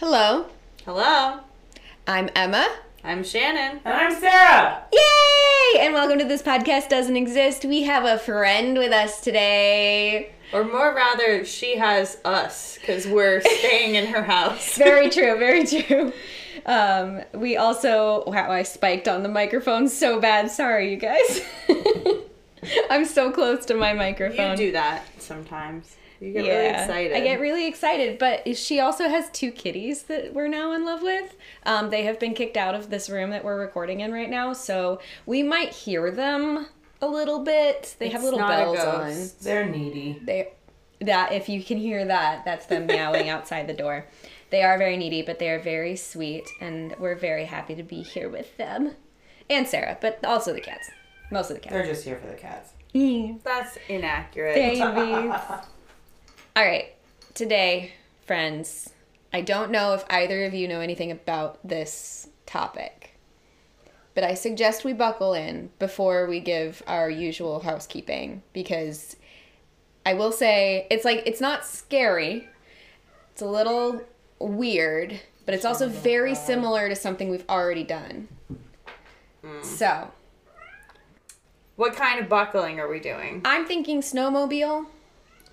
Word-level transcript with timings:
Hello, 0.00 0.46
Hello, 0.84 1.40
I'm 2.06 2.30
Emma. 2.36 2.68
I'm 3.02 3.24
Shannon. 3.24 3.80
And 3.84 3.94
I'm 3.94 4.14
Sarah. 4.14 4.84
Yay! 4.92 5.80
And 5.80 5.92
welcome 5.92 6.20
to 6.20 6.24
This 6.24 6.40
Podcast 6.40 6.88
Doesn't 6.88 7.16
Exist. 7.16 7.64
We 7.64 7.82
have 7.82 8.04
a 8.04 8.16
friend 8.16 8.78
with 8.78 8.92
us 8.92 9.20
today. 9.20 10.30
Or 10.52 10.62
more 10.62 10.94
rather, 10.94 11.44
she 11.44 11.78
has 11.78 12.18
us 12.24 12.78
because 12.78 13.08
we're 13.08 13.40
staying 13.58 13.96
in 13.96 14.06
her 14.06 14.22
house. 14.22 14.76
Very 14.76 15.10
true, 15.10 15.36
very 15.40 15.66
true. 15.66 16.12
Um, 16.64 17.22
we 17.34 17.56
also, 17.56 18.22
wow, 18.24 18.52
I 18.52 18.62
spiked 18.62 19.08
on 19.08 19.24
the 19.24 19.28
microphone 19.28 19.88
so 19.88 20.20
bad. 20.20 20.48
Sorry, 20.48 20.92
you 20.92 20.96
guys. 20.96 21.40
I'm 22.88 23.04
so 23.04 23.32
close 23.32 23.66
to 23.66 23.74
my 23.74 23.94
microphone. 23.94 24.52
You 24.52 24.66
do 24.68 24.72
that 24.72 25.02
sometimes. 25.18 25.96
You 26.20 26.32
get 26.32 26.48
really 26.48 26.68
excited. 26.68 27.16
I 27.16 27.20
get 27.20 27.40
really 27.40 27.66
excited, 27.66 28.18
but 28.18 28.56
she 28.56 28.80
also 28.80 29.08
has 29.08 29.30
two 29.30 29.52
kitties 29.52 30.04
that 30.04 30.34
we're 30.34 30.48
now 30.48 30.72
in 30.72 30.84
love 30.84 31.02
with. 31.02 31.36
Um, 31.64 31.90
they 31.90 32.02
have 32.04 32.18
been 32.18 32.34
kicked 32.34 32.56
out 32.56 32.74
of 32.74 32.90
this 32.90 33.08
room 33.08 33.30
that 33.30 33.44
we're 33.44 33.58
recording 33.58 34.00
in 34.00 34.12
right 34.12 34.28
now, 34.28 34.52
so 34.52 35.00
we 35.26 35.42
might 35.42 35.72
hear 35.72 36.10
them 36.10 36.66
a 37.00 37.06
little 37.06 37.44
bit. 37.44 37.94
They 37.98 38.08
have 38.08 38.22
little 38.22 38.40
not 38.40 38.52
a 38.52 38.56
bells 38.56 38.78
on. 38.78 39.30
They're 39.42 39.66
needy. 39.66 40.20
They 40.24 40.52
that 41.00 41.32
if 41.32 41.48
you 41.48 41.62
can 41.62 41.78
hear 41.78 42.04
that, 42.04 42.44
that's 42.44 42.66
them 42.66 42.86
meowing 42.86 43.28
outside 43.28 43.68
the 43.68 43.74
door. 43.74 44.06
They 44.50 44.62
are 44.62 44.78
very 44.78 44.96
needy, 44.96 45.22
but 45.22 45.38
they 45.38 45.50
are 45.50 45.60
very 45.60 45.94
sweet, 45.94 46.48
and 46.60 46.94
we're 46.98 47.14
very 47.14 47.44
happy 47.44 47.74
to 47.76 47.82
be 47.82 48.02
here 48.02 48.28
with 48.28 48.56
them. 48.56 48.94
And 49.48 49.66
Sarah, 49.66 49.98
but 50.00 50.24
also 50.24 50.52
the 50.52 50.60
cats. 50.60 50.90
Most 51.30 51.50
of 51.50 51.56
the 51.56 51.60
cats. 51.60 51.74
They're 51.74 51.86
just 51.86 52.04
here 52.04 52.16
for 52.16 52.26
the 52.26 52.34
cats. 52.34 52.72
That's 53.44 53.78
inaccurate. 53.88 54.54
Babies. 54.54 55.34
All 56.58 56.64
right. 56.64 56.92
Today, 57.34 57.92
friends, 58.26 58.92
I 59.32 59.42
don't 59.42 59.70
know 59.70 59.94
if 59.94 60.04
either 60.10 60.44
of 60.44 60.54
you 60.54 60.66
know 60.66 60.80
anything 60.80 61.12
about 61.12 61.60
this 61.62 62.30
topic, 62.46 63.16
but 64.16 64.24
I 64.24 64.34
suggest 64.34 64.84
we 64.84 64.92
buckle 64.92 65.34
in 65.34 65.70
before 65.78 66.26
we 66.26 66.40
give 66.40 66.82
our 66.88 67.08
usual 67.08 67.60
housekeeping 67.60 68.42
because 68.52 69.14
I 70.04 70.14
will 70.14 70.32
say 70.32 70.88
it's 70.90 71.04
like 71.04 71.22
it's 71.26 71.40
not 71.40 71.64
scary. 71.64 72.48
It's 73.30 73.42
a 73.42 73.46
little 73.46 74.02
weird, 74.40 75.20
but 75.46 75.54
it's 75.54 75.64
also 75.64 75.88
very 75.88 76.34
similar 76.34 76.88
to 76.88 76.96
something 76.96 77.28
we've 77.30 77.48
already 77.48 77.84
done. 77.84 78.26
Hmm. 79.44 79.62
So, 79.62 80.10
What 81.76 81.94
kind 81.94 82.18
of 82.18 82.28
buckling 82.28 82.80
are 82.80 82.88
we 82.88 82.98
doing? 82.98 83.42
I'm 83.44 83.64
thinking 83.64 84.00
snowmobile. 84.00 84.86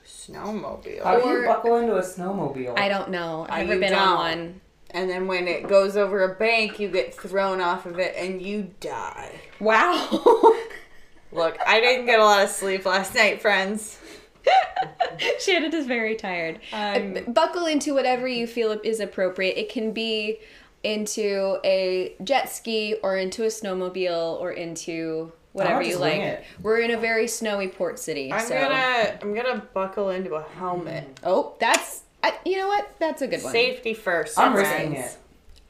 Snowmobile. 0.06 1.04
How 1.04 1.20
do 1.20 1.28
you 1.30 1.46
buckle 1.46 1.78
into 1.78 1.96
a 1.96 2.02
snowmobile? 2.02 2.78
I 2.78 2.88
don't 2.90 3.10
know. 3.10 3.46
I've 3.50 3.68
never 3.68 3.80
been 3.80 3.94
on 3.94 4.00
don't. 4.08 4.18
one. 4.18 4.62
And 4.92 5.10
then 5.10 5.28
when 5.28 5.48
it 5.48 5.68
goes 5.68 5.98
over 5.98 6.24
a 6.24 6.36
bank, 6.36 6.80
you 6.80 6.90
get 6.90 7.14
thrown 7.14 7.60
off 7.60 7.86
of 7.86 8.00
it 8.00 8.16
and 8.16 8.42
you 8.42 8.72
die. 8.80 9.32
Wow. 9.60 10.08
Look, 11.32 11.58
I 11.66 11.82
didn't 11.82 12.06
get 12.06 12.20
a 12.20 12.24
lot 12.24 12.44
of 12.44 12.50
sleep 12.50 12.86
last 12.86 13.14
night, 13.16 13.42
friends. 13.42 14.00
Shannon 15.40 15.74
is 15.74 15.86
very 15.88 16.16
tired. 16.16 16.60
I'm- 16.72 17.18
Uh, 17.18 17.32
Buckle 17.32 17.66
into 17.66 17.94
whatever 17.94 18.28
you 18.28 18.48
feel 18.48 18.80
is 18.84 19.00
appropriate. 19.00 19.58
It 19.60 19.70
can 19.70 19.92
be 19.92 20.38
into 20.84 21.58
a 21.66 22.14
jet 22.24 22.48
ski 22.50 22.96
or 23.02 23.18
into 23.18 23.44
a 23.44 23.48
snowmobile 23.48 24.40
or 24.40 24.52
into 24.52 25.32
whatever 25.56 25.82
you 25.82 25.98
like. 25.98 26.20
it. 26.20 26.44
We're 26.62 26.80
in 26.80 26.92
a 26.92 26.98
very 26.98 27.28
snowy 27.28 27.70
port 27.70 27.98
city. 27.98 28.32
I'm 28.32 28.46
so. 28.46 28.54
gonna 28.54 29.18
I'm 29.22 29.34
gonna 29.34 29.64
buckle 29.74 30.10
into 30.10 30.36
a 30.36 30.44
helmet. 30.44 31.16
Mm. 31.16 31.20
Oh, 31.24 31.56
that's. 31.60 32.04
I, 32.22 32.38
you 32.46 32.58
know 32.58 32.68
what? 32.68 32.94
That's 33.00 33.22
a 33.22 33.28
good 33.28 33.42
one. 33.42 33.52
Safety 33.52 33.94
first. 33.94 34.38
I'm 34.38 34.54
friends. 34.54 34.70
risking 34.70 34.96
it. 34.96 35.18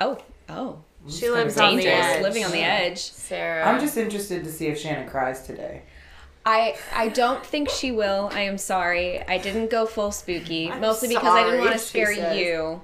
Oh, 0.02 0.18
oh. 0.50 0.80
She 1.08 1.30
lives 1.30 1.58
on 1.60 1.76
the 1.76 1.84
Dangerous. 1.84 2.06
edge. 2.06 2.24
Living 2.24 2.46
on 2.46 2.52
the 2.52 2.64
edge. 2.64 2.98
Sarah. 2.98 3.68
I'm 3.70 3.80
just 3.80 3.96
interested 3.96 4.44
to 4.44 4.52
see 4.52 4.68
if 4.68 4.80
Shannon 4.80 5.08
cries 5.08 5.46
today. 5.46 5.84
I 6.46 6.78
I 6.94 7.10
don't 7.10 7.46
think 7.46 7.70
she 7.70 7.92
will. 7.92 8.30
I 8.34 8.42
am 8.42 8.58
sorry. 8.58 9.22
I 9.28 9.38
didn't 9.38 9.70
go 9.70 9.86
full 9.86 10.12
spooky, 10.12 10.72
I'm 10.72 10.82
mostly 10.82 11.10
because 11.10 11.26
I 11.26 11.44
didn't 11.44 11.60
want 11.60 11.74
to 11.74 11.80
scare 11.80 12.14
says. 12.14 12.38
you. 12.38 12.82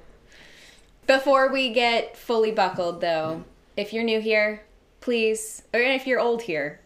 Before 1.08 1.52
we 1.52 1.74
get 1.74 2.16
fully 2.16 2.52
buckled, 2.52 3.02
though, 3.02 3.44
if 3.76 3.92
you're 3.92 4.04
new 4.04 4.22
here, 4.22 4.64
please, 5.00 5.64
or 5.74 5.80
if 5.80 6.06
you're 6.06 6.20
old 6.20 6.44
here, 6.44 6.80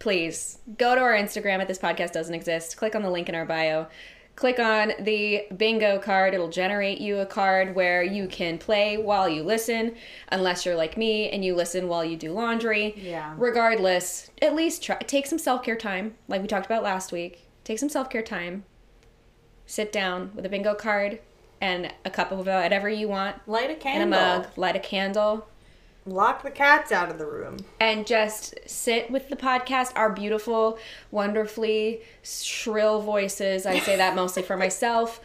please 0.00 0.58
go 0.78 0.96
to 0.96 1.00
our 1.00 1.12
Instagram 1.12 1.60
at 1.60 1.68
this 1.68 1.78
podcast 1.78 2.10
doesn't 2.10 2.34
exist. 2.34 2.76
Click 2.76 2.96
on 2.96 3.02
the 3.02 3.10
link 3.10 3.28
in 3.28 3.36
our 3.36 3.44
bio. 3.44 3.86
Click 4.34 4.58
on 4.58 4.92
the 4.98 5.44
bingo 5.54 5.98
card. 5.98 6.32
It'll 6.32 6.48
generate 6.48 6.98
you 6.98 7.18
a 7.18 7.26
card 7.26 7.74
where 7.74 8.02
you 8.02 8.26
can 8.26 8.56
play 8.56 8.96
while 8.96 9.28
you 9.28 9.42
listen, 9.42 9.94
unless 10.28 10.64
you're 10.64 10.76
like 10.76 10.96
me 10.96 11.28
and 11.28 11.44
you 11.44 11.54
listen 11.54 11.88
while 11.88 12.04
you 12.04 12.16
do 12.16 12.32
laundry. 12.32 12.94
Yeah. 12.96 13.34
Regardless, 13.36 14.30
at 14.40 14.54
least 14.54 14.82
try 14.82 14.96
take 14.96 15.26
some 15.26 15.38
self 15.38 15.62
care 15.62 15.76
time, 15.76 16.14
like 16.26 16.40
we 16.40 16.48
talked 16.48 16.66
about 16.66 16.82
last 16.82 17.12
week. 17.12 17.46
Take 17.64 17.78
some 17.78 17.90
self 17.90 18.08
care 18.08 18.22
time. 18.22 18.64
Sit 19.66 19.92
down 19.92 20.30
with 20.34 20.46
a 20.46 20.48
bingo 20.48 20.74
card 20.74 21.20
and 21.60 21.92
a 22.06 22.10
cup 22.10 22.32
of 22.32 22.38
whatever 22.38 22.88
you 22.88 23.08
want 23.08 23.36
light 23.46 23.68
a 23.68 23.74
and 23.74 23.82
candle. 23.82 24.18
a 24.18 24.38
mug. 24.38 24.46
Light 24.56 24.76
a 24.76 24.80
candle 24.80 25.46
Lock 26.06 26.42
the 26.42 26.50
cats 26.50 26.90
out 26.92 27.10
of 27.10 27.18
the 27.18 27.26
room. 27.26 27.58
and 27.78 28.06
just 28.06 28.54
sit 28.66 29.10
with 29.10 29.28
the 29.28 29.36
podcast, 29.36 29.92
our 29.94 30.10
beautiful, 30.10 30.78
wonderfully 31.10 32.00
shrill 32.22 33.00
voices. 33.02 33.66
I 33.66 33.78
say 33.80 33.96
that 33.96 34.14
mostly 34.14 34.42
for 34.42 34.56
myself. 34.56 35.20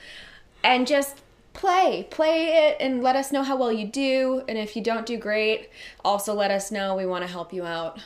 And 0.63 0.85
just 0.85 1.21
play. 1.53 2.07
Play 2.09 2.67
it 2.67 2.77
and 2.79 3.01
let 3.01 3.15
us 3.15 3.31
know 3.31 3.43
how 3.43 3.55
well 3.55 3.71
you 3.71 3.87
do. 3.87 4.43
And 4.47 4.57
if 4.57 4.75
you 4.75 4.83
don't 4.83 5.05
do 5.05 5.17
great, 5.17 5.69
also 6.03 6.33
let 6.33 6.51
us 6.51 6.71
know. 6.71 6.95
We 6.95 7.05
want 7.05 7.23
to 7.25 7.31
help 7.31 7.53
you 7.53 7.63
out. 7.65 7.99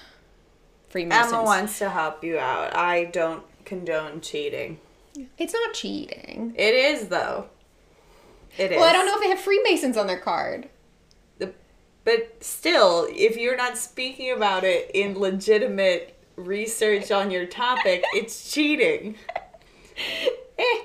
Freemasons. 0.89 1.33
Emma 1.33 1.43
wants 1.43 1.79
to 1.79 1.89
help 1.89 2.23
you 2.23 2.37
out. 2.37 2.75
I 2.75 3.05
don't 3.05 3.43
condone 3.65 4.21
cheating. 4.21 4.79
It's 5.37 5.53
not 5.53 5.73
cheating. 5.73 6.53
It 6.55 6.73
is 6.73 7.07
though. 7.07 7.47
It 8.57 8.71
is. 8.71 8.77
Well, 8.77 8.87
I 8.89 8.93
don't 8.93 9.05
know 9.05 9.15
if 9.15 9.21
they 9.21 9.29
have 9.29 9.39
Freemasons 9.39 9.97
on 9.97 10.07
their 10.07 10.19
card. 10.19 10.69
But 12.09 12.43
still, 12.43 13.05
if 13.11 13.37
you're 13.37 13.55
not 13.55 13.77
speaking 13.77 14.31
about 14.31 14.63
it 14.63 14.89
in 14.95 15.19
legitimate 15.19 16.17
research 16.37 17.11
on 17.11 17.29
your 17.29 17.45
topic, 17.45 18.03
it's 18.13 18.51
cheating. 18.51 19.15
Eh. 20.57 20.81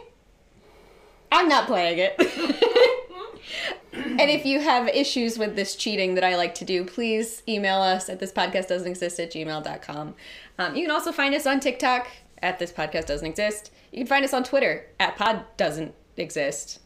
I'm 1.32 1.48
not 1.48 1.66
playing 1.66 1.98
it. 1.98 2.14
and 3.92 4.20
if 4.20 4.44
you 4.44 4.60
have 4.60 4.86
issues 4.88 5.36
with 5.38 5.56
this 5.56 5.74
cheating 5.74 6.14
that 6.14 6.22
I 6.22 6.36
like 6.36 6.54
to 6.56 6.64
do, 6.64 6.84
please 6.84 7.42
email 7.48 7.80
us 7.80 8.08
at 8.08 8.20
thispodcastdoesn'texist 8.20 9.18
at 9.20 9.32
gmail.com. 9.32 10.14
Um, 10.58 10.76
you 10.76 10.82
can 10.82 10.90
also 10.92 11.10
find 11.10 11.34
us 11.34 11.46
on 11.46 11.58
TikTok 11.58 12.06
at 12.42 12.58
this 12.60 12.70
podcast 12.72 13.06
doesn't 13.06 13.26
exist. 13.26 13.72
You 13.90 13.98
can 13.98 14.06
find 14.06 14.24
us 14.24 14.34
on 14.34 14.44
Twitter 14.44 14.86
at 15.00 15.16
pod 15.16 15.44
doesn't 15.56 15.94
exist. 16.16 16.80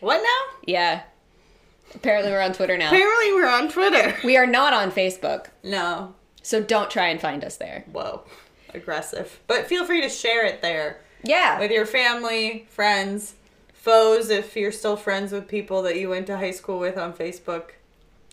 What 0.00 0.22
now? 0.22 0.58
Yeah. 0.66 1.02
Apparently 1.94 2.30
we're 2.30 2.40
on 2.40 2.52
Twitter 2.52 2.76
now. 2.78 2.88
Apparently, 2.88 3.32
we're 3.32 3.48
on 3.48 3.68
Twitter. 3.70 4.16
We 4.24 4.36
are 4.36 4.46
not 4.46 4.72
on 4.72 4.90
Facebook, 4.92 5.46
No. 5.62 6.14
so 6.42 6.62
don't 6.62 6.90
try 6.90 7.08
and 7.08 7.20
find 7.20 7.44
us 7.44 7.56
there. 7.56 7.84
Whoa. 7.92 8.22
Aggressive. 8.72 9.40
But 9.46 9.66
feel 9.66 9.84
free 9.84 10.00
to 10.02 10.08
share 10.08 10.44
it 10.46 10.62
there 10.62 11.00
Yeah. 11.24 11.58
with 11.58 11.70
your 11.72 11.86
family, 11.86 12.66
friends, 12.70 13.34
foes, 13.72 14.30
if 14.30 14.56
you're 14.56 14.70
still 14.72 14.96
friends 14.96 15.32
with 15.32 15.48
people 15.48 15.82
that 15.82 15.96
you 15.96 16.08
went 16.08 16.26
to 16.28 16.36
high 16.36 16.52
school 16.52 16.78
with 16.78 16.96
on 16.96 17.12
Facebook. 17.12 17.70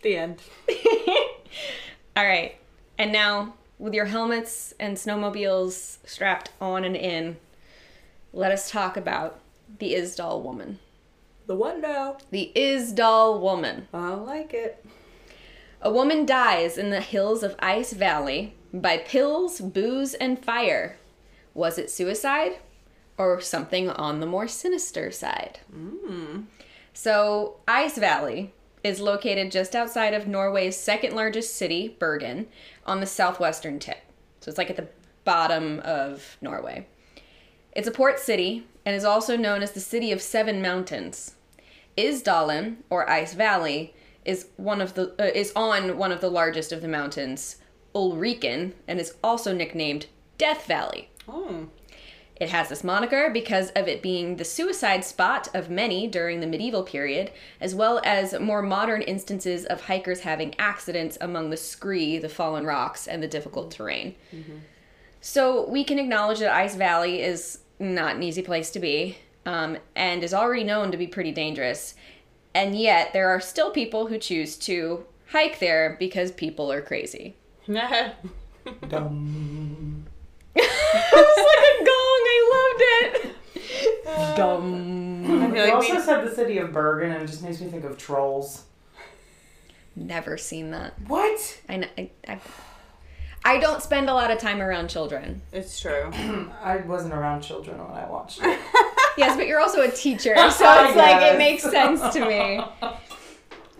The 0.03 0.15
end. 0.17 0.41
All 2.15 2.25
right. 2.25 2.55
And 2.97 3.11
now, 3.11 3.53
with 3.79 3.93
your 3.93 4.05
helmets 4.05 4.73
and 4.79 4.97
snowmobiles 4.97 5.97
strapped 6.05 6.49
on 6.61 6.83
and 6.83 6.95
in, 6.95 7.37
let 8.33 8.51
us 8.51 8.69
talk 8.71 8.97
about 8.97 9.39
the 9.79 9.93
Isdal 9.93 10.41
woman. 10.41 10.79
The 11.47 11.55
what 11.55 11.79
now? 11.79 12.17
The 12.29 12.51
Isdal 12.57 13.39
woman. 13.39 13.87
I 13.93 14.09
like 14.13 14.53
it. 14.53 14.85
A 15.81 15.89
woman 15.89 16.25
dies 16.25 16.77
in 16.77 16.89
the 16.89 16.99
hills 16.99 17.41
of 17.41 17.55
Ice 17.59 17.93
Valley 17.93 18.53
by 18.73 18.97
pills, 18.97 19.61
booze, 19.61 20.13
and 20.13 20.43
fire. 20.43 20.97
Was 21.53 21.77
it 21.77 21.89
suicide 21.89 22.59
or 23.17 23.39
something 23.39 23.89
on 23.89 24.19
the 24.19 24.25
more 24.25 24.49
sinister 24.49 25.09
side? 25.09 25.59
Hmm. 25.71 26.41
So, 26.93 27.61
Ice 27.65 27.97
Valley 27.97 28.53
is 28.83 28.99
located 28.99 29.49
just 29.49 29.73
outside 29.73 30.13
of 30.13 30.27
Norway's 30.27 30.75
second 30.75 31.15
largest 31.15 31.55
city, 31.55 31.95
Bergen, 31.97 32.47
on 32.85 32.99
the 32.99 33.05
southwestern 33.05 33.79
tip. 33.79 33.99
So, 34.41 34.49
it's 34.49 34.57
like 34.57 34.69
at 34.69 34.75
the 34.75 34.89
bottom 35.23 35.79
of 35.79 36.37
Norway. 36.41 36.87
It's 37.71 37.87
a 37.87 37.91
port 37.91 38.19
city 38.19 38.67
and 38.85 38.95
is 38.95 39.05
also 39.05 39.37
known 39.37 39.63
as 39.63 39.71
the 39.71 39.79
City 39.79 40.11
of 40.11 40.21
Seven 40.21 40.61
Mountains. 40.61 41.35
Isdalen, 41.97 42.77
or 42.89 43.09
Ice 43.09 43.33
Valley, 43.33 43.93
is 44.23 44.47
one 44.57 44.81
of 44.81 44.93
the 44.93 45.15
uh, 45.19 45.31
is 45.33 45.51
on 45.55 45.97
one 45.97 46.11
of 46.11 46.21
the 46.21 46.29
largest 46.29 46.71
of 46.71 46.81
the 46.81 46.87
mountains, 46.87 47.57
Ulriken, 47.95 48.73
and 48.87 48.99
is 48.99 49.15
also 49.23 49.53
nicknamed 49.53 50.05
Death 50.37 50.67
Valley. 50.67 51.09
Oh. 51.27 51.67
It 52.39 52.49
has 52.49 52.69
this 52.69 52.83
moniker 52.83 53.31
because 53.31 53.71
of 53.71 53.87
it 53.87 54.03
being 54.03 54.35
the 54.35 54.45
suicide 54.45 55.03
spot 55.03 55.47
of 55.55 55.71
many 55.71 56.05
during 56.07 56.39
the 56.39 56.45
medieval 56.45 56.83
period, 56.83 57.31
as 57.59 57.73
well 57.73 57.99
as 58.03 58.39
more 58.39 58.61
modern 58.61 59.01
instances 59.01 59.65
of 59.65 59.81
hikers 59.81 60.19
having 60.19 60.53
accidents 60.59 61.17
among 61.19 61.49
the 61.49 61.57
scree, 61.57 62.19
the 62.19 62.29
fallen 62.29 62.63
rocks, 62.63 63.07
and 63.07 63.23
the 63.23 63.27
difficult 63.27 63.71
terrain. 63.71 64.13
So 65.19 65.67
we 65.67 65.83
can 65.83 65.97
acknowledge 65.97 66.39
that 66.39 66.53
Ice 66.53 66.75
Valley 66.75 67.23
is 67.23 67.59
not 67.79 68.15
an 68.17 68.23
easy 68.23 68.43
place 68.43 68.69
to 68.71 68.79
be, 68.79 69.17
um, 69.47 69.77
and 69.95 70.23
is 70.23 70.33
already 70.33 70.63
known 70.63 70.91
to 70.91 70.97
be 70.97 71.07
pretty 71.07 71.31
dangerous. 71.31 71.95
And 72.53 72.77
yet, 72.77 73.13
there 73.13 73.29
are 73.29 73.39
still 73.39 73.71
people 73.71 74.07
who 74.07 74.17
choose 74.17 74.57
to 74.59 75.05
hike 75.31 75.59
there 75.59 75.95
because 75.99 76.31
people 76.31 76.71
are 76.71 76.81
crazy. 76.81 77.35
Dum. 77.67 77.75
it 80.55 81.13
was 81.13 81.37
like 81.37 81.63
a 81.69 81.83
gong. 81.85 82.23
I 82.29 82.39
loved 82.53 82.81
it. 83.25 83.33
Dum. 84.37 85.23
feel 85.25 85.55
You 85.55 85.61
like 85.63 85.73
also 85.73 85.95
we- 85.95 86.01
said 86.01 86.25
the 86.25 86.33
city 86.35 86.57
of 86.57 86.73
Bergen, 86.73 87.11
and 87.11 87.23
it 87.23 87.27
just 87.27 87.43
makes 87.43 87.61
me 87.61 87.69
think 87.69 87.83
of 87.85 87.97
trolls. 87.97 88.63
Never 89.95 90.37
seen 90.37 90.71
that. 90.71 90.93
What? 91.07 91.59
I, 91.69 91.77
kn- 91.79 91.89
I, 91.97 92.09
I, 92.27 92.39
I 93.43 93.57
don't 93.59 93.81
spend 93.81 94.09
a 94.09 94.13
lot 94.13 94.29
of 94.31 94.37
time 94.39 94.61
around 94.61 94.89
children. 94.89 95.41
It's 95.51 95.79
true. 95.79 96.11
I 96.61 96.77
wasn't 96.85 97.13
around 97.13 97.41
children 97.41 97.77
when 97.79 97.91
I 97.97 98.07
watched 98.09 98.39
it. 98.43 98.59
Yes, 99.17 99.35
but 99.35 99.47
you're 99.47 99.59
also 99.59 99.81
a 99.81 99.89
teacher, 99.91 100.35
so 100.51 100.65
I 100.65 100.87
it's 100.87 100.95
like 100.97 101.21
it 101.33 101.37
makes 101.37 101.63
sense 101.63 102.01
to 102.13 102.25
me. 102.25 102.57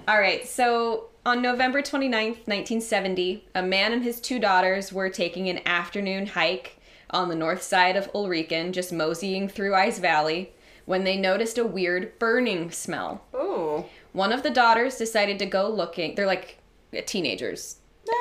All 0.07 0.19
right, 0.19 0.47
so 0.47 1.07
on 1.25 1.41
November 1.41 1.81
29th, 1.81 2.47
1970, 2.47 3.45
a 3.55 3.61
man 3.61 3.91
and 3.93 4.03
his 4.03 4.19
two 4.21 4.39
daughters 4.39 4.93
were 4.93 5.09
taking 5.09 5.49
an 5.49 5.59
afternoon 5.67 6.27
hike 6.27 6.79
on 7.09 7.29
the 7.29 7.35
north 7.35 7.61
side 7.61 7.95
of 7.95 8.11
Ulriken, 8.13 8.71
just 8.71 8.91
moseying 8.93 9.47
through 9.49 9.75
Ice 9.75 9.99
Valley, 9.99 10.53
when 10.85 11.03
they 11.03 11.17
noticed 11.17 11.57
a 11.57 11.65
weird 11.65 12.17
burning 12.19 12.71
smell. 12.71 13.23
Ooh. 13.35 13.85
One 14.13 14.31
of 14.31 14.43
the 14.43 14.49
daughters 14.49 14.95
decided 14.95 15.37
to 15.39 15.45
go 15.45 15.69
looking. 15.69 16.15
They're 16.15 16.25
like 16.25 16.57
teenagers. 17.05 17.77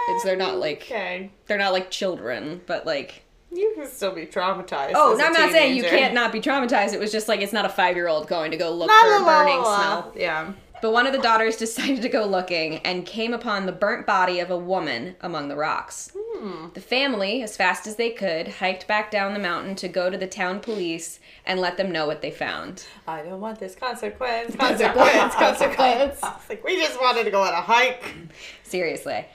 It's, 0.08 0.24
they're 0.24 0.34
not 0.36 0.58
like 0.58 0.82
Okay. 0.82 1.30
they're 1.46 1.58
not 1.58 1.72
like 1.72 1.90
children, 1.92 2.60
but 2.66 2.84
like 2.84 3.22
You 3.56 3.72
can 3.74 3.86
still 3.88 4.12
be 4.12 4.26
traumatized. 4.26 4.92
Oh, 4.94 5.16
no, 5.18 5.24
I'm 5.24 5.32
not 5.32 5.50
saying 5.50 5.76
you 5.76 5.82
can't 5.82 6.14
not 6.14 6.32
be 6.32 6.40
traumatized. 6.40 6.92
It 6.92 7.00
was 7.00 7.10
just 7.10 7.26
like 7.28 7.40
it's 7.40 7.52
not 7.52 7.64
a 7.64 7.70
five 7.70 7.96
year 7.96 8.08
old 8.08 8.28
going 8.28 8.50
to 8.50 8.56
go 8.56 8.70
look 8.70 8.88
La, 8.88 9.00
for 9.00 9.08
la, 9.08 9.16
a 9.16 9.24
burning 9.24 9.58
la, 9.62 9.76
smell. 9.76 10.12
Yeah. 10.16 10.52
But 10.82 10.92
one 10.92 11.06
of 11.06 11.12
the 11.12 11.18
daughters 11.18 11.56
decided 11.66 12.02
to 12.02 12.08
go 12.08 12.26
looking 12.26 12.78
and 12.78 13.06
came 13.06 13.32
upon 13.32 13.66
the 13.66 13.72
burnt 13.72 14.06
body 14.06 14.40
of 14.40 14.50
a 14.50 14.58
woman 14.58 15.16
among 15.22 15.48
the 15.48 15.56
rocks. 15.56 16.12
Hmm. 16.14 16.66
The 16.74 16.80
family, 16.80 17.42
as 17.42 17.56
fast 17.56 17.86
as 17.86 17.96
they 17.96 18.10
could, 18.10 18.48
hiked 18.48 18.86
back 18.86 19.10
down 19.10 19.32
the 19.32 19.40
mountain 19.40 19.74
to 19.76 19.88
go 19.88 20.10
to 20.10 20.18
the 20.18 20.26
town 20.26 20.60
police 20.60 21.18
and 21.46 21.60
let 21.60 21.78
them 21.78 21.90
know 21.90 22.06
what 22.06 22.20
they 22.20 22.30
found. 22.30 22.84
I 23.06 23.22
don't 23.22 23.40
want 23.40 23.58
this 23.58 23.74
consequence. 23.74 24.54
Consequence. 24.66 25.34
consequence. 25.34 26.20
Like 26.48 26.62
we 26.62 26.76
just 26.76 27.00
wanted 27.00 27.24
to 27.24 27.30
go 27.30 27.42
on 27.42 27.52
a 27.52 27.60
hike. 27.60 28.14
Seriously. 28.62 29.26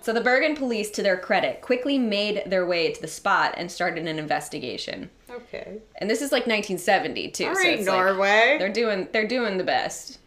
So 0.00 0.12
the 0.12 0.20
Bergen 0.20 0.56
police, 0.56 0.90
to 0.92 1.02
their 1.02 1.16
credit, 1.16 1.60
quickly 1.60 1.98
made 1.98 2.42
their 2.46 2.66
way 2.66 2.92
to 2.92 3.00
the 3.00 3.06
spot 3.06 3.54
and 3.56 3.70
started 3.70 4.06
an 4.06 4.18
investigation. 4.18 5.10
Okay. 5.30 5.78
And 5.96 6.10
this 6.10 6.22
is 6.22 6.32
like 6.32 6.46
1970 6.46 7.30
too. 7.30 7.46
All 7.46 7.54
so 7.54 7.60
right, 7.60 7.78
like- 7.78 7.86
Norway. 7.86 8.56
They're 8.58 8.72
doing 8.72 9.08
they're 9.12 9.28
doing 9.28 9.58
the 9.58 9.64
best. 9.64 10.18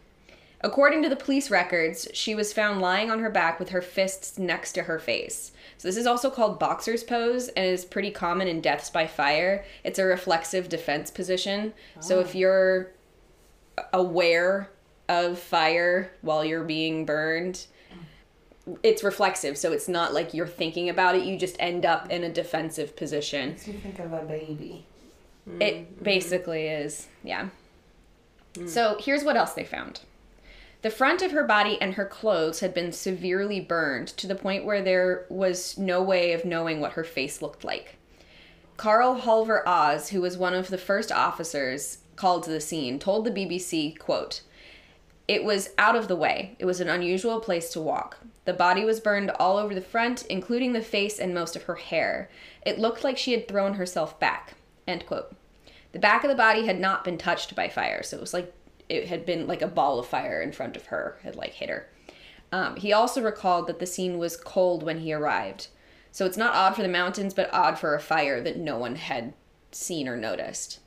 According 0.62 1.02
to 1.02 1.08
the 1.08 1.16
police 1.16 1.50
records, 1.50 2.08
she 2.14 2.34
was 2.34 2.52
found 2.52 2.80
lying 2.80 3.10
on 3.10 3.20
her 3.20 3.28
back 3.28 3.60
with 3.60 3.68
her 3.68 3.82
fists 3.82 4.38
next 4.38 4.72
to 4.72 4.84
her 4.84 4.98
face. 4.98 5.52
So 5.76 5.86
this 5.86 5.98
is 5.98 6.06
also 6.06 6.30
called 6.30 6.58
boxer's 6.58 7.04
pose 7.04 7.48
and 7.48 7.66
is 7.66 7.84
pretty 7.84 8.10
common 8.10 8.48
in 8.48 8.62
deaths 8.62 8.88
by 8.88 9.06
fire. 9.06 9.64
It's 9.84 9.98
a 9.98 10.04
reflexive 10.04 10.68
defense 10.68 11.10
position. 11.10 11.74
So 12.00 12.20
if 12.20 12.34
ah. 12.34 12.38
you're 12.38 12.92
aware 13.92 14.70
of 15.08 15.38
fire 15.38 16.10
while 16.22 16.44
you're 16.44 16.64
being 16.64 17.04
burned, 17.04 17.66
it's 18.82 19.02
reflexive. 19.02 19.56
So 19.56 19.72
it's 19.72 19.88
not 19.88 20.12
like 20.12 20.34
you're 20.34 20.46
thinking 20.46 20.88
about 20.88 21.14
it, 21.14 21.24
you 21.24 21.38
just 21.38 21.56
end 21.58 21.86
up 21.86 22.10
in 22.10 22.24
a 22.24 22.32
defensive 22.32 22.96
position. 22.96 23.50
Makes 23.50 23.66
me 23.68 23.72
think 23.74 23.98
of 23.98 24.12
a 24.12 24.22
baby. 24.22 24.86
It 25.60 25.74
mm-hmm. 25.74 26.04
basically 26.04 26.66
is, 26.66 27.06
yeah. 27.22 27.50
Mm. 28.54 28.68
So 28.68 28.96
here's 28.98 29.22
what 29.22 29.36
else 29.36 29.52
they 29.52 29.64
found. 29.64 30.00
The 30.82 30.90
front 30.90 31.22
of 31.22 31.32
her 31.32 31.44
body 31.44 31.80
and 31.80 31.94
her 31.94 32.04
clothes 32.04 32.60
had 32.60 32.74
been 32.74 32.92
severely 32.92 33.60
burned 33.60 34.08
to 34.08 34.26
the 34.26 34.34
point 34.34 34.64
where 34.64 34.82
there 34.82 35.26
was 35.28 35.78
no 35.78 36.02
way 36.02 36.32
of 36.32 36.44
knowing 36.44 36.80
what 36.80 36.92
her 36.92 37.04
face 37.04 37.40
looked 37.40 37.64
like. 37.64 37.96
Carl 38.76 39.20
Halvor 39.20 39.62
Aas, 39.66 40.10
who 40.10 40.20
was 40.20 40.36
one 40.36 40.54
of 40.54 40.68
the 40.68 40.78
first 40.78 41.10
officers 41.10 41.98
called 42.14 42.42
to 42.44 42.50
the 42.50 42.60
scene, 42.60 42.98
told 42.98 43.24
the 43.24 43.30
BBC, 43.30 43.98
quote, 43.98 44.42
it 45.26 45.44
was 45.44 45.70
out 45.78 45.96
of 45.96 46.08
the 46.08 46.16
way. 46.16 46.56
It 46.58 46.66
was 46.66 46.80
an 46.80 46.88
unusual 46.88 47.40
place 47.40 47.70
to 47.70 47.80
walk. 47.80 48.18
The 48.46 48.52
body 48.52 48.84
was 48.84 49.00
burned 49.00 49.30
all 49.32 49.58
over 49.58 49.74
the 49.74 49.80
front, 49.80 50.24
including 50.26 50.72
the 50.72 50.80
face 50.80 51.18
and 51.18 51.34
most 51.34 51.56
of 51.56 51.64
her 51.64 51.74
hair. 51.74 52.30
It 52.64 52.78
looked 52.78 53.04
like 53.04 53.18
she 53.18 53.32
had 53.32 53.48
thrown 53.48 53.74
herself 53.74 54.18
back. 54.18 54.54
End 54.86 55.04
quote. 55.04 55.34
The 55.92 55.98
back 55.98 56.24
of 56.24 56.30
the 56.30 56.36
body 56.36 56.64
had 56.64 56.80
not 56.80 57.04
been 57.04 57.18
touched 57.18 57.56
by 57.56 57.68
fire, 57.68 58.02
so 58.02 58.16
it 58.16 58.20
was 58.20 58.32
like 58.32 58.54
it 58.88 59.08
had 59.08 59.26
been 59.26 59.48
like 59.48 59.62
a 59.62 59.66
ball 59.66 59.98
of 59.98 60.06
fire 60.06 60.40
in 60.40 60.52
front 60.52 60.76
of 60.76 60.86
her 60.86 61.18
had 61.22 61.34
like 61.34 61.54
hit 61.54 61.68
her. 61.68 61.88
Um, 62.52 62.76
he 62.76 62.92
also 62.92 63.20
recalled 63.20 63.66
that 63.66 63.80
the 63.80 63.86
scene 63.86 64.16
was 64.16 64.36
cold 64.36 64.84
when 64.84 65.00
he 65.00 65.12
arrived, 65.12 65.66
so 66.12 66.24
it's 66.24 66.36
not 66.36 66.54
odd 66.54 66.76
for 66.76 66.82
the 66.82 66.88
mountains, 66.88 67.34
but 67.34 67.52
odd 67.52 67.78
for 67.78 67.94
a 67.94 68.00
fire 68.00 68.40
that 68.42 68.56
no 68.56 68.78
one 68.78 68.94
had 68.94 69.32
seen 69.72 70.06
or 70.06 70.16
noticed. 70.16 70.78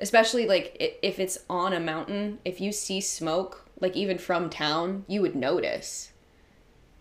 Especially 0.00 0.46
like 0.46 0.76
if 1.00 1.20
it's 1.20 1.38
on 1.48 1.72
a 1.72 1.80
mountain, 1.80 2.38
if 2.44 2.60
you 2.60 2.72
see 2.72 3.00
smoke, 3.00 3.66
like 3.80 3.96
even 3.96 4.18
from 4.18 4.50
town, 4.50 5.04
you 5.06 5.22
would 5.22 5.36
notice 5.36 6.12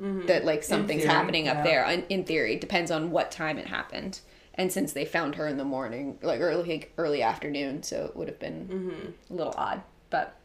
Mm-hmm. 0.02 0.28
that 0.28 0.46
like 0.46 0.64
something's 0.64 1.02
theory, 1.02 1.14
happening 1.14 1.48
up 1.48 1.58
yeah. 1.58 1.64
there. 1.64 1.86
In, 1.86 2.04
in 2.10 2.24
theory, 2.24 2.56
depends 2.56 2.92
on 2.92 3.10
what 3.10 3.32
time 3.32 3.58
it 3.58 3.68
happened. 3.68 4.20
And 4.54 4.72
since 4.72 4.94
they 4.94 5.06
found 5.06 5.36
her 5.36 5.48
in 5.48 5.58
the 5.58 5.66
morning, 5.66 6.20
like 6.22 6.40
early 6.40 6.64
like 6.64 6.94
early 6.98 7.24
afternoon, 7.24 7.82
so 7.82 8.06
it 8.06 8.16
would 8.16 8.28
have 8.28 8.40
been 8.40 8.68
mm-hmm. 8.68 9.34
a 9.34 9.36
little 9.36 9.56
odd. 9.58 9.82
But 10.10 10.36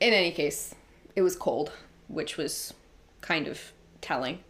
in 0.00 0.14
any 0.14 0.30
case, 0.30 0.74
it 1.14 1.22
was 1.22 1.36
cold, 1.36 1.72
which 2.08 2.36
was 2.36 2.72
kind 3.20 3.46
of 3.46 3.72
telling. 4.00 4.40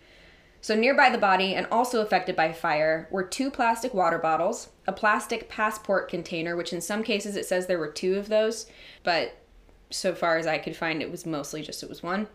So 0.60 0.74
nearby 0.74 1.10
the 1.10 1.18
body 1.18 1.54
and 1.54 1.66
also 1.70 2.02
affected 2.02 2.36
by 2.36 2.52
fire 2.52 3.08
were 3.10 3.22
two 3.22 3.50
plastic 3.50 3.94
water 3.94 4.18
bottles, 4.18 4.68
a 4.86 4.92
plastic 4.92 5.48
passport 5.48 6.08
container, 6.08 6.54
which 6.54 6.72
in 6.72 6.80
some 6.80 7.02
cases 7.02 7.34
it 7.34 7.46
says 7.46 7.66
there 7.66 7.78
were 7.78 7.90
two 7.90 8.16
of 8.16 8.28
those, 8.28 8.66
but 9.02 9.36
so 9.90 10.14
far 10.14 10.36
as 10.36 10.46
I 10.46 10.58
could 10.58 10.76
find, 10.76 11.02
it 11.02 11.10
was 11.10 11.26
mostly 11.26 11.62
just 11.62 11.82
it 11.82 11.88
was 11.88 12.02
one. 12.02 12.28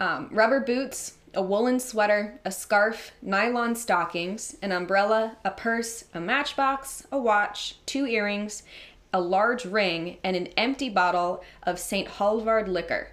Um, 0.00 0.28
rubber 0.30 0.60
boots, 0.60 1.18
a 1.34 1.42
woolen 1.42 1.80
sweater, 1.80 2.40
a 2.44 2.50
scarf, 2.50 3.12
nylon 3.20 3.74
stockings, 3.74 4.56
an 4.62 4.72
umbrella, 4.72 5.36
a 5.44 5.50
purse, 5.50 6.04
a 6.14 6.20
matchbox, 6.20 7.06
a 7.10 7.18
watch, 7.18 7.76
two 7.86 8.06
earrings, 8.06 8.62
a 9.12 9.20
large 9.20 9.64
ring, 9.64 10.18
and 10.22 10.36
an 10.36 10.48
empty 10.56 10.88
bottle 10.88 11.42
of 11.62 11.78
St. 11.78 12.08
Halvard 12.08 12.68
liquor. 12.68 13.08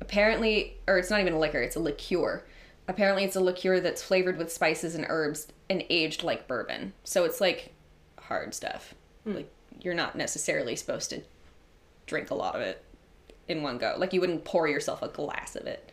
Apparently, 0.00 0.76
or 0.86 0.98
it's 0.98 1.10
not 1.10 1.20
even 1.20 1.34
a 1.34 1.38
liquor, 1.38 1.60
it's 1.60 1.76
a 1.76 1.80
liqueur. 1.80 2.44
Apparently, 2.86 3.24
it's 3.24 3.36
a 3.36 3.40
liqueur 3.40 3.80
that's 3.80 4.02
flavored 4.02 4.36
with 4.36 4.52
spices 4.52 4.94
and 4.94 5.06
herbs 5.08 5.48
and 5.70 5.84
aged 5.88 6.22
like 6.22 6.46
bourbon. 6.46 6.92
So 7.04 7.24
it's 7.24 7.40
like 7.40 7.72
hard 8.18 8.54
stuff. 8.54 8.94
Like, 9.24 9.50
you're 9.80 9.94
not 9.94 10.16
necessarily 10.16 10.76
supposed 10.76 11.10
to 11.10 11.22
drink 12.06 12.30
a 12.30 12.34
lot 12.34 12.54
of 12.54 12.60
it 12.60 12.84
in 13.48 13.62
one 13.62 13.78
go. 13.78 13.94
Like, 13.96 14.12
you 14.12 14.20
wouldn't 14.20 14.44
pour 14.44 14.68
yourself 14.68 15.02
a 15.02 15.08
glass 15.08 15.56
of 15.56 15.66
it. 15.66 15.90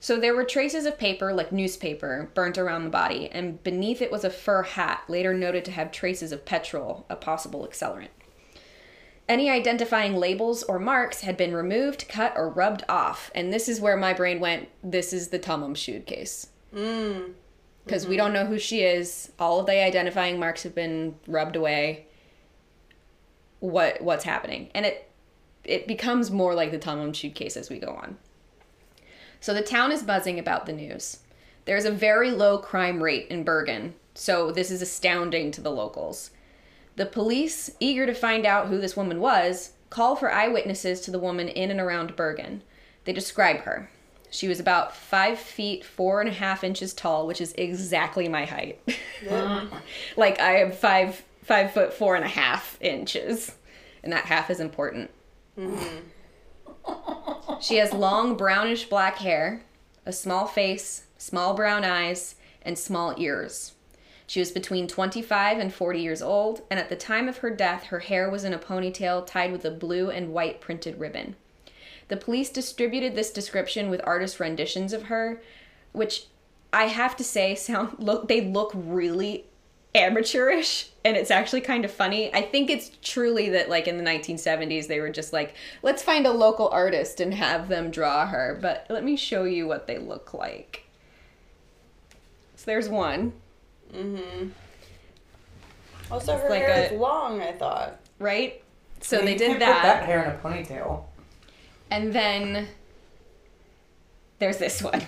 So 0.00 0.18
there 0.18 0.34
were 0.34 0.44
traces 0.44 0.86
of 0.86 0.98
paper, 0.98 1.32
like 1.32 1.50
newspaper, 1.50 2.30
burnt 2.34 2.56
around 2.56 2.84
the 2.84 2.90
body, 2.90 3.28
and 3.32 3.62
beneath 3.64 4.00
it 4.00 4.12
was 4.12 4.24
a 4.24 4.30
fur 4.30 4.62
hat, 4.62 5.02
later 5.08 5.34
noted 5.34 5.64
to 5.64 5.72
have 5.72 5.90
traces 5.90 6.30
of 6.30 6.44
petrol, 6.44 7.04
a 7.10 7.16
possible 7.16 7.66
accelerant. 7.68 8.08
Any 9.28 9.50
identifying 9.50 10.16
labels 10.16 10.62
or 10.62 10.78
marks 10.78 11.22
had 11.22 11.36
been 11.36 11.52
removed, 11.52 12.08
cut, 12.08 12.32
or 12.36 12.48
rubbed 12.48 12.84
off, 12.88 13.30
and 13.34 13.52
this 13.52 13.68
is 13.68 13.80
where 13.80 13.96
my 13.96 14.14
brain 14.14 14.40
went. 14.40 14.68
This 14.82 15.12
is 15.12 15.28
the 15.28 15.38
Tamam 15.38 15.76
Shud 15.76 16.06
case. 16.06 16.48
Mm. 16.74 17.32
Because 17.84 18.06
we 18.06 18.16
mm-hmm. 18.16 18.24
don't 18.24 18.32
know 18.32 18.46
who 18.46 18.58
she 18.58 18.82
is. 18.82 19.32
All 19.38 19.60
of 19.60 19.66
the 19.66 19.82
identifying 19.82 20.38
marks 20.38 20.62
have 20.62 20.74
been 20.74 21.16
rubbed 21.26 21.56
away. 21.56 22.06
What 23.60 24.00
what's 24.00 24.24
happening? 24.24 24.70
And 24.74 24.86
it 24.86 25.10
it 25.64 25.88
becomes 25.88 26.30
more 26.30 26.54
like 26.54 26.70
the 26.70 26.78
Tamam 26.78 27.14
Shud 27.14 27.34
case 27.34 27.56
as 27.56 27.68
we 27.68 27.78
go 27.78 27.92
on. 27.92 28.16
So 29.40 29.54
the 29.54 29.62
town 29.62 29.92
is 29.92 30.02
buzzing 30.02 30.38
about 30.38 30.66
the 30.66 30.72
news. 30.72 31.18
There's 31.64 31.84
a 31.84 31.90
very 31.90 32.30
low 32.30 32.58
crime 32.58 33.02
rate 33.02 33.26
in 33.28 33.44
Bergen, 33.44 33.94
so 34.14 34.50
this 34.50 34.70
is 34.70 34.82
astounding 34.82 35.50
to 35.52 35.60
the 35.60 35.70
locals. 35.70 36.30
The 36.96 37.06
police, 37.06 37.70
eager 37.78 38.06
to 38.06 38.14
find 38.14 38.44
out 38.44 38.68
who 38.68 38.80
this 38.80 38.96
woman 38.96 39.20
was, 39.20 39.72
call 39.90 40.16
for 40.16 40.32
eyewitnesses 40.32 41.00
to 41.02 41.10
the 41.10 41.18
woman 41.18 41.48
in 41.48 41.70
and 41.70 41.78
around 41.78 42.16
Bergen. 42.16 42.62
They 43.04 43.12
describe 43.12 43.60
her. 43.60 43.88
She 44.30 44.48
was 44.48 44.60
about 44.60 44.94
five 44.94 45.38
feet 45.38 45.84
four 45.84 46.20
and 46.20 46.28
a 46.28 46.32
half 46.32 46.64
inches 46.64 46.92
tall, 46.92 47.26
which 47.26 47.40
is 47.40 47.54
exactly 47.56 48.28
my 48.28 48.44
height. 48.44 48.80
like 50.16 50.40
I 50.40 50.60
am 50.60 50.72
five 50.72 51.22
five 51.42 51.72
foot 51.72 51.94
four 51.94 52.14
and 52.14 52.24
a 52.24 52.28
half 52.28 52.76
inches, 52.80 53.54
and 54.02 54.12
that 54.12 54.24
half 54.24 54.50
is 54.50 54.60
important. 54.60 55.10
Mm-hmm. 55.58 55.98
she 57.60 57.76
has 57.76 57.92
long 57.92 58.36
brownish 58.36 58.88
black 58.88 59.18
hair, 59.18 59.62
a 60.06 60.12
small 60.12 60.46
face, 60.46 61.04
small 61.16 61.54
brown 61.54 61.84
eyes, 61.84 62.36
and 62.62 62.78
small 62.78 63.14
ears. 63.16 63.72
She 64.26 64.40
was 64.40 64.50
between 64.50 64.86
25 64.86 65.58
and 65.58 65.72
40 65.72 66.00
years 66.00 66.20
old, 66.20 66.62
and 66.70 66.78
at 66.78 66.90
the 66.90 66.96
time 66.96 67.28
of 67.28 67.38
her 67.38 67.50
death, 67.50 67.84
her 67.84 68.00
hair 68.00 68.28
was 68.28 68.44
in 68.44 68.52
a 68.52 68.58
ponytail 68.58 69.26
tied 69.26 69.52
with 69.52 69.64
a 69.64 69.70
blue 69.70 70.10
and 70.10 70.34
white 70.34 70.60
printed 70.60 71.00
ribbon. 71.00 71.34
The 72.08 72.16
police 72.16 72.50
distributed 72.50 73.14
this 73.14 73.30
description 73.30 73.88
with 73.88 74.00
artist 74.04 74.38
renditions 74.38 74.92
of 74.92 75.04
her, 75.04 75.40
which 75.92 76.26
I 76.72 76.86
have 76.86 77.16
to 77.16 77.24
say 77.24 77.54
sound 77.54 77.96
look 77.98 78.28
they 78.28 78.42
look 78.42 78.72
really 78.74 79.46
amateurish 79.98 80.88
and 81.04 81.16
it's 81.16 81.30
actually 81.30 81.60
kind 81.60 81.84
of 81.84 81.90
funny. 81.90 82.32
I 82.34 82.42
think 82.42 82.70
it's 82.70 82.90
truly 83.02 83.50
that 83.50 83.68
like 83.68 83.86
in 83.88 83.96
the 83.98 84.04
1970s 84.04 84.86
they 84.86 85.00
were 85.00 85.10
just 85.10 85.32
like 85.32 85.54
let's 85.82 86.02
find 86.02 86.26
a 86.26 86.30
local 86.32 86.68
artist 86.68 87.20
and 87.20 87.32
have 87.34 87.68
them 87.68 87.90
draw 87.90 88.26
her, 88.26 88.58
but 88.60 88.86
let 88.88 89.04
me 89.04 89.16
show 89.16 89.44
you 89.44 89.66
what 89.66 89.86
they 89.86 89.98
look 89.98 90.32
like. 90.34 90.84
So 92.56 92.64
there's 92.66 92.88
one, 92.88 93.32
Mhm. 93.92 94.50
Also, 96.10 96.36
her 96.36 96.48
like 96.50 96.60
hair 96.62 96.70
a- 96.70 96.78
is 96.86 96.92
long. 97.00 97.40
I 97.42 97.52
thought. 97.52 97.98
right? 98.18 98.62
So 99.00 99.18
Yeah, 99.18 99.24
they 99.26 99.32
you 99.32 99.38
did 99.38 99.46
can't 99.48 99.60
that. 99.60 99.74
Put 99.76 99.82
that 99.82 100.04
hair 100.06 100.24
in 100.24 100.30
a 100.30 100.38
ponytail. 100.38 101.04
And 101.90 102.12
then 102.12 102.68
there's 104.38 104.58
this 104.58 104.82
one. 104.82 105.02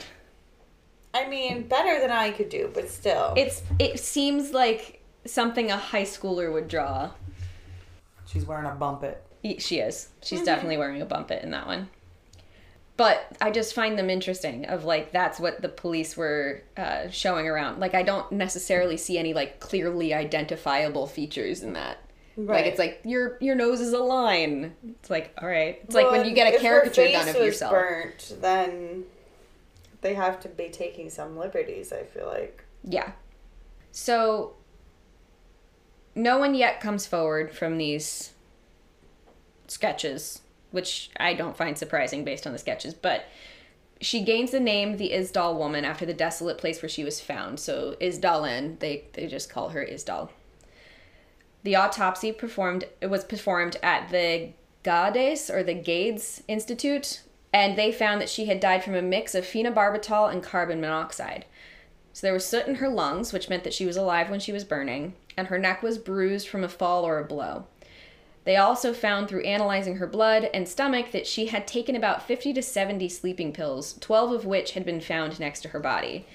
I 1.13 1.27
mean, 1.29 1.67
better 1.67 2.01
than 2.01 2.11
I 2.11 2.31
could 2.31 2.49
do, 2.49 2.71
but 2.73 2.89
still. 2.89 3.35
It's 3.37 3.63
it 3.79 3.99
seems 4.01 4.53
like 4.53 5.03
something 5.27 5.71
a 5.71 5.77
high 5.77 6.05
schooler 6.05 6.53
would 6.53 6.69
draw. 6.69 7.11
She's 8.27 8.45
wearing 8.47 8.67
a 8.67 8.75
bumpet. 8.75 9.23
Y- 9.43 9.57
She 9.59 9.79
is. 9.79 10.09
She's 10.23 10.43
definitely 10.43 10.77
wearing 10.77 11.03
a 11.03 11.07
bumpet 11.07 11.43
in 11.43 11.51
that 11.51 11.67
one. 11.67 11.89
But 12.97 13.35
I 13.41 13.51
just 13.51 13.75
find 13.75 13.99
them 13.99 14.11
interesting. 14.11 14.67
Of 14.67 14.85
like 14.85 15.11
that's 15.11 15.41
what 15.41 15.63
the 15.63 15.69
police 15.69 16.17
were 16.17 16.63
uh, 16.77 17.09
showing 17.09 17.49
around. 17.49 17.81
Like 17.81 17.95
I 17.95 18.03
don't 18.03 18.31
necessarily 18.31 18.97
see 18.97 19.19
any 19.19 19.33
like 19.33 19.59
clearly 19.59 20.13
identifiable 20.15 21.07
features 21.07 21.63
in 21.63 21.73
that. 21.73 21.99
Right. 22.37 22.57
Like 22.63 22.67
it's 22.67 22.79
like 22.79 23.01
your 23.05 23.37
your 23.41 23.55
nose 23.55 23.81
is 23.81 23.93
a 23.95 23.99
line. 23.99 24.75
It's 24.87 25.11
like 25.11 25.35
all 25.41 25.49
right. 25.49 25.81
It's 25.83 25.95
like 25.95 26.11
when 26.11 26.27
you 26.27 26.35
get 26.35 26.53
a 26.53 26.57
if 26.57 26.63
her 26.63 26.69
caricature 26.69 27.03
face 27.03 27.13
done 27.19 27.29
of 27.31 27.35
was 27.37 27.45
yourself. 27.47 27.73
Burnt, 27.73 28.37
then 28.41 29.05
they 30.01 30.15
have 30.15 30.41
to 30.41 30.49
be 30.49 30.69
taking 30.69 31.11
some 31.11 31.37
liberties. 31.37 31.93
I 31.93 32.05
feel 32.05 32.27
like. 32.27 32.65
Yeah. 32.85 33.13
So 33.93 34.55
no 36.15 36.39
one 36.39 36.55
yet 36.55 36.81
comes 36.81 37.07
forward 37.07 37.53
from 37.53 37.79
these 37.79 38.33
sketches, 39.69 40.43
which 40.71 41.11
I 41.19 41.35
don't 41.35 41.57
find 41.57 41.77
surprising 41.77 42.25
based 42.25 42.47
on 42.47 42.53
the 42.53 42.59
sketches, 42.59 42.95
but 42.95 43.25
she 44.01 44.23
gains 44.23 44.51
the 44.51 44.61
name 44.61 44.97
the 44.97 45.11
Isdal 45.11 45.57
woman 45.57 45.85
after 45.85 46.07
the 46.07 46.15
desolate 46.15 46.59
place 46.59 46.81
where 46.81 46.89
she 46.89 47.05
was 47.05 47.21
found. 47.21 47.61
So 47.61 47.97
Isdalen, 48.01 48.79
they 48.79 49.05
they 49.13 49.27
just 49.27 49.51
call 49.51 49.71
her 49.71 49.85
Isdal. 49.85 50.31
The 51.63 51.77
autopsy 51.77 52.33
performed 52.33 52.85
it 53.01 53.09
was 53.09 53.25
performed 53.25 53.77
at 53.83 54.09
the 54.09 54.53
Gades 54.83 55.51
or 55.51 55.63
the 55.63 55.75
Gades 55.75 56.43
Institute, 56.49 57.21
and 57.53 57.77
they 57.77 57.91
found 57.93 58.21
that 58.21 58.29
she 58.29 58.47
had 58.47 58.61
died 58.61 58.85
from 58.85 58.95
a 58.95 59.03
mix 59.03 59.35
of 59.35 59.45
phenobarbital 59.45 60.31
and 60.31 60.43
carbon 60.43 60.81
monoxide. 60.81 61.45
So 62.13 62.27
there 62.27 62.35
was 62.35 62.45
soot 62.45 62.67
in 62.67 62.77
her 62.77 62.89
lungs, 62.89 63.33
which 63.33 63.49
meant 63.49 63.65
that 63.65 63.75
she 63.75 63.87
was 63.87 63.97
alive 63.97 64.31
when 64.31 64.41
she 64.41 64.53
was 64.53 64.65
burning, 64.65 65.15
and 65.37 65.49
her 65.49 65.59
neck 65.59 65.83
was 65.83 65.99
bruised 65.99 66.49
from 66.49 66.65
a 66.65 66.69
fall 66.69 67.05
or 67.05 67.19
a 67.19 67.25
blow. 67.25 67.67
They 68.45 68.57
also 68.57 68.93
found 68.93 69.29
through 69.29 69.43
analyzing 69.43 69.97
her 69.97 70.07
blood 70.07 70.49
and 70.55 70.67
stomach 70.67 71.13
that 71.13 71.27
she 71.27 71.47
had 71.47 71.67
taken 71.67 71.95
about 71.95 72.27
50 72.27 72.53
to 72.55 72.63
70 72.63 73.09
sleeping 73.09 73.53
pills, 73.53 73.95
12 74.01 74.33
of 74.33 74.47
which 74.47 74.73
had 74.73 74.85
been 74.85 75.01
found 75.01 75.39
next 75.39 75.61
to 75.61 75.69
her 75.69 75.81
body. 75.81 76.27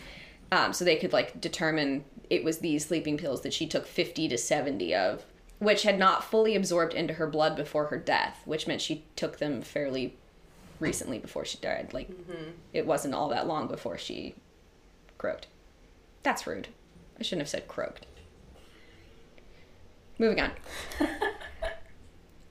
Um, 0.51 0.71
so 0.71 0.85
they 0.85 0.95
could 0.95 1.13
like 1.13 1.41
determine 1.41 2.05
it 2.29 2.43
was 2.43 2.59
these 2.59 2.85
sleeping 2.85 3.17
pills 3.17 3.41
that 3.41 3.53
she 3.53 3.67
took 3.67 3.87
50 3.87 4.27
to 4.29 4.37
70 4.37 4.93
of, 4.93 5.25
which 5.59 5.83
had 5.83 5.97
not 5.97 6.23
fully 6.23 6.55
absorbed 6.55 6.93
into 6.93 7.15
her 7.15 7.27
blood 7.27 7.55
before 7.55 7.85
her 7.85 7.97
death, 7.97 8.41
which 8.45 8.67
meant 8.67 8.81
she 8.81 9.03
took 9.15 9.39
them 9.39 9.61
fairly 9.61 10.15
recently 10.79 11.19
before 11.19 11.45
she 11.45 11.57
died. 11.57 11.93
Like 11.93 12.09
mm-hmm. 12.09 12.51
it 12.73 12.85
wasn't 12.85 13.13
all 13.13 13.29
that 13.29 13.47
long 13.47 13.67
before 13.67 13.97
she 13.97 14.35
croaked. 15.17 15.47
That's 16.23 16.47
rude. 16.47 16.67
I 17.19 17.23
shouldn't 17.23 17.43
have 17.43 17.49
said 17.49 17.67
croaked. 17.67 18.05
Moving 20.17 20.41
on. 20.41 20.51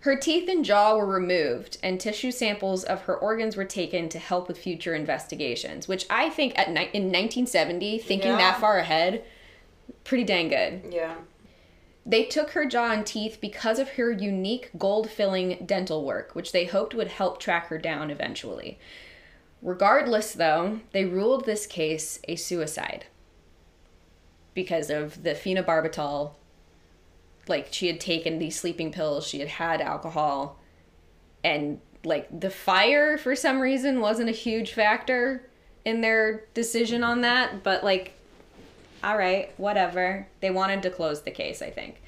Her 0.05 0.17
teeth 0.17 0.51
and 0.51 0.63
jaw 0.67 0.97
were 0.97 1.07
removed, 1.07 1.79
and 1.83 1.99
tissue 1.99 2.31
samples 2.31 2.85
of 2.85 3.01
her 3.03 3.17
organs 3.17 3.57
were 3.57 3.65
taken 3.65 4.11
to 4.11 4.19
help 4.19 4.49
with 4.49 4.59
future 4.59 4.95
investigations. 4.95 5.89
Which 5.89 6.05
I 6.11 6.29
think 6.29 6.59
at 6.59 6.69
ni- 6.69 6.91
in 6.93 7.05
1970, 7.05 8.01
thinking 8.01 8.33
Yeah. 8.33 8.37
that 8.37 8.61
far 8.61 8.77
ahead, 8.77 9.25
pretty 10.05 10.25
dang 10.25 10.51
good. 10.51 10.93
Yeah. 10.93 11.15
They 12.07 12.25
took 12.25 12.51
her 12.51 12.67
jaw 12.67 12.91
and 12.91 13.07
teeth 13.07 13.39
because 13.41 13.79
of 13.79 13.91
her 13.91 14.11
unique 14.13 14.71
gold 14.77 15.11
filling 15.11 15.65
dental 15.65 16.05
work, 16.05 16.35
which 16.35 16.53
they 16.53 16.67
hoped 16.67 16.95
would 16.95 17.09
help 17.09 17.41
track 17.41 17.69
her 17.69 17.79
down 17.79 18.11
eventually. 18.11 18.79
Regardless, 19.63 20.33
though, 20.33 20.81
they 20.93 21.07
ruled 21.07 21.47
this 21.47 21.67
case 21.67 22.19
a 22.29 22.37
suicide 22.37 23.07
because 24.53 24.91
of 24.91 25.23
the 25.23 25.31
phenobarbital. 25.31 26.33
Like, 27.49 27.69
she 27.71 27.87
had 27.87 28.01
taken 28.01 28.39
these 28.39 28.61
sleeping 28.61 28.93
pills, 28.93 29.27
she 29.27 29.41
had 29.41 29.49
had 29.49 29.81
alcohol, 29.81 30.59
and 31.43 31.81
like 32.05 32.29
the 32.39 32.51
fire 32.51 33.17
for 33.17 33.35
some 33.35 33.61
reason 33.61 34.01
wasn't 34.01 34.29
a 34.29 34.33
huge 34.33 34.73
factor 34.73 35.49
in 35.85 36.01
their 36.01 36.45
decision 36.55 37.03
on 37.03 37.23
that, 37.23 37.63
but 37.63 37.83
like 37.83 38.13
all 39.05 39.17
right, 39.19 39.53
whatever. 39.59 40.27
They 40.41 40.51
wanted 40.51 40.83
to 40.83 40.91
close 40.91 41.23
the 41.23 41.31
case, 41.31 41.61
I 41.63 41.71
think. 41.71 42.01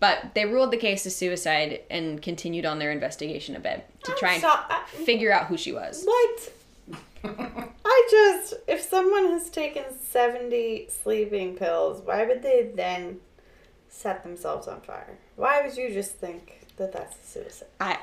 But 0.00 0.34
they 0.34 0.46
ruled 0.46 0.70
the 0.70 0.76
case 0.78 1.04
a 1.06 1.10
suicide 1.10 1.80
and 1.90 2.20
continued 2.22 2.64
on 2.66 2.78
their 2.78 2.90
investigation 2.90 3.54
a 3.56 3.60
bit 3.60 3.86
to 4.04 4.12
try 4.14 4.32
and 4.34 4.42
So- 4.42 4.48
I- 4.48 4.84
figure 5.04 5.32
out 5.32 5.46
who 5.46 5.56
she 5.56 5.72
was. 5.72 6.04
What? 6.04 6.52
I 7.22 8.08
just, 8.10 8.54
if 8.66 8.80
someone 8.80 9.26
has 9.32 9.50
taken 9.50 9.84
70 10.10 10.88
sleeping 11.02 11.54
pills, 11.56 12.00
why 12.04 12.24
would 12.24 12.42
they 12.42 12.70
then 12.74 13.20
set 13.88 14.22
themselves 14.22 14.66
on 14.68 14.80
fire? 14.80 15.18
Why 15.36 15.60
would 15.62 15.76
you 15.76 15.92
just 15.92 16.12
think 16.12 16.66
that 16.78 16.92
that's 16.92 17.14
a 17.16 17.26
suicide? 17.26 17.68
I, 17.78 17.98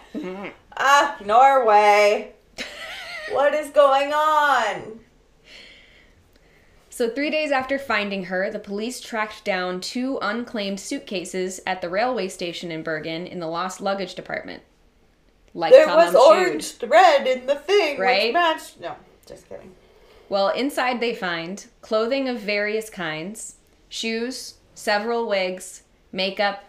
Ah, 0.77 1.18
Norway. 1.25 2.34
what 3.32 3.56
is 3.56 3.72
going 3.72 4.13
on? 4.13 5.00
So, 6.98 7.08
three 7.08 7.30
days 7.30 7.51
after 7.51 7.77
finding 7.77 8.24
her, 8.24 8.50
the 8.50 8.58
police 8.58 9.00
tracked 9.00 9.46
down 9.46 9.82
two 9.82 10.18
unclaimed 10.20 10.80
suitcases 10.80 11.62
at 11.68 11.80
the 11.80 11.89
railway 11.89 12.27
station 12.27 12.72
in 12.72 12.82
Bergen 12.82 13.27
in 13.27 13.39
the 13.39 13.46
lost 13.46 13.80
luggage 13.80 14.16
department. 14.16 14.63
Like 15.54 15.74
There 15.74 15.86
was 15.86 16.16
orange 16.16 16.72
thread 16.72 17.27
in 17.27 17.46
the 17.46 17.54
thing, 17.54 18.00
Right? 18.00 18.34
matched. 18.34 18.80
No, 18.80 18.96
just 19.27 19.48
kidding. 19.48 19.75
Well, 20.27 20.50
inside 20.50 21.00
they 21.00 21.13
find 21.13 21.63
clothing 21.82 22.30
of 22.30 22.39
various 22.39 22.89
kinds, 22.89 23.58
shoes, 23.89 24.56
several 24.74 25.27
wigs, 25.27 25.84
makeup, 26.12 26.63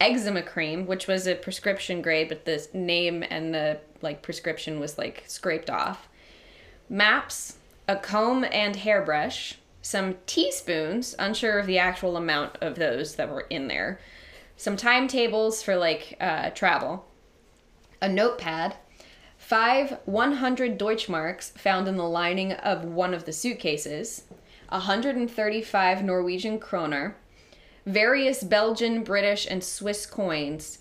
eczema 0.00 0.40
cream, 0.40 0.86
which 0.86 1.06
was 1.06 1.26
a 1.26 1.34
prescription 1.34 2.00
grade, 2.00 2.30
but 2.30 2.46
the 2.46 2.66
name 2.72 3.22
and 3.28 3.52
the 3.52 3.80
like 4.00 4.22
prescription 4.22 4.80
was 4.80 4.96
like 4.96 5.24
scraped 5.26 5.68
off. 5.68 6.08
Maps, 6.88 7.58
a 7.86 7.96
comb 7.96 8.46
and 8.50 8.76
hairbrush, 8.76 9.58
some 9.84 10.16
teaspoons, 10.24 11.14
unsure 11.18 11.58
of 11.58 11.66
the 11.66 11.78
actual 11.78 12.16
amount 12.16 12.56
of 12.62 12.76
those 12.76 13.16
that 13.16 13.28
were 13.28 13.46
in 13.50 13.68
there, 13.68 14.00
some 14.56 14.78
timetables 14.78 15.62
for 15.62 15.76
like 15.76 16.16
uh, 16.20 16.48
travel, 16.50 17.06
a 18.00 18.08
notepad, 18.08 18.76
five 19.36 19.98
100 20.06 20.78
Deutschmarks 20.78 21.50
found 21.58 21.86
in 21.86 21.98
the 21.98 22.08
lining 22.08 22.52
of 22.52 22.86
one 22.86 23.12
of 23.12 23.26
the 23.26 23.32
suitcases, 23.32 24.22
135 24.70 26.02
Norwegian 26.02 26.58
kroner, 26.58 27.16
various 27.84 28.42
Belgian, 28.42 29.04
British, 29.04 29.46
and 29.46 29.62
Swiss 29.62 30.06
coins, 30.06 30.78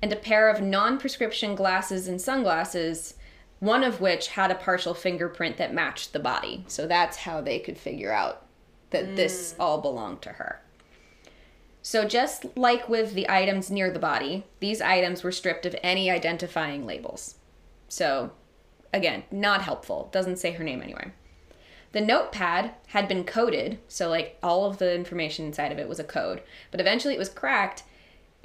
and 0.00 0.14
a 0.14 0.16
pair 0.16 0.48
of 0.48 0.62
non 0.62 0.96
prescription 0.96 1.54
glasses 1.54 2.08
and 2.08 2.18
sunglasses, 2.18 3.16
one 3.58 3.84
of 3.84 4.00
which 4.00 4.28
had 4.28 4.50
a 4.50 4.54
partial 4.54 4.94
fingerprint 4.94 5.58
that 5.58 5.74
matched 5.74 6.14
the 6.14 6.18
body. 6.18 6.64
So 6.68 6.86
that's 6.86 7.18
how 7.18 7.42
they 7.42 7.58
could 7.58 7.76
figure 7.76 8.12
out 8.12 8.45
that 8.90 9.16
this 9.16 9.52
mm. 9.52 9.56
all 9.60 9.80
belonged 9.80 10.22
to 10.22 10.30
her. 10.30 10.62
So, 11.82 12.04
just 12.04 12.44
like 12.56 12.88
with 12.88 13.14
the 13.14 13.30
items 13.30 13.70
near 13.70 13.90
the 13.90 13.98
body, 13.98 14.44
these 14.58 14.80
items 14.80 15.22
were 15.22 15.30
stripped 15.30 15.66
of 15.66 15.76
any 15.82 16.10
identifying 16.10 16.84
labels. 16.84 17.36
So, 17.88 18.32
again, 18.92 19.22
not 19.30 19.62
helpful. 19.62 20.08
Doesn't 20.10 20.38
say 20.38 20.52
her 20.52 20.64
name 20.64 20.82
anywhere. 20.82 21.14
The 21.92 22.00
notepad 22.00 22.72
had 22.88 23.08
been 23.08 23.24
coded, 23.24 23.78
so 23.88 24.08
like 24.08 24.36
all 24.42 24.64
of 24.64 24.78
the 24.78 24.94
information 24.94 25.46
inside 25.46 25.72
of 25.72 25.78
it 25.78 25.88
was 25.88 26.00
a 26.00 26.04
code, 26.04 26.42
but 26.70 26.80
eventually 26.80 27.14
it 27.14 27.18
was 27.18 27.28
cracked 27.28 27.84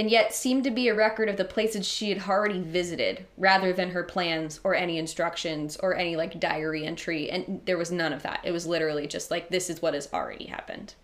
and 0.02 0.10
yet 0.10 0.34
seemed 0.34 0.64
to 0.64 0.72
be 0.72 0.88
a 0.88 0.96
record 0.96 1.30
of 1.30 1.38
the 1.38 1.46
places 1.46 1.88
she 1.88 2.10
had 2.10 2.28
already 2.28 2.60
visited 2.60 3.24
rather 3.38 3.72
than 3.72 3.92
her 3.92 4.02
plans 4.02 4.60
or 4.64 4.74
any 4.74 4.98
instructions 4.98 5.78
or 5.78 5.96
any 5.96 6.16
like 6.16 6.40
diary 6.40 6.88
entry 6.88 7.30
and 7.30 7.62
there 7.66 7.78
was 7.78 7.92
none 7.92 8.12
of 8.12 8.24
that. 8.24 8.40
It 8.44 8.50
was 8.50 8.66
literally 8.66 9.06
just 9.06 9.30
like 9.30 9.50
this 9.50 9.70
is 9.70 9.80
what 9.80 9.94
has 9.94 10.12
already 10.12 10.48
happened. 10.48 10.96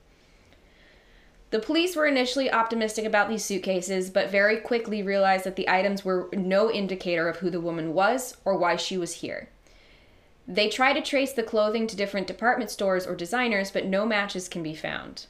The 1.51 1.59
police 1.59 1.95
were 1.95 2.07
initially 2.07 2.51
optimistic 2.51 3.05
about 3.05 3.29
these 3.29 3.45
suitcases, 3.45 4.09
but 4.09 4.31
very 4.31 4.57
quickly 4.57 5.03
realized 5.03 5.43
that 5.43 5.57
the 5.57 5.69
items 5.69 6.03
were 6.03 6.27
no 6.33 6.71
indicator 6.71 7.29
of 7.29 7.37
who 7.37 7.51
the 7.51 7.61
woman 7.61 7.93
was 7.93 8.35
or 8.45 8.57
why 8.57 8.77
she 8.77 8.97
was 8.97 9.21
here. 9.21 9.49
They 10.47 10.69
try 10.69 10.93
to 10.93 11.03
trace 11.03 11.33
the 11.33 11.43
clothing 11.43 11.85
to 11.85 11.95
different 11.95 12.25
department 12.25 12.71
stores 12.71 13.05
or 13.05 13.13
designers, 13.13 13.69
but 13.69 13.85
no 13.85 14.07
matches 14.07 14.49
can 14.49 14.63
be 14.63 14.73
found. 14.73 15.27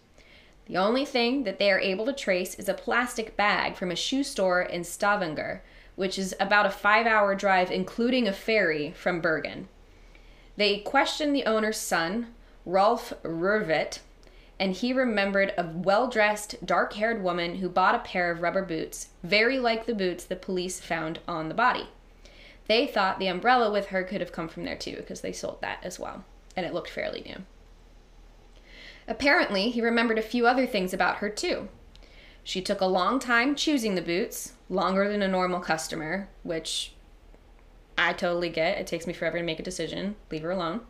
The 0.68 0.78
only 0.78 1.06
thing 1.06 1.44
that 1.44 1.60
they 1.60 1.72
are 1.72 1.80
able 1.80 2.06
to 2.06 2.14
trace 2.14 2.56
is 2.56 2.68
a 2.68 2.74
plastic 2.74 3.38
bag 3.38 3.78
from 3.78 3.90
a 3.90 3.96
shoe 3.96 4.24
store 4.24 4.62
in 4.62 4.84
Stavanger, 4.84 5.64
which 5.96 6.20
is 6.20 6.36
about 6.42 6.66
a 6.66 6.70
five 6.70 7.08
hour 7.08 7.36
drive, 7.36 7.72
including 7.72 8.28
a 8.28 8.34
ferry, 8.34 8.92
from 8.92 9.22
Bergen. 9.22 9.70
They 10.58 10.80
questioned 10.80 11.34
the 11.34 11.46
owner's 11.46 11.78
son, 11.78 12.34
Rolf 12.66 13.14
Rørvik, 13.24 14.00
and 14.60 14.74
he 14.74 14.92
remembered 14.92 15.54
a 15.58 15.66
well 15.66 16.10
dressed, 16.10 16.66
dark 16.66 16.94
haired 16.94 17.24
woman 17.24 17.58
who 17.58 17.70
bought 17.70 17.96
a 17.96 18.00
pair 18.00 18.30
of 18.30 18.42
rubber 18.42 18.66
boots, 18.66 19.10
very 19.24 19.60
like 19.60 19.86
the 19.86 19.96
boots 19.96 20.26
the 20.26 20.36
police 20.36 20.82
found 20.82 21.20
on 21.28 21.48
the 21.48 21.56
body. 21.56 21.88
They 22.68 22.88
thought 22.88 23.20
the 23.20 23.28
umbrella 23.28 23.72
with 23.72 23.88
her 23.88 24.04
could 24.04 24.20
have 24.20 24.34
come 24.34 24.50
from 24.50 24.66
there 24.66 24.76
too, 24.76 24.98
because 24.98 25.22
they 25.22 25.32
sold 25.32 25.62
that 25.62 25.80
as 25.84 25.98
well, 25.98 26.26
and 26.58 26.66
it 26.66 26.74
looked 26.74 26.90
fairly 26.90 27.22
new. 27.22 27.44
Apparently, 29.08 29.70
he 29.70 29.82
remembered 29.82 30.20
a 30.20 30.24
few 30.24 30.46
other 30.46 30.66
things 30.66 30.94
about 30.94 31.18
her 31.18 31.30
too. 31.30 31.70
She 32.44 32.62
took 32.62 32.82
a 32.82 32.86
long 32.86 33.20
time 33.20 33.56
choosing 33.56 33.96
the 33.96 34.02
boots, 34.02 34.54
longer 34.70 35.10
than 35.10 35.22
a 35.22 35.28
normal 35.28 35.60
customer, 35.60 36.30
which 36.44 36.94
I 37.98 38.14
totally 38.14 38.50
get. 38.50 38.78
It 38.78 38.88
takes 38.88 39.08
me 39.08 39.14
forever 39.14 39.38
to 39.38 39.44
make 39.44 39.60
a 39.60 39.64
decision. 39.64 40.16
Leave 40.32 40.44
her 40.44 40.52
alone. 40.52 40.82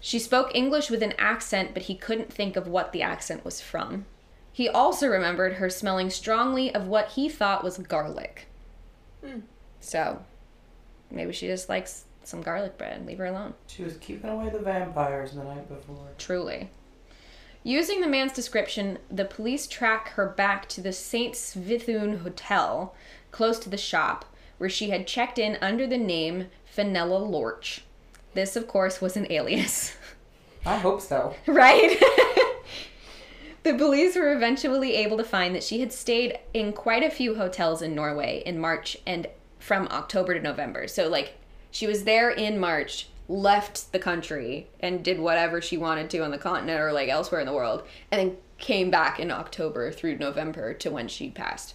She 0.00 0.18
spoke 0.18 0.54
English 0.54 0.90
with 0.90 1.02
an 1.02 1.14
accent, 1.16 1.74
but 1.74 1.84
he 1.84 1.94
couldn't 1.94 2.32
think 2.32 2.56
of 2.56 2.66
what 2.66 2.92
the 2.92 3.02
accent 3.02 3.44
was 3.44 3.60
from. 3.60 4.04
He 4.52 4.68
also 4.68 5.06
remembered 5.06 5.54
her 5.54 5.70
smelling 5.70 6.10
strongly 6.10 6.74
of 6.74 6.88
what 6.88 7.12
he 7.12 7.28
thought 7.28 7.64
was 7.64 7.78
garlic. 7.78 8.46
Hmm. 9.24 9.40
So, 9.80 10.24
maybe 11.10 11.32
she 11.32 11.46
just 11.46 11.68
likes 11.68 12.04
some 12.24 12.42
garlic 12.42 12.76
bread. 12.76 13.06
Leave 13.06 13.18
her 13.18 13.26
alone. 13.26 13.54
She 13.68 13.84
was 13.84 13.96
keeping 13.98 14.28
away 14.28 14.50
the 14.50 14.58
vampires 14.58 15.32
the 15.32 15.44
night 15.44 15.68
before. 15.68 16.08
Truly. 16.18 16.68
Using 17.64 18.00
the 18.00 18.08
man's 18.08 18.32
description, 18.32 18.98
the 19.08 19.24
police 19.24 19.68
track 19.68 20.10
her 20.10 20.26
back 20.26 20.68
to 20.70 20.80
the 20.80 20.92
St. 20.92 21.34
Svithun 21.34 22.22
Hotel, 22.22 22.94
close 23.30 23.58
to 23.60 23.70
the 23.70 23.76
shop, 23.76 24.24
where 24.58 24.70
she 24.70 24.90
had 24.90 25.06
checked 25.06 25.38
in 25.38 25.58
under 25.60 25.86
the 25.86 25.98
name 25.98 26.48
Fenella 26.64 27.18
Lorch. 27.18 27.84
This, 28.34 28.56
of 28.56 28.66
course, 28.66 29.00
was 29.00 29.16
an 29.16 29.30
alias. 29.30 29.96
I 30.66 30.76
hope 30.76 31.00
so. 31.00 31.36
right? 31.46 31.98
the 33.62 33.74
police 33.74 34.16
were 34.16 34.32
eventually 34.32 34.96
able 34.96 35.16
to 35.18 35.24
find 35.24 35.54
that 35.54 35.62
she 35.62 35.80
had 35.80 35.92
stayed 35.92 36.38
in 36.52 36.72
quite 36.72 37.04
a 37.04 37.10
few 37.10 37.36
hotels 37.36 37.80
in 37.80 37.94
Norway 37.94 38.42
in 38.44 38.58
March 38.58 38.96
and 39.06 39.28
from 39.60 39.86
October 39.88 40.34
to 40.34 40.40
November. 40.40 40.88
So, 40.88 41.08
like, 41.08 41.34
she 41.70 41.86
was 41.86 42.02
there 42.04 42.30
in 42.30 42.58
March, 42.58 43.06
left 43.28 43.92
the 43.92 43.98
country, 43.98 44.68
and 44.80 45.04
did 45.04 45.18
whatever 45.18 45.60
she 45.60 45.76
wanted 45.76 46.10
to 46.10 46.18
on 46.18 46.30
the 46.30 46.38
continent 46.38 46.80
or 46.80 46.92
like 46.92 47.08
elsewhere 47.08 47.40
in 47.40 47.46
the 47.46 47.52
world, 47.52 47.82
and 48.10 48.20
then 48.20 48.36
came 48.58 48.90
back 48.90 49.18
in 49.18 49.30
October 49.30 49.90
through 49.90 50.16
November 50.16 50.72
to 50.74 50.90
when 50.90 51.08
she 51.08 51.30
passed. 51.30 51.74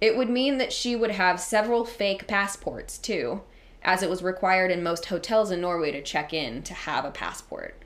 It 0.00 0.16
would 0.16 0.28
mean 0.28 0.58
that 0.58 0.72
she 0.72 0.94
would 0.94 1.12
have 1.12 1.40
several 1.40 1.84
fake 1.84 2.26
passports 2.26 2.98
too, 2.98 3.42
as 3.82 4.02
it 4.02 4.10
was 4.10 4.22
required 4.22 4.70
in 4.70 4.82
most 4.82 5.06
hotels 5.06 5.50
in 5.50 5.60
Norway 5.60 5.90
to 5.92 6.02
check 6.02 6.34
in 6.34 6.62
to 6.64 6.74
have 6.74 7.04
a 7.04 7.10
passport. 7.10 7.82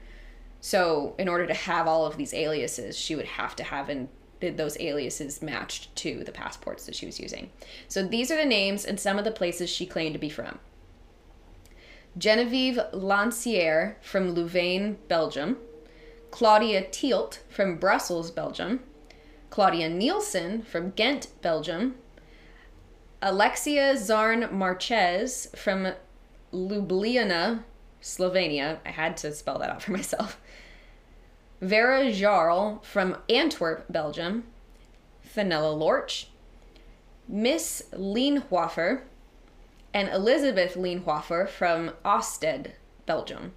So, 0.61 1.15
in 1.19 1.29
order 1.29 1.47
to 1.47 1.55
have 1.55 1.87
all 1.87 2.05
of 2.05 2.17
these 2.17 2.35
aliases, 2.35 2.97
she 2.97 3.15
would 3.15 3.27
have 3.27 3.57
to 3.57 3.65
have 3.65 3.89
in, 3.89 4.09
those 4.41 4.79
aliases 4.81 5.41
matched 5.41 5.95
to 5.97 6.25
the 6.25 6.33
passports 6.33 6.85
that 6.87 6.95
she 6.95 7.07
was 7.07 7.21
using. 7.21 7.51
So, 7.89 8.03
these 8.03 8.31
are 8.31 8.37
the 8.37 8.45
names 8.45 8.85
and 8.85 8.99
some 8.99 9.19
of 9.19 9.25
the 9.25 9.31
places 9.31 9.71
she 9.71 9.87
claimed 9.87 10.15
to 10.15 10.19
be 10.19 10.29
from. 10.29 10.59
Genevieve 12.19 12.81
Lancière 12.93 13.95
from 14.03 14.33
Louvain, 14.33 14.99
Belgium. 15.09 15.59
Claudia 16.31 16.83
Tielt 16.83 17.41
from 17.49 17.77
Brussels, 17.77 18.31
Belgium. 18.31 18.81
Claudia 19.51 19.89
Nielsen 19.89 20.63
from 20.63 20.91
Ghent, 20.91 21.29
Belgium. 21.43 21.97
Alexia 23.23 23.95
Zarn 23.97 24.51
Marchez 24.51 25.49
from 25.55 25.89
Ljubljana, 26.53 27.63
Slovenia. 28.03 28.79
I 28.85 28.91
had 28.91 29.17
to 29.19 29.33
spell 29.33 29.59
that 29.59 29.71
out 29.71 29.83
for 29.83 29.93
myself. 30.01 30.41
Vera 31.61 32.11
Jarl 32.11 32.81
from 32.83 33.17
Antwerp, 33.29 33.85
Belgium. 33.91 34.45
Fenella 35.23 35.73
Lorch. 35.73 36.29
Miss 37.29 37.85
Leenhofer 37.93 39.03
and 39.93 40.09
Elizabeth 40.09 40.75
Leenhofer 40.75 41.49
from 41.49 41.93
Ostend, 42.05 42.73
Belgium. 43.07 43.53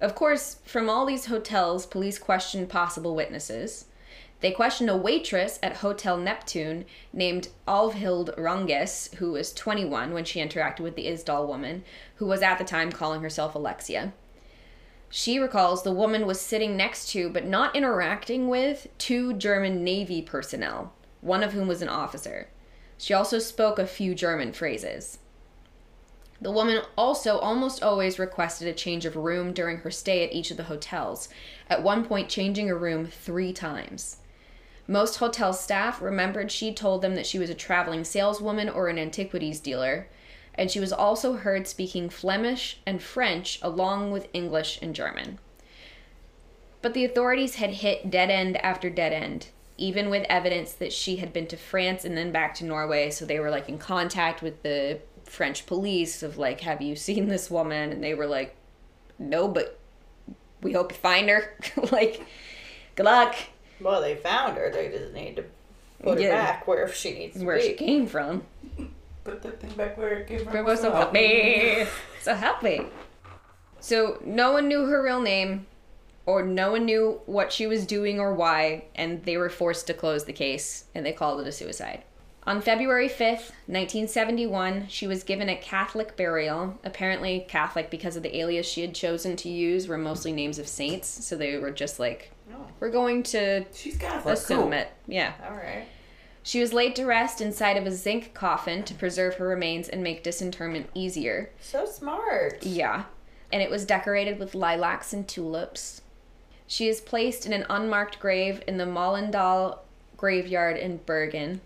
Of 0.00 0.14
course, 0.14 0.58
from 0.64 0.90
all 0.90 1.06
these 1.06 1.26
hotels, 1.26 1.86
police 1.86 2.18
questioned 2.18 2.68
possible 2.68 3.14
witnesses. 3.14 3.86
They 4.40 4.50
questioned 4.50 4.90
a 4.90 4.96
waitress 4.96 5.58
at 5.62 5.78
Hotel 5.78 6.18
Neptune 6.18 6.84
named 7.12 7.48
Alvhild 7.66 8.36
Ranges, 8.36 9.08
who 9.16 9.32
was 9.32 9.54
21 9.54 10.12
when 10.12 10.24
she 10.24 10.40
interacted 10.40 10.80
with 10.80 10.96
the 10.96 11.06
Isdal 11.06 11.46
woman, 11.46 11.84
who 12.16 12.26
was 12.26 12.42
at 12.42 12.58
the 12.58 12.64
time 12.64 12.92
calling 12.92 13.22
herself 13.22 13.54
Alexia. 13.54 14.12
She 15.08 15.38
recalls 15.38 15.82
the 15.82 15.92
woman 15.92 16.26
was 16.26 16.40
sitting 16.40 16.76
next 16.76 17.08
to, 17.12 17.30
but 17.30 17.46
not 17.46 17.74
interacting 17.74 18.48
with, 18.48 18.88
two 18.98 19.32
German 19.32 19.84
Navy 19.84 20.20
personnel, 20.20 20.92
one 21.20 21.42
of 21.42 21.52
whom 21.52 21.68
was 21.68 21.80
an 21.80 21.88
officer. 21.88 22.48
She 22.98 23.14
also 23.14 23.38
spoke 23.38 23.78
a 23.78 23.86
few 23.86 24.14
German 24.14 24.52
phrases. 24.52 25.18
The 26.40 26.50
woman 26.50 26.82
also 26.96 27.38
almost 27.38 27.82
always 27.82 28.18
requested 28.18 28.68
a 28.68 28.72
change 28.72 29.06
of 29.06 29.16
room 29.16 29.52
during 29.52 29.78
her 29.78 29.90
stay 29.90 30.24
at 30.24 30.32
each 30.32 30.50
of 30.50 30.56
the 30.56 30.64
hotels, 30.64 31.28
at 31.70 31.82
one 31.82 32.04
point, 32.04 32.28
changing 32.28 32.68
a 32.68 32.74
room 32.74 33.06
three 33.06 33.52
times. 33.52 34.18
Most 34.86 35.16
hotel 35.16 35.54
staff 35.54 36.02
remembered 36.02 36.52
she 36.52 36.74
told 36.74 37.00
them 37.00 37.14
that 37.14 37.26
she 37.26 37.38
was 37.38 37.48
a 37.48 37.54
traveling 37.54 38.04
saleswoman 38.04 38.68
or 38.68 38.88
an 38.88 38.98
antiquities 38.98 39.60
dealer, 39.60 40.08
and 40.54 40.70
she 40.70 40.80
was 40.80 40.92
also 40.92 41.34
heard 41.34 41.66
speaking 41.66 42.10
Flemish 42.10 42.78
and 42.84 43.02
French 43.02 43.58
along 43.62 44.10
with 44.10 44.28
English 44.34 44.78
and 44.82 44.94
German. 44.94 45.38
But 46.82 46.92
the 46.92 47.04
authorities 47.04 47.54
had 47.54 47.70
hit 47.70 48.10
dead 48.10 48.28
end 48.28 48.58
after 48.58 48.90
dead 48.90 49.14
end, 49.14 49.46
even 49.76 50.08
with 50.10 50.24
evidence 50.28 50.72
that 50.74 50.92
she 50.92 51.16
had 51.16 51.32
been 51.32 51.46
to 51.48 51.56
France 51.56 52.04
and 52.04 52.16
then 52.16 52.30
back 52.32 52.54
to 52.56 52.64
Norway, 52.64 53.10
so 53.10 53.24
they 53.24 53.40
were 53.40 53.50
like 53.50 53.68
in 53.68 53.78
contact 53.78 54.40
with 54.42 54.62
the 54.62 55.00
French 55.24 55.66
police 55.66 56.22
of 56.22 56.38
like, 56.38 56.60
have 56.60 56.80
you 56.80 56.94
seen 56.96 57.28
this 57.28 57.50
woman? 57.50 57.90
And 57.92 58.02
they 58.02 58.14
were 58.14 58.26
like, 58.26 58.54
no, 59.18 59.48
but 59.48 59.78
we 60.62 60.72
hope 60.72 60.92
you 60.92 60.98
find 60.98 61.28
her. 61.28 61.54
like, 61.92 62.24
good 62.94 63.04
luck. 63.06 63.34
Well, 63.80 64.00
they 64.00 64.14
found 64.16 64.56
her. 64.56 64.70
They 64.70 64.88
just 64.88 65.12
need 65.12 65.36
to 65.36 65.44
put 66.02 66.20
Yeah. 66.20 66.26
her 66.30 66.32
back 66.42 66.66
where 66.68 66.88
she 66.92 67.12
needs 67.12 67.38
to 67.38 67.44
Where 67.44 67.56
be. 67.58 67.62
she 67.68 67.72
came 67.74 68.06
from. 68.06 68.44
Put 69.24 69.42
that 69.42 69.60
thing 69.60 69.70
back 69.70 69.96
where 69.98 70.18
it 70.18 70.28
came 70.28 70.40
from. 70.40 70.52
Grandma, 70.52 70.74
so 70.76 70.92
help 70.92 71.12
me. 71.12 71.86
So 72.20 72.34
help 72.34 72.62
me. 72.62 72.82
So 73.80 74.18
no 74.24 74.52
one 74.52 74.68
knew 74.68 74.84
her 74.86 75.02
real 75.02 75.20
name, 75.20 75.66
or 76.26 76.42
no 76.42 76.72
one 76.72 76.84
knew 76.84 77.20
what 77.26 77.52
she 77.52 77.66
was 77.66 77.86
doing 77.86 78.18
or 78.20 78.34
why, 78.34 78.84
and 78.94 79.22
they 79.24 79.36
were 79.36 79.50
forced 79.50 79.86
to 79.88 79.94
close 79.94 80.24
the 80.24 80.32
case, 80.32 80.84
and 80.94 81.04
they 81.04 81.12
called 81.12 81.40
it 81.40 81.46
a 81.46 81.52
suicide. 81.52 82.02
On 82.46 82.60
February 82.60 83.08
5th, 83.08 83.52
1971, 83.66 84.86
she 84.88 85.06
was 85.06 85.22
given 85.22 85.48
a 85.48 85.56
Catholic 85.56 86.14
burial. 86.16 86.78
Apparently, 86.84 87.44
Catholic 87.48 87.90
because 87.90 88.16
of 88.16 88.22
the 88.22 88.36
alias 88.38 88.66
she 88.66 88.82
had 88.82 88.94
chosen 88.94 89.34
to 89.36 89.48
use 89.48 89.88
were 89.88 89.96
mostly 89.96 90.30
names 90.32 90.58
of 90.58 90.68
saints, 90.68 91.06
so 91.08 91.36
they 91.36 91.56
were 91.56 91.70
just 91.70 91.98
like, 91.98 92.30
Oh, 92.52 92.66
we're 92.80 92.90
going 92.90 93.22
to 93.24 93.64
She's 93.74 93.96
Catholic. 93.96 94.34
assume 94.34 94.60
cool. 94.64 94.72
it. 94.74 94.88
Yeah. 95.06 95.32
all 95.48 95.56
right. 95.56 95.86
She 96.42 96.60
was 96.60 96.74
laid 96.74 96.94
to 96.96 97.06
rest 97.06 97.40
inside 97.40 97.78
of 97.78 97.86
a 97.86 97.90
zinc 97.90 98.34
coffin 98.34 98.82
to 98.84 98.94
preserve 98.94 99.36
her 99.36 99.48
remains 99.48 99.88
and 99.88 100.02
make 100.02 100.22
disinterment 100.22 100.90
easier. 100.92 101.50
So 101.60 101.86
smart. 101.86 102.62
Yeah. 102.62 103.04
And 103.50 103.62
it 103.62 103.70
was 103.70 103.86
decorated 103.86 104.38
with 104.38 104.54
lilacs 104.54 105.14
and 105.14 105.26
tulips. 105.26 106.02
She 106.66 106.88
is 106.88 107.00
placed 107.00 107.46
in 107.46 107.52
an 107.52 107.66
unmarked 107.68 108.18
grave 108.18 108.62
in 108.66 108.78
the 108.78 108.84
Mollendal 108.84 109.78
graveyard 110.16 110.76
in 110.76 110.98
Bergen. 110.98 111.60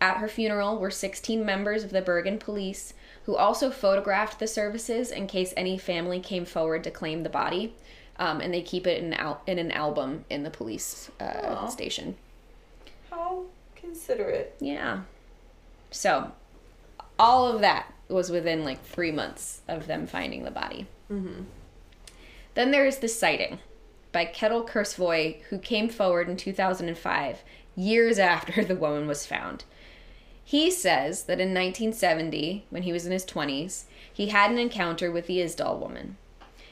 At 0.00 0.18
her 0.18 0.28
funeral 0.28 0.78
were 0.78 0.90
16 0.90 1.44
members 1.44 1.84
of 1.84 1.90
the 1.90 2.00
Bergen 2.00 2.38
police 2.38 2.94
who 3.24 3.36
also 3.36 3.70
photographed 3.70 4.38
the 4.38 4.46
services 4.46 5.10
in 5.10 5.26
case 5.26 5.52
any 5.56 5.76
family 5.76 6.20
came 6.20 6.44
forward 6.44 6.84
to 6.84 6.90
claim 6.90 7.22
the 7.22 7.28
body. 7.28 7.74
Um, 8.16 8.40
and 8.40 8.52
they 8.52 8.62
keep 8.62 8.86
it 8.86 9.02
in, 9.02 9.14
al- 9.14 9.42
in 9.46 9.58
an 9.58 9.72
album 9.72 10.24
in 10.28 10.42
the 10.42 10.50
police 10.50 11.10
uh, 11.20 11.68
station. 11.68 12.16
How 13.10 13.44
considerate. 13.76 14.54
Yeah. 14.60 15.02
So, 15.90 16.32
all 17.18 17.46
of 17.46 17.60
that 17.62 17.92
was 18.08 18.30
within 18.30 18.64
like 18.64 18.84
three 18.84 19.10
months 19.10 19.62
of 19.68 19.86
them 19.86 20.06
finding 20.06 20.44
the 20.44 20.50
body. 20.50 20.86
Mm-hmm. 21.10 21.44
Then 22.54 22.70
there 22.72 22.86
is 22.86 22.98
the 22.98 23.08
sighting 23.08 23.58
by 24.12 24.24
Ketil 24.24 24.68
Kversøy, 24.68 25.42
who 25.50 25.58
came 25.58 25.88
forward 25.88 26.28
in 26.28 26.36
2005, 26.36 27.42
years 27.76 28.18
after 28.18 28.64
the 28.66 28.74
woman 28.74 29.06
was 29.06 29.26
found. 29.26 29.64
He 30.44 30.70
says 30.70 31.24
that 31.24 31.40
in 31.40 31.54
1970, 31.54 32.66
when 32.70 32.82
he 32.82 32.92
was 32.92 33.06
in 33.06 33.12
his 33.12 33.24
20s, 33.24 33.84
he 34.12 34.28
had 34.28 34.50
an 34.50 34.58
encounter 34.58 35.10
with 35.10 35.26
the 35.26 35.38
Isdal 35.38 35.78
woman. 35.78 36.16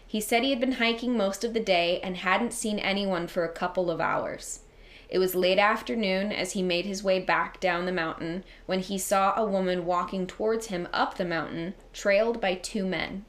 He 0.05 0.21
said 0.21 0.43
he 0.43 0.51
had 0.51 0.61
been 0.61 0.73
hiking 0.73 1.17
most 1.17 1.45
of 1.45 1.55
the 1.55 1.61
day 1.61 2.01
and 2.01 2.17
hadn't 2.17 2.53
seen 2.53 2.79
anyone 2.79 3.29
for 3.29 3.45
a 3.45 3.53
couple 3.53 3.91
of 3.91 4.01
hours. 4.01 4.61
It 5.09 5.19
was 5.19 5.35
late 5.35 5.59
afternoon 5.59 6.33
as 6.33 6.53
he 6.53 6.63
made 6.63 6.87
his 6.87 7.05
way 7.05 7.21
back 7.21 7.61
down 7.61 7.87
the 7.87 7.93
mountain 7.93 8.45
when 8.67 8.81
he 8.81 8.99
saw 8.99 9.35
a 9.37 9.45
woman 9.45 9.87
walking 9.87 10.27
towards 10.27 10.67
him 10.67 10.89
up 10.93 11.17
the 11.17 11.25
mountain, 11.25 11.75
trailed 11.93 12.41
by 12.41 12.55
two 12.55 12.85
men. 12.85 13.25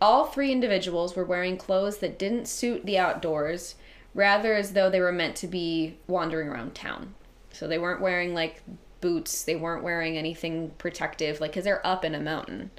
All 0.00 0.26
three 0.26 0.52
individuals 0.52 1.16
were 1.16 1.24
wearing 1.24 1.56
clothes 1.56 1.98
that 1.98 2.18
didn't 2.18 2.48
suit 2.48 2.84
the 2.84 2.98
outdoors, 2.98 3.76
rather 4.14 4.54
as 4.54 4.72
though 4.72 4.90
they 4.90 5.00
were 5.00 5.12
meant 5.12 5.36
to 5.36 5.46
be 5.46 5.98
wandering 6.06 6.48
around 6.48 6.74
town. 6.74 7.14
So 7.52 7.66
they 7.66 7.78
weren't 7.78 8.00
wearing 8.00 8.34
like 8.34 8.62
boots, 9.00 9.44
they 9.44 9.56
weren't 9.56 9.84
wearing 9.84 10.16
anything 10.16 10.70
protective, 10.78 11.40
like, 11.40 11.52
because 11.52 11.64
they're 11.64 11.86
up 11.86 12.04
in 12.04 12.14
a 12.14 12.20
mountain. 12.20 12.70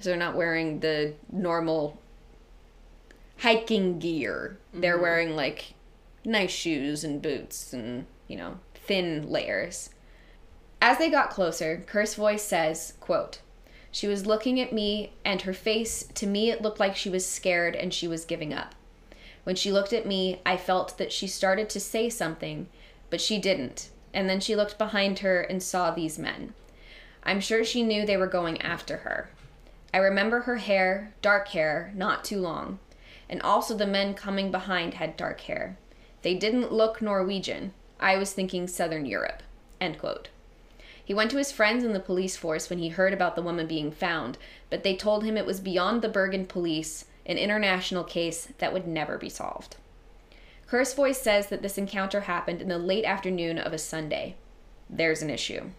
So 0.00 0.10
they're 0.10 0.18
not 0.18 0.36
wearing 0.36 0.80
the 0.80 1.14
normal 1.30 1.98
hiking 3.38 3.98
gear. 3.98 4.58
They're 4.72 4.94
mm-hmm. 4.94 5.02
wearing 5.02 5.36
like 5.36 5.74
nice 6.24 6.50
shoes 6.50 7.04
and 7.04 7.22
boots 7.22 7.72
and, 7.72 8.06
you 8.26 8.36
know, 8.36 8.58
thin 8.74 9.30
layers. 9.30 9.90
As 10.82 10.98
they 10.98 11.10
got 11.10 11.30
closer, 11.30 11.82
Kversøy 11.86 12.38
says, 12.38 12.94
quote, 13.00 13.40
She 13.96 14.08
was 14.08 14.26
looking 14.26 14.60
at 14.60 14.74
me, 14.74 15.14
and 15.24 15.40
her 15.40 15.54
face, 15.54 16.02
to 16.16 16.26
me, 16.26 16.50
it 16.50 16.60
looked 16.60 16.78
like 16.78 16.94
she 16.96 17.08
was 17.08 17.24
scared 17.24 17.74
and 17.74 17.94
she 17.94 18.06
was 18.06 18.26
giving 18.26 18.52
up. 18.52 18.74
When 19.44 19.56
she 19.56 19.72
looked 19.72 19.94
at 19.94 20.04
me, 20.04 20.42
I 20.44 20.58
felt 20.58 20.98
that 20.98 21.12
she 21.12 21.26
started 21.26 21.70
to 21.70 21.80
say 21.80 22.10
something, 22.10 22.68
but 23.08 23.22
she 23.22 23.38
didn't. 23.38 23.88
And 24.12 24.28
then 24.28 24.38
she 24.38 24.54
looked 24.54 24.76
behind 24.76 25.20
her 25.20 25.40
and 25.40 25.62
saw 25.62 25.90
these 25.90 26.18
men. 26.18 26.52
I'm 27.22 27.40
sure 27.40 27.64
she 27.64 27.82
knew 27.82 28.04
they 28.04 28.18
were 28.18 28.26
going 28.26 28.60
after 28.60 28.98
her. 28.98 29.30
I 29.94 29.96
remember 29.96 30.40
her 30.40 30.56
hair, 30.56 31.14
dark 31.22 31.48
hair, 31.48 31.90
not 31.96 32.22
too 32.22 32.38
long. 32.38 32.80
And 33.30 33.40
also 33.40 33.74
the 33.74 33.86
men 33.86 34.12
coming 34.12 34.50
behind 34.50 34.92
had 34.92 35.16
dark 35.16 35.40
hair. 35.40 35.78
They 36.20 36.34
didn't 36.34 36.70
look 36.70 37.00
Norwegian. 37.00 37.72
I 37.98 38.18
was 38.18 38.34
thinking 38.34 38.68
Southern 38.68 39.06
Europe. 39.06 39.42
End 39.80 39.98
quote. 39.98 40.28
He 41.06 41.14
went 41.14 41.30
to 41.30 41.38
his 41.38 41.52
friends 41.52 41.84
in 41.84 41.92
the 41.92 42.00
police 42.00 42.36
force 42.36 42.68
when 42.68 42.80
he 42.80 42.88
heard 42.88 43.12
about 43.12 43.36
the 43.36 43.42
woman 43.42 43.68
being 43.68 43.92
found, 43.92 44.38
but 44.70 44.82
they 44.82 44.96
told 44.96 45.22
him 45.22 45.36
it 45.36 45.46
was 45.46 45.60
beyond 45.60 46.02
the 46.02 46.08
Bergen 46.08 46.46
police, 46.46 47.04
an 47.24 47.38
international 47.38 48.02
case 48.02 48.48
that 48.58 48.72
would 48.72 48.88
never 48.88 49.16
be 49.16 49.28
solved. 49.28 49.76
Voice 50.68 51.22
says 51.22 51.46
that 51.46 51.62
this 51.62 51.78
encounter 51.78 52.22
happened 52.22 52.60
in 52.60 52.68
the 52.68 52.76
late 52.76 53.04
afternoon 53.04 53.56
of 53.56 53.72
a 53.72 53.78
Sunday. 53.78 54.34
There's 54.90 55.22
an 55.22 55.30
issue. 55.30 55.70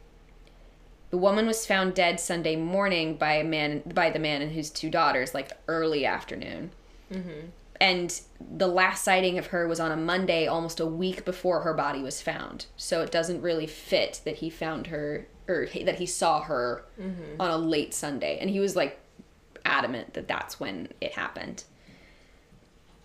The 1.10 1.18
woman 1.18 1.46
was 1.46 1.66
found 1.66 1.94
dead 1.94 2.22
Sunday 2.22 2.56
morning 2.56 3.18
by 3.18 3.34
a 3.34 3.44
man 3.44 3.84
by 3.94 4.10
the 4.10 4.20
man 4.20 4.42
and 4.42 4.54
his 4.54 4.70
two 4.70 4.90
daughters, 4.90 5.34
like 5.34 5.52
early 5.68 6.06
afternoon. 6.06 6.72
Mm-hmm. 7.12 7.48
And 7.80 8.20
the 8.40 8.68
last 8.68 9.04
sighting 9.04 9.38
of 9.38 9.48
her 9.48 9.68
was 9.68 9.80
on 9.80 9.92
a 9.92 9.98
Monday, 9.98 10.48
almost 10.48 10.80
a 10.80 10.86
week 10.86 11.26
before 11.26 11.62
her 11.62 11.74
body 11.74 12.02
was 12.02 12.22
found. 12.22 12.66
So 12.76 13.02
it 13.02 13.12
doesn't 13.12 13.42
really 13.42 13.68
fit 13.68 14.22
that 14.26 14.38
he 14.38 14.50
found 14.50 14.88
her 14.88 15.28
or 15.48 15.68
that 15.84 15.96
he 15.96 16.06
saw 16.06 16.42
her 16.42 16.86
mm-hmm. 17.00 17.40
on 17.40 17.52
a 17.52 17.58
late 17.58 17.94
Sunday. 17.94 18.38
And 18.40 18.50
he 18.50 18.60
was 18.60 18.76
like 18.76 19.00
adamant 19.66 20.14
that 20.14 20.28
that's 20.28 20.60
when 20.60 20.90
it 21.02 21.14
happened. 21.14 21.64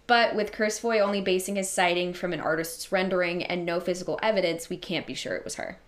But 0.07 0.35
with 0.35 0.53
Kversøy 0.53 1.01
only 1.01 1.21
basing 1.21 1.57
his 1.57 1.71
sighting 1.71 2.13
from 2.13 2.33
an 2.33 2.41
artist's 2.41 2.91
rendering 2.91 3.45
and 3.45 3.65
no 3.65 3.81
physical 3.81 4.19
evidence, 4.23 4.69
we 4.69 4.77
can't 4.77 5.07
be 5.07 5.15
sure 5.15 5.37
it 5.37 5.45
was 5.45 5.55
her. 5.55 5.79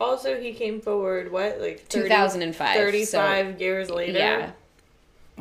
Also, 0.00 0.40
he 0.40 0.52
came 0.52 0.80
forward, 0.80 1.32
what, 1.32 1.60
like 1.60 1.80
30 1.86 2.08
2005, 2.08 2.74
so- 2.74 2.80
35 2.80 3.60
years 3.60 3.90
later? 3.90 4.18
Yeah. 4.18 4.50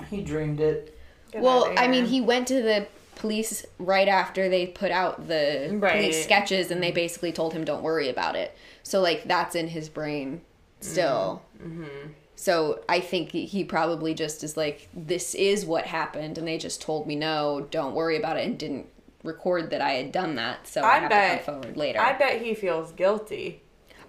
He 0.10 0.22
dreamed 0.22 0.60
it. 0.60 0.97
Get 1.32 1.42
Well, 1.42 1.74
I 1.78 1.88
mean, 1.88 2.06
he 2.06 2.22
went 2.22 2.48
to 2.50 2.62
the 2.62 2.88
police 3.16 3.66
right 3.80 4.08
after 4.08 4.48
they 4.48 4.68
put 4.68 4.92
out 4.92 5.28
the 5.28 5.70
Right. 5.74 5.94
police 5.94 6.24
sketches 6.24 6.70
and 6.72 6.82
they 6.84 6.92
basically 6.92 7.32
told 7.32 7.54
him 7.54 7.66
don't 7.66 7.82
worry 7.84 8.10
about 8.10 8.36
it. 8.36 8.56
So 8.84 9.02
like 9.02 9.24
that's 9.26 9.56
in 9.56 9.68
his 9.70 9.90
brain 9.90 10.42
still. 10.82 11.42
Mm-hmm. 11.62 12.12
So 12.36 12.82
I 12.88 13.00
think 13.00 13.32
he- 13.32 13.64
probably 13.64 14.14
just 14.14 14.44
is 14.44 14.56
like 14.56 14.88
this 14.94 15.34
is 15.34 15.66
what 15.66 15.86
happened 15.88 16.38
and 16.38 16.48
they 16.48 16.58
just 16.60 16.82
told 16.82 17.08
me 17.08 17.16
no, 17.16 17.68
don't 17.72 17.96
worry 17.96 18.18
about 18.18 18.38
it 18.38 18.46
and 18.46 18.58
didn't 18.58 18.86
record 19.24 19.72
that 19.72 19.82
I 19.82 19.94
had 19.94 20.12
done 20.12 20.36
that. 20.36 20.68
So 20.68 20.82
I, 20.82 20.98
I 20.98 21.00
have 21.00 21.10
bet- 21.10 21.40
to 21.40 21.46
come 21.52 21.62
forward 21.62 21.78
later. 21.78 22.00
I 22.00 22.14
bet 22.14 22.42
he 22.42 22.54
feels 22.54 22.92
guilty. 22.92 23.64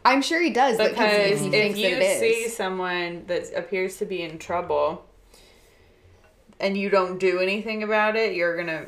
I'm 0.05 0.21
sure 0.23 0.41
he 0.41 0.51
does 0.51 0.77
because 0.77 0.91
Because 0.91 1.41
he 1.41 1.57
if 1.57 1.77
you 1.79 2.03
see 2.21 2.49
someone 2.49 3.25
that 3.27 3.53
appears 3.57 3.97
to 3.97 4.05
be 4.05 4.23
in 4.23 4.39
trouble 4.39 5.05
and 6.61 6.77
you 6.77 6.91
don't 6.91 7.19
do 7.19 7.39
anything 7.39 7.83
about 7.83 8.17
it, 8.17 8.35
you're 8.35 8.57
gonna, 8.57 8.87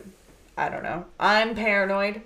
I 0.56 0.68
don't 0.68 0.82
know. 0.82 1.04
I'm 1.18 1.54
paranoid. 1.54 2.22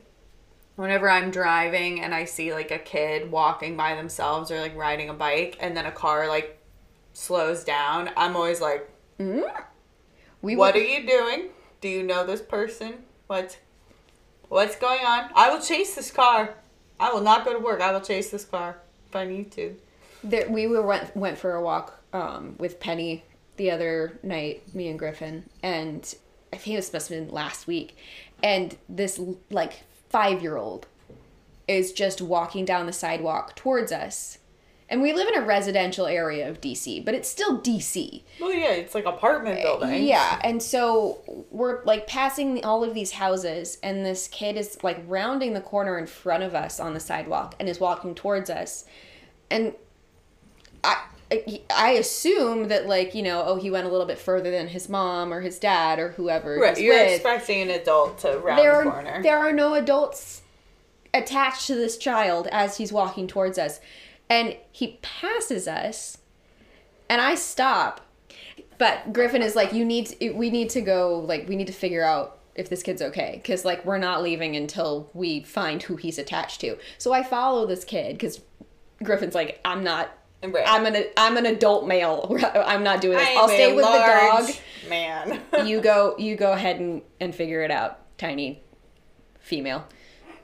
Whenever 0.77 1.09
I'm 1.09 1.31
driving 1.31 2.01
and 2.01 2.15
I 2.15 2.25
see 2.25 2.53
like 2.53 2.71
a 2.71 2.79
kid 2.79 3.31
walking 3.31 3.77
by 3.77 3.95
themselves 3.95 4.51
or 4.51 4.61
like 4.61 4.77
riding 4.77 5.09
a 5.09 5.15
bike 5.15 5.57
and 5.61 5.77
then 5.77 5.87
a 5.87 5.93
car 5.93 6.27
like 6.27 6.61
slows 7.13 7.63
down, 7.63 8.11
I'm 8.17 8.35
always 8.35 8.61
like, 8.61 8.91
We 10.43 10.57
what 10.57 10.75
are 10.75 10.83
you 10.83 11.07
doing? 11.07 11.51
Do 11.81 11.89
you 11.89 12.03
know 12.03 12.27
this 12.27 12.43
person? 12.43 13.05
What's 13.29 13.57
what's 14.49 14.77
going 14.77 15.05
on? 15.05 15.31
I 15.35 15.51
will 15.51 15.61
chase 15.61 15.95
this 15.95 16.11
car. 16.11 16.55
I 16.99 17.13
will 17.13 17.21
not 17.21 17.45
go 17.45 17.53
to 17.53 17.59
work. 17.59 17.81
I 17.81 17.93
will 17.93 18.01
chase 18.01 18.31
this 18.31 18.45
car 18.45 18.79
if 19.09 19.15
I 19.15 19.25
need 19.25 19.53
to. 19.53 19.77
There, 20.23 20.49
we 20.49 20.67
were 20.67 20.83
went, 20.83 21.15
went 21.17 21.39
for 21.39 21.55
a 21.55 21.63
walk 21.63 22.01
um, 22.13 22.57
with 22.59 22.81
Penny 22.81 23.25
the 23.57 23.71
other 23.71 24.19
night, 24.23 24.75
me 24.75 24.89
and 24.89 24.99
Griffin, 24.99 25.49
and 25.63 26.15
I 26.53 26.57
think 26.57 26.77
this 26.77 26.93
must 26.93 27.09
have 27.09 27.19
been 27.19 27.35
last 27.35 27.67
week. 27.67 27.97
And 28.43 28.77
this 28.89 29.21
like 29.51 29.83
five 30.09 30.43
year 30.43 30.57
old 30.57 30.87
is 31.67 31.93
just 31.93 32.21
walking 32.21 32.65
down 32.65 32.87
the 32.87 32.93
sidewalk 32.93 33.57
towards 33.57 33.91
us. 33.91 34.39
And 34.89 35.01
we 35.01 35.13
live 35.15 35.27
in 35.29 35.43
a 35.43 35.45
residential 35.45 36.07
area 36.07 36.49
of 36.49 36.61
DC, 36.61 37.05
but 37.05 37.15
it's 37.15 37.29
still 37.29 37.59
DC. 37.59 38.23
Well, 38.39 38.53
yeah, 38.53 38.73
it's 38.73 38.95
like 38.95 39.07
apartment 39.07 39.59
eh, 39.59 39.63
building. 39.63 40.05
Yeah, 40.05 40.39
and 40.45 40.63
so 40.63 41.47
we're 41.51 41.83
like 41.85 42.07
passing 42.07 42.63
all 42.65 42.85
of 42.85 42.95
these 42.95 43.13
houses, 43.13 43.79
and 43.83 44.05
this 44.05 44.29
kid 44.29 44.57
is 44.57 44.79
like 44.85 45.03
rounding 45.09 45.55
the 45.55 45.63
corner 45.63 45.99
in 45.99 46.07
front 46.07 46.43
of 46.43 46.55
us 46.55 46.79
on 46.79 46.93
the 46.93 47.01
sidewalk 47.01 47.57
and 47.59 47.69
is 47.69 47.81
walking 47.81 48.15
towards 48.15 48.51
us. 48.51 48.85
And 49.51 49.75
I, 50.85 51.07
I 51.31 51.91
assume 51.99 52.69
that 52.69 52.87
like 52.87 53.15
you 53.15 53.23
know, 53.23 53.43
oh, 53.45 53.57
he 53.57 53.71
went 53.71 53.87
a 53.87 53.91
little 53.91 54.07
bit 54.07 54.19
further 54.19 54.51
than 54.51 54.69
his 54.69 54.89
mom 54.89 55.33
or 55.33 55.41
his 55.41 55.59
dad 55.59 55.99
or 55.99 56.11
whoever 56.13 56.57
Right, 56.59 56.77
he's 56.77 56.85
you're 56.85 56.95
with. 56.95 57.15
expecting 57.15 57.63
an 57.63 57.71
adult 57.71 58.19
to 58.19 58.39
round 58.39 58.59
there 58.59 58.73
the 58.73 58.77
are 58.77 58.93
corner. 58.93 59.23
there 59.23 59.39
are 59.39 59.53
no 59.53 59.75
adults 59.75 60.43
attached 61.13 61.67
to 61.69 61.75
this 61.75 61.97
child 61.97 62.49
as 62.53 62.77
he's 62.77 62.93
walking 62.93 63.27
towards 63.27 63.59
us, 63.59 63.81
and 64.29 64.57
he 64.73 64.99
passes 65.03 65.67
us, 65.69 66.19
and 67.09 67.21
I 67.21 67.35
stop. 67.37 68.01
But 68.77 69.13
Griffin 69.13 69.41
is 69.41 69.55
like, 69.55 69.73
you 69.73 69.85
need, 69.85 70.07
to, 70.07 70.31
we 70.33 70.51
need 70.51 70.69
to 70.71 70.81
go, 70.81 71.21
like, 71.21 71.49
we 71.49 71.55
need 71.55 71.69
to 71.69 71.73
figure 71.73 72.03
out 72.03 72.39
if 72.57 72.69
this 72.69 72.83
kid's 72.83 73.01
okay, 73.01 73.39
because 73.41 73.65
like 73.65 73.85
we're 73.85 73.99
not 73.99 74.23
leaving 74.23 74.57
until 74.57 75.09
we 75.15 75.41
find 75.43 75.83
who 75.85 75.95
he's 75.97 76.19
attached 76.19 76.61
to. 76.63 76.77
So 76.99 77.13
I 77.13 77.23
follow 77.23 77.67
this 77.67 77.85
kid 77.85 78.15
because 78.17 78.41
Griffin's 79.03 79.35
like, 79.35 79.61
I'm 79.65 79.83
not. 79.85 80.17
Right. 80.45 80.65
I'm 80.67 80.87
an 80.87 81.05
I'm 81.17 81.37
an 81.37 81.47
adult 81.47 81.87
male. 81.87 82.37
I'm 82.55 82.83
not 82.85 83.01
doing 83.01 83.19
this. 83.19 83.29
I'll 83.37 83.49
stay 83.49 83.75
with 83.75 83.85
the 83.85 83.91
dog 83.91 84.51
Man. 84.89 85.41
you 85.67 85.81
go 85.81 86.15
you 86.19 86.37
go 86.37 86.53
ahead 86.53 86.81
and, 86.81 87.03
and 87.21 87.35
figure 87.35 87.63
it 87.63 87.71
out 87.71 88.01
tiny 88.19 88.63
female 89.41 89.87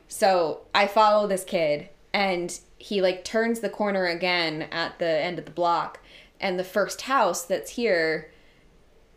so 0.08 0.60
i 0.74 0.86
follow 0.86 1.26
this 1.26 1.44
kid 1.44 1.88
and 2.12 2.60
he 2.78 3.00
like 3.00 3.24
turns 3.24 3.60
the 3.60 3.68
corner 3.68 4.06
again 4.06 4.62
at 4.72 4.98
the 4.98 5.06
end 5.06 5.38
of 5.38 5.44
the 5.44 5.50
block 5.50 6.00
and 6.40 6.58
the 6.58 6.64
first 6.64 7.02
house 7.02 7.44
that's 7.44 7.72
here 7.72 8.30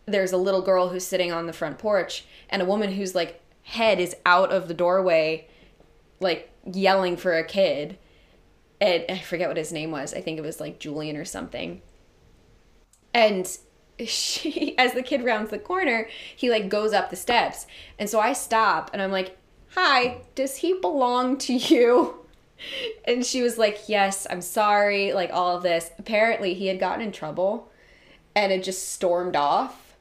there's 0.06 0.32
a 0.32 0.36
little 0.36 0.62
girl 0.62 0.90
who's 0.90 1.06
sitting 1.06 1.32
on 1.32 1.46
the 1.46 1.52
front 1.52 1.78
porch 1.78 2.24
and 2.48 2.62
a 2.62 2.66
woman 2.66 2.92
whose 2.92 3.14
like 3.14 3.40
head 3.62 3.98
is 3.98 4.14
out 4.26 4.52
of 4.52 4.68
the 4.68 4.74
doorway 4.74 5.46
like 6.20 6.50
yelling 6.72 7.16
for 7.16 7.36
a 7.36 7.44
kid 7.44 7.98
and 8.84 9.04
I 9.08 9.18
forget 9.18 9.48
what 9.48 9.56
his 9.56 9.72
name 9.72 9.90
was. 9.90 10.12
I 10.12 10.20
think 10.20 10.38
it 10.38 10.42
was 10.42 10.60
like 10.60 10.78
Julian 10.78 11.16
or 11.16 11.24
something. 11.24 11.80
And 13.12 13.46
she, 14.06 14.76
as 14.78 14.92
the 14.92 15.02
kid 15.02 15.24
rounds 15.24 15.50
the 15.50 15.58
corner, 15.58 16.08
he 16.36 16.50
like 16.50 16.68
goes 16.68 16.92
up 16.92 17.10
the 17.10 17.16
steps, 17.16 17.66
and 17.98 18.08
so 18.10 18.20
I 18.20 18.32
stop 18.32 18.90
and 18.92 19.00
I'm 19.00 19.12
like, 19.12 19.36
"Hi, 19.74 20.18
does 20.34 20.56
he 20.56 20.74
belong 20.80 21.38
to 21.38 21.54
you?" 21.54 22.16
And 23.06 23.26
she 23.26 23.42
was 23.42 23.58
like, 23.58 23.88
"Yes, 23.88 24.26
I'm 24.30 24.40
sorry." 24.40 25.12
Like 25.12 25.30
all 25.32 25.56
of 25.56 25.62
this. 25.62 25.90
Apparently, 25.98 26.54
he 26.54 26.68
had 26.68 26.78
gotten 26.80 27.02
in 27.02 27.12
trouble, 27.12 27.70
and 28.34 28.52
had 28.52 28.62
just 28.64 28.90
stormed 28.92 29.36
off. 29.36 29.96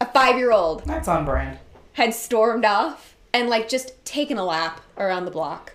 A 0.00 0.06
five 0.06 0.36
year 0.36 0.50
old 0.52 0.84
That's 0.84 1.08
on 1.08 1.24
brand. 1.24 1.58
had 1.94 2.12
stormed 2.12 2.64
off 2.64 3.14
and 3.32 3.48
like 3.48 3.68
just 3.68 4.04
taken 4.04 4.36
a 4.38 4.44
lap 4.44 4.80
around 4.98 5.24
the 5.24 5.30
block. 5.30 5.74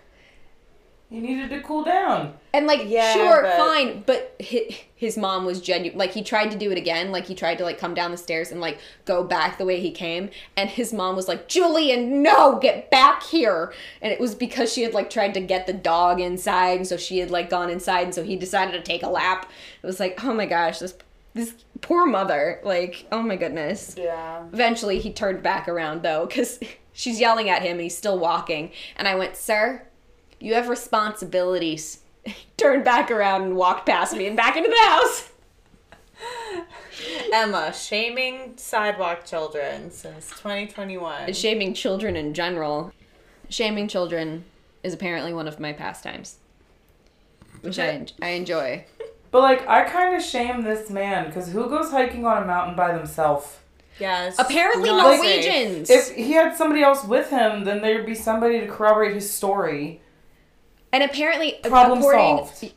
He 1.10 1.20
needed 1.20 1.50
to 1.50 1.62
cool 1.62 1.84
down. 1.84 2.34
And 2.54 2.66
like, 2.66 2.82
Yeah, 2.86 3.14
sure, 3.14 3.42
but- 3.44 3.58
fine, 3.58 4.04
but 4.06 4.36
his, 4.40 4.76
his 4.96 5.18
mom 5.18 5.46
was 5.46 5.62
genuine. 5.62 5.98
Like, 5.98 6.12
he 6.12 6.24
tried 6.24 6.50
to 6.52 6.58
do 6.58 6.72
it 6.72 6.78
again. 6.78 7.12
Like, 7.12 7.26
he 7.26 7.36
tried 7.36 7.58
to 7.60 7.64
like 7.64 7.78
come 7.78 7.94
down 7.94 8.12
the 8.12 8.18
stairs 8.18 8.52
and 8.52 8.60
like 8.60 8.80
go 9.06 9.24
back 9.24 9.58
the 9.58 9.66
way 9.66 9.80
he 9.80 9.92
came. 9.92 10.30
And 10.58 10.70
his 10.70 10.92
mom 10.92 11.16
was 11.16 11.28
like, 11.28 11.48
"Julian, 11.48 12.22
no, 12.24 12.58
get 12.60 12.90
back 12.90 13.24
here!" 13.24 13.72
And 14.02 14.12
it 14.12 14.20
was 14.20 14.34
because 14.36 14.74
she 14.74 14.82
had 14.82 14.94
like 14.94 15.10
tried 15.10 15.34
to 15.36 15.42
get 15.42 15.68
the 15.68 15.74
dog 15.74 16.20
inside, 16.20 16.78
and 16.78 16.88
so 16.88 16.98
she 16.98 17.20
had 17.20 17.32
like 17.32 17.50
gone 17.50 17.70
inside, 17.70 18.04
and 18.06 18.16
so 18.16 18.24
he 18.24 18.36
decided 18.36 18.72
to 18.74 18.82
take 18.82 19.04
a 19.04 19.10
lap. 19.10 19.50
It 19.82 19.86
was 19.88 20.00
like, 20.00 20.24
oh 20.26 20.34
my 20.34 20.46
gosh, 20.46 20.80
this 20.80 20.96
this 21.34 21.54
poor 21.82 22.06
mother. 22.06 22.60
Like, 22.64 23.06
oh 23.12 23.22
my 23.22 23.36
goodness. 23.36 23.96
Yeah. 23.98 24.44
Eventually, 24.52 25.00
he 25.00 25.14
turned 25.14 25.44
back 25.44 25.68
around 25.68 26.02
though, 26.04 26.26
because 26.26 26.60
she's 26.94 27.20
yelling 27.20 27.50
at 27.50 27.62
him 27.62 27.74
and 27.74 27.82
he's 27.82 27.98
still 27.98 28.18
walking. 28.20 28.72
And 28.98 29.08
I 29.08 29.16
went, 29.16 29.36
Sir, 29.38 29.84
you 30.40 30.56
have 30.56 30.68
responsibilities. 30.68 32.00
He 32.24 32.36
turned 32.58 32.84
back 32.84 33.12
around 33.12 33.44
and 33.44 33.56
walked 33.56 33.86
past 33.86 34.16
me 34.16 34.28
and 34.28 34.36
back 34.36 34.56
into 34.58 34.70
the 34.70 34.88
house. 34.88 35.30
Emma, 37.34 37.74
shaming 37.74 38.54
sidewalk 38.58 39.26
children 39.26 39.90
since 39.92 40.30
2021. 40.32 41.34
Shaming 41.34 41.74
children 41.74 42.16
in 42.16 42.34
general. 42.34 42.92
Shaming 43.50 43.88
children 43.88 44.44
is 44.84 44.94
apparently 44.94 45.34
one 45.34 45.48
of 45.48 45.60
my 45.60 45.72
pastimes, 45.74 46.38
which 47.62 47.80
I, 47.80 48.06
I 48.22 48.30
enjoy. 48.30 48.86
But 49.32 49.42
like, 49.42 49.68
I 49.68 49.84
kind 49.86 50.16
of 50.16 50.22
shame 50.22 50.64
this 50.64 50.90
man 50.90 51.28
because 51.28 51.52
who 51.52 51.70
goes 51.70 51.92
hiking 51.92 52.26
on 52.26 52.44
a 52.44 52.46
mountain 52.46 52.76
by 52.76 52.96
themselves? 52.96 53.58
yeah, 54.00 54.28
it's 54.28 54.40
Apparently, 54.40 54.90
not 54.90 55.20
safe. 55.20 55.46
Norwegians. 55.46 55.90
If 55.90 56.16
he 56.16 56.32
had 56.32 56.56
somebody 56.56 56.82
else 56.82 57.04
with 57.04 57.30
him, 57.30 57.64
then 57.66 57.82
there'd 57.82 58.06
be 58.06 58.16
somebody 58.16 58.60
to 58.62 58.68
corroborate 58.68 59.14
his 59.14 59.30
story. 59.32 60.02
And 60.92 61.04
apparently, 61.04 61.60
Problem 61.64 62.00
according, 62.00 62.38
solved. 62.38 62.72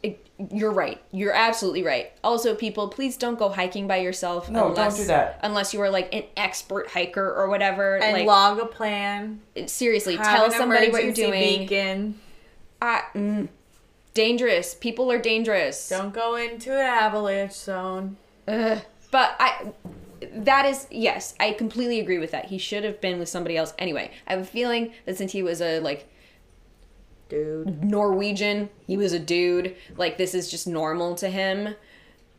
You're 0.51 0.73
right. 0.73 1.01
You're 1.13 1.33
absolutely 1.33 1.83
right. 1.83 2.13
Also, 2.25 2.55
people, 2.55 2.89
please 2.89 3.17
don't 3.17 3.39
go 3.39 3.49
hiking 3.49 3.87
by 3.87 3.99
yourself. 3.99 4.51
No, 4.51 4.61
don't 4.61 4.71
unless, 4.71 4.97
do 4.97 5.05
that. 5.07 5.39
Unless 5.43 5.73
you 5.73 5.81
are 5.83 5.91
like 5.91 6.13
an 6.15 6.25
expert 6.37 6.89
hiker 6.89 7.33
or 7.33 7.49
whatever. 7.49 7.97
And 7.97 8.13
like, 8.13 8.27
log 8.27 8.59
a 8.59 8.67
plan. 8.67 9.41
seriously, 9.67 10.17
have 10.17 10.27
tell 10.27 10.45
an 10.47 10.51
somebody 10.53 10.91
what 10.91 11.05
you're 11.05 11.13
doing. 11.13 11.61
Beacon. 11.61 12.21
I, 12.81 13.03
mm, 13.15 13.49
dangerous. 14.15 14.75
People 14.75 15.13
are 15.13 15.19
dangerous. 15.19 15.89
Don't 15.89 16.13
go 16.13 16.35
into 16.35 16.73
an 16.73 16.87
avalanche 16.87 17.53
zone. 17.53 18.17
Ugh. 18.49 18.81
But 19.11 19.37
I, 19.39 19.73
that 20.33 20.67
is 20.67 20.87
yes, 20.91 21.35
I 21.39 21.53
completely 21.53 22.01
agree 22.01 22.19
with 22.19 22.31
that. 22.33 22.47
He 22.47 22.59
should 22.59 22.85
have 22.85 23.01
been 23.01 23.19
with 23.19 23.29
somebody 23.29 23.57
else 23.57 23.75
anyway. 23.79 24.11
I 24.27 24.33
have 24.33 24.41
a 24.43 24.45
feeling 24.45 24.93
that 25.05 25.17
since 25.17 25.33
he 25.33 25.43
was 25.43 25.61
a 25.61 25.81
like 25.81 26.09
Dude. 27.33 27.83
Norwegian, 27.83 28.69
he 28.87 28.99
was 28.99 29.15
a 29.15 29.19
dude. 29.19 29.75
Like 29.97 30.19
this 30.19 30.35
is 30.35 30.51
just 30.51 30.67
normal 30.67 31.15
to 31.15 31.31
him. 31.31 31.75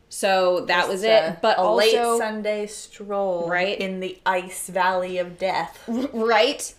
So 0.08 0.60
that 0.66 0.88
was 0.88 1.02
Just 1.02 1.32
it. 1.34 1.42
But 1.42 1.58
a 1.58 1.62
also, 1.62 1.76
late 2.12 2.18
Sunday 2.18 2.66
stroll, 2.68 3.48
Right? 3.48 3.76
in 3.76 3.98
the 3.98 4.16
ice 4.24 4.68
valley 4.68 5.18
of 5.18 5.36
death. 5.36 5.82
right? 5.88 6.72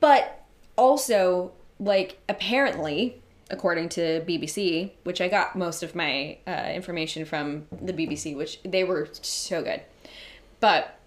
But 0.00 0.44
also, 0.76 1.52
like, 1.78 2.18
apparently, 2.28 3.22
according 3.48 3.90
to 3.90 4.22
BBC, 4.22 4.90
which 5.04 5.20
I 5.20 5.28
got 5.28 5.54
most 5.54 5.84
of 5.84 5.94
my 5.94 6.38
uh, 6.48 6.70
information 6.74 7.24
from 7.24 7.68
the 7.80 7.92
BBC, 7.92 8.36
which 8.36 8.60
they 8.64 8.82
were 8.82 9.08
so 9.22 9.62
good. 9.62 9.82
But 10.58 10.98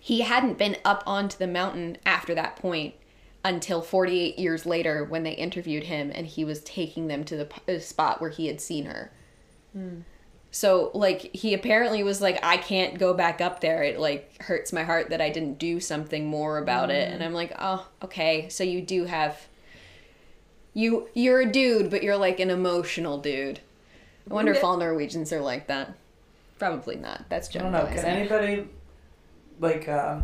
he 0.00 0.22
hadn't 0.22 0.58
been 0.58 0.76
up 0.84 1.04
onto 1.06 1.38
the 1.38 1.46
mountain 1.46 1.98
after 2.04 2.34
that 2.34 2.56
point 2.56 2.94
until 3.48 3.80
48 3.82 4.38
years 4.38 4.66
later 4.66 5.04
when 5.04 5.22
they 5.22 5.32
interviewed 5.32 5.84
him 5.84 6.12
and 6.14 6.26
he 6.26 6.44
was 6.44 6.60
taking 6.60 7.08
them 7.08 7.24
to 7.24 7.36
the 7.36 7.46
p- 7.46 7.76
uh, 7.76 7.78
spot 7.80 8.20
where 8.20 8.30
he 8.30 8.46
had 8.46 8.60
seen 8.60 8.84
her. 8.84 9.10
So 10.50 10.90
like 10.94 11.34
he 11.34 11.54
apparently 11.54 12.02
was 12.02 12.20
like 12.20 12.38
I 12.42 12.56
can't 12.56 12.98
go 12.98 13.14
back 13.14 13.40
up 13.40 13.60
there. 13.60 13.82
It 13.82 13.98
like 14.00 14.42
hurts 14.42 14.72
my 14.72 14.82
heart 14.82 15.10
that 15.10 15.20
I 15.20 15.30
didn't 15.30 15.58
do 15.58 15.78
something 15.80 16.26
more 16.26 16.58
about 16.58 16.90
it. 16.90 17.12
And 17.12 17.22
I'm 17.22 17.32
like, 17.34 17.52
"Oh, 17.58 17.86
okay. 18.02 18.48
So 18.48 18.64
you 18.64 18.80
do 18.82 19.04
have 19.04 19.46
you 20.74 21.08
you're 21.14 21.40
a 21.40 21.50
dude, 21.50 21.90
but 21.90 22.02
you're 22.02 22.16
like 22.16 22.40
an 22.40 22.50
emotional 22.50 23.18
dude." 23.18 23.60
I 24.30 24.34
wonder 24.34 24.52
if 24.52 24.64
all 24.64 24.76
Norwegians 24.76 25.32
are 25.32 25.40
like 25.40 25.68
that. 25.68 25.94
Probably 26.58 26.96
not. 26.96 27.24
That's 27.28 27.54
I 27.54 27.60
don't 27.60 27.72
know. 27.72 27.86
Can 27.86 28.04
anybody 28.04 28.66
like 29.60 29.88
uh, 29.88 30.20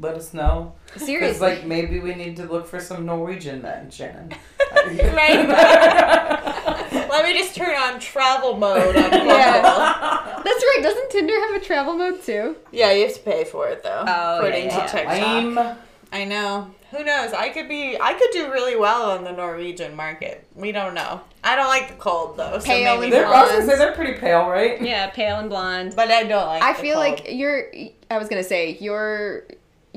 let 0.00 0.14
us 0.14 0.32
know? 0.34 0.72
Because 0.86 1.04
Seriously. 1.04 1.40
like 1.40 1.64
maybe 1.66 2.00
we 2.00 2.14
need 2.14 2.36
to 2.36 2.44
look 2.46 2.66
for 2.66 2.80
some 2.80 3.06
Norwegian 3.06 3.62
then, 3.62 3.90
Shannon. 3.90 4.32
Right? 4.72 5.48
Let 7.10 7.24
me 7.24 7.36
just 7.36 7.56
turn 7.56 7.74
on 7.74 7.98
travel 7.98 8.56
mode 8.56 8.96
on 8.96 9.12
Yeah. 9.12 9.60
That's 10.44 10.46
right. 10.64 10.78
Doesn't 10.80 11.10
Tinder 11.10 11.34
have 11.34 11.60
a 11.60 11.64
travel 11.64 11.94
mode 11.94 12.22
too? 12.22 12.56
Yeah, 12.70 12.92
you 12.92 13.06
have 13.06 13.14
to 13.14 13.20
pay 13.20 13.44
for 13.44 13.68
it 13.68 13.82
though. 13.82 14.04
Oh, 14.06 14.36
according 14.38 14.66
yeah, 14.66 14.70
to 14.70 14.76
yeah. 14.76 14.86
TikTok. 14.86 15.56
Lame. 15.56 15.76
I 16.12 16.24
know. 16.24 16.70
Who 16.92 17.04
knows? 17.04 17.32
I 17.32 17.50
could 17.50 17.68
be. 17.68 17.96
I 18.00 18.14
could 18.14 18.30
do 18.32 18.50
really 18.50 18.76
well 18.76 19.10
on 19.10 19.22
the 19.24 19.32
Norwegian 19.32 19.94
market. 19.94 20.46
We 20.54 20.72
don't 20.72 20.94
know. 20.94 21.20
I 21.44 21.56
don't 21.56 21.68
like 21.68 21.88
the 21.88 21.94
cold 21.94 22.36
though. 22.36 22.58
So 22.58 22.66
Pale 22.66 22.94
maybe 22.94 23.04
and 23.06 23.12
They're, 23.12 23.24
not. 23.24 23.34
I 23.34 23.42
was 23.42 23.50
gonna 23.52 23.66
say 23.66 23.78
they're 23.78 23.94
pretty 23.94 24.18
pale, 24.20 24.48
right? 24.48 24.80
Yeah, 24.80 25.08
pale 25.10 25.36
and 25.36 25.48
blonde. 25.48 25.94
But 25.94 26.10
I 26.10 26.24
don't 26.24 26.46
like. 26.46 26.62
I 26.62 26.72
the 26.72 26.78
feel 26.80 26.94
cold. 26.96 27.10
like 27.10 27.32
your 27.32 27.72
I 28.10 28.18
was 28.18 28.28
gonna 28.28 28.42
say 28.44 28.76
your 28.80 29.44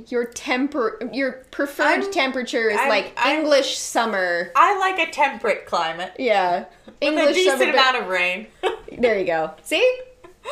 your 0.07 0.25
temper 0.25 0.99
your 1.11 1.43
preferred 1.51 1.83
I'm- 2.01 2.11
temperature 2.11 2.69
is 2.69 2.77
I'm- 2.79 2.89
like 2.89 3.13
I'm- 3.17 3.39
English 3.39 3.77
summer. 3.77 4.51
I 4.55 4.77
like 4.79 4.99
a 5.07 5.11
temperate 5.11 5.65
climate 5.65 6.13
Yeah, 6.17 6.65
with 6.85 6.95
English 7.01 7.31
a 7.31 7.33
decent 7.33 7.59
summer. 7.59 7.71
amount 7.73 7.97
of 7.97 8.07
rain. 8.07 8.47
there 8.97 9.17
you 9.19 9.25
go. 9.25 9.51
See, 9.63 9.99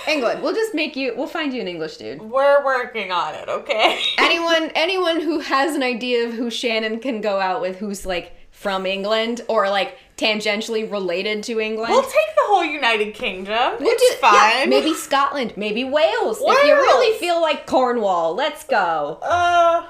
England. 0.08 0.41
We'll 0.41 0.54
just 0.54 0.73
make 0.73 0.95
you. 0.95 1.13
We'll 1.17 1.27
find 1.27 1.54
you 1.54 1.60
an 1.62 1.67
English 1.67 1.97
dude. 1.97 2.21
We're 2.21 2.63
working 2.63 3.12
on 3.12 3.36
it. 3.36 3.49
Okay. 3.49 3.99
Anyone 4.19 4.71
anyone 4.75 5.21
who 5.21 5.39
has 5.39 5.75
an 5.75 5.84
idea 5.84 6.27
of 6.27 6.34
who 6.34 6.49
Shannon 6.49 6.99
can 6.99 7.19
go 7.21 7.39
out 7.39 7.62
with, 7.62 7.77
who's 7.77 8.06
like 8.06 8.34
from 8.51 8.86
England 8.86 9.41
or 9.47 9.69
like 9.69 9.97
tangentially 10.22 10.90
related 10.90 11.44
to 11.44 11.60
England. 11.60 11.92
We'll 11.92 12.04
take 12.04 12.14
the 12.14 12.44
whole 12.44 12.64
United 12.64 13.14
Kingdom. 13.14 13.76
We'll 13.80 13.92
it's 13.92 14.02
do- 14.02 14.18
yeah, 14.22 14.52
fine. 14.60 14.70
maybe 14.70 14.94
Scotland, 14.94 15.54
maybe 15.58 15.84
Wales. 15.84 16.40
If 16.42 16.68
you 16.68 16.76
really 16.76 17.18
feel 17.18 17.42
like 17.42 17.66
Cornwall, 17.66 18.36
let's 18.36 18.64
go. 18.64 19.20
Uh. 19.22 19.88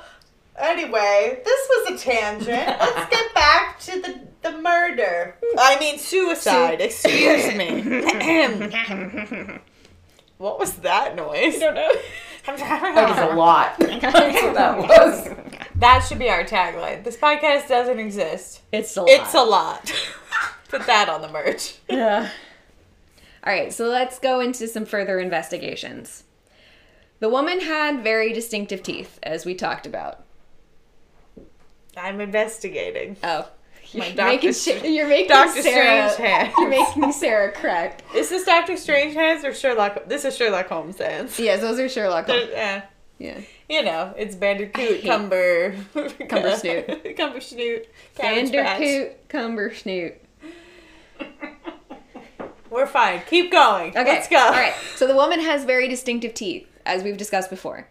Anyway, 0.57 1.39
this 1.43 1.69
was 1.69 1.91
a 1.91 1.97
tangent. 1.97 2.47
Let's 2.47 3.09
get 3.09 3.33
back 3.33 3.79
to 3.79 3.99
the 3.99 4.19
the 4.43 4.51
murder. 4.59 5.35
I 5.57 5.79
mean 5.79 5.97
suicide. 5.97 6.81
Excuse 6.81 7.55
me. 7.55 7.81
what 10.37 10.59
was 10.59 10.73
that 10.77 11.15
noise? 11.15 11.55
I 11.55 11.59
don't 11.59 11.75
know. 11.75 11.91
That 12.45 13.09
was 13.09 13.17
a 13.31 13.35
lot. 13.35 13.79
That's 13.79 14.41
what 14.43 14.53
that 14.53 14.77
was. 14.77 15.29
That 15.81 16.05
should 16.07 16.19
be 16.19 16.29
our 16.29 16.43
tagline. 16.43 17.03
This 17.03 17.17
podcast 17.17 17.67
doesn't 17.67 17.99
exist. 17.99 18.61
It's 18.71 18.95
a 18.95 19.01
lot. 19.01 19.09
It's 19.09 19.33
a 19.33 19.41
lot. 19.43 19.91
Put 20.69 20.85
that 20.85 21.09
on 21.09 21.21
the 21.21 21.27
merch. 21.27 21.75
Yeah. 21.89 22.29
All 23.43 23.51
right, 23.51 23.73
so 23.73 23.87
let's 23.87 24.19
go 24.19 24.39
into 24.39 24.67
some 24.67 24.85
further 24.85 25.19
investigations. 25.19 26.23
The 27.19 27.29
woman 27.29 27.61
had 27.61 28.03
very 28.03 28.31
distinctive 28.31 28.83
teeth, 28.83 29.19
as 29.23 29.43
we 29.45 29.55
talked 29.55 29.85
about. 29.87 30.23
I'm 31.97 32.21
investigating. 32.21 33.17
Oh, 33.23 33.49
you're 33.91 34.05
My 34.15 34.25
making, 34.33 34.53
Str- 34.53 34.71
you're 34.85 35.07
making 35.07 35.29
Doctor 35.29 35.61
Sarah. 35.63 36.09
Strange 36.11 36.29
hands. 36.31 36.53
You're 36.57 36.69
making 36.69 37.11
Sarah 37.11 37.51
correct. 37.51 38.03
Is 38.15 38.29
this 38.29 38.43
Doctor 38.45 38.77
Strange 38.77 39.15
hands 39.15 39.43
or 39.43 39.53
Sherlock? 39.53 40.07
This 40.07 40.23
is 40.25 40.37
Sherlock 40.37 40.67
Holmes 40.67 40.99
hands. 40.99 41.39
Yes, 41.39 41.61
those 41.61 41.79
are 41.79 41.89
Sherlock 41.89 42.27
Holmes. 42.27 42.49
There- 42.49 42.51
yeah. 42.55 42.81
Yeah. 43.17 43.41
You 43.71 43.83
know, 43.83 44.13
it's 44.17 44.35
Bandicoot, 44.35 45.01
Cumber, 45.05 45.71
Cumbersnoot. 45.95 47.15
Cumbersnoot, 47.17 47.85
Cabbage 48.15 48.51
Patch. 48.51 48.79
Bandicoot, 48.79 49.29
Cumber 49.29 49.73
Snoot. 49.73 50.21
We're 52.69 52.85
fine. 52.85 53.21
Keep 53.29 53.49
going. 53.49 53.91
Okay. 53.91 54.03
Let's 54.03 54.27
go. 54.27 54.35
All 54.35 54.51
right. 54.51 54.73
So 54.97 55.07
the 55.07 55.15
woman 55.15 55.39
has 55.39 55.63
very 55.63 55.87
distinctive 55.87 56.33
teeth, 56.33 56.67
as 56.85 57.01
we've 57.01 57.15
discussed 57.15 57.49
before. 57.49 57.87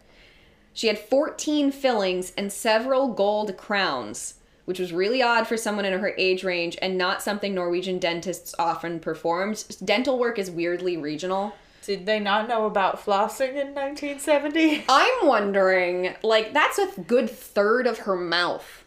She 0.74 0.88
had 0.88 0.98
14 0.98 1.72
fillings 1.72 2.34
and 2.36 2.52
several 2.52 3.14
gold 3.14 3.56
crowns, 3.56 4.34
which 4.66 4.78
was 4.78 4.92
really 4.92 5.22
odd 5.22 5.46
for 5.46 5.56
someone 5.56 5.86
in 5.86 5.98
her 5.98 6.12
age 6.18 6.44
range 6.44 6.76
and 6.82 6.98
not 6.98 7.22
something 7.22 7.54
Norwegian 7.54 7.98
dentists 7.98 8.54
often 8.58 9.00
performed. 9.00 9.64
Dental 9.82 10.18
work 10.18 10.38
is 10.38 10.50
weirdly 10.50 10.98
regional. 10.98 11.54
Did 11.90 12.06
they 12.06 12.20
not 12.20 12.46
know 12.46 12.66
about 12.66 13.04
flossing 13.04 13.56
in 13.56 13.74
1970? 13.74 14.84
I'm 14.88 15.26
wondering, 15.26 16.14
like, 16.22 16.52
that's 16.52 16.78
a 16.78 16.86
good 17.00 17.28
third 17.28 17.88
of 17.88 17.98
her 17.98 18.14
mouth. 18.14 18.84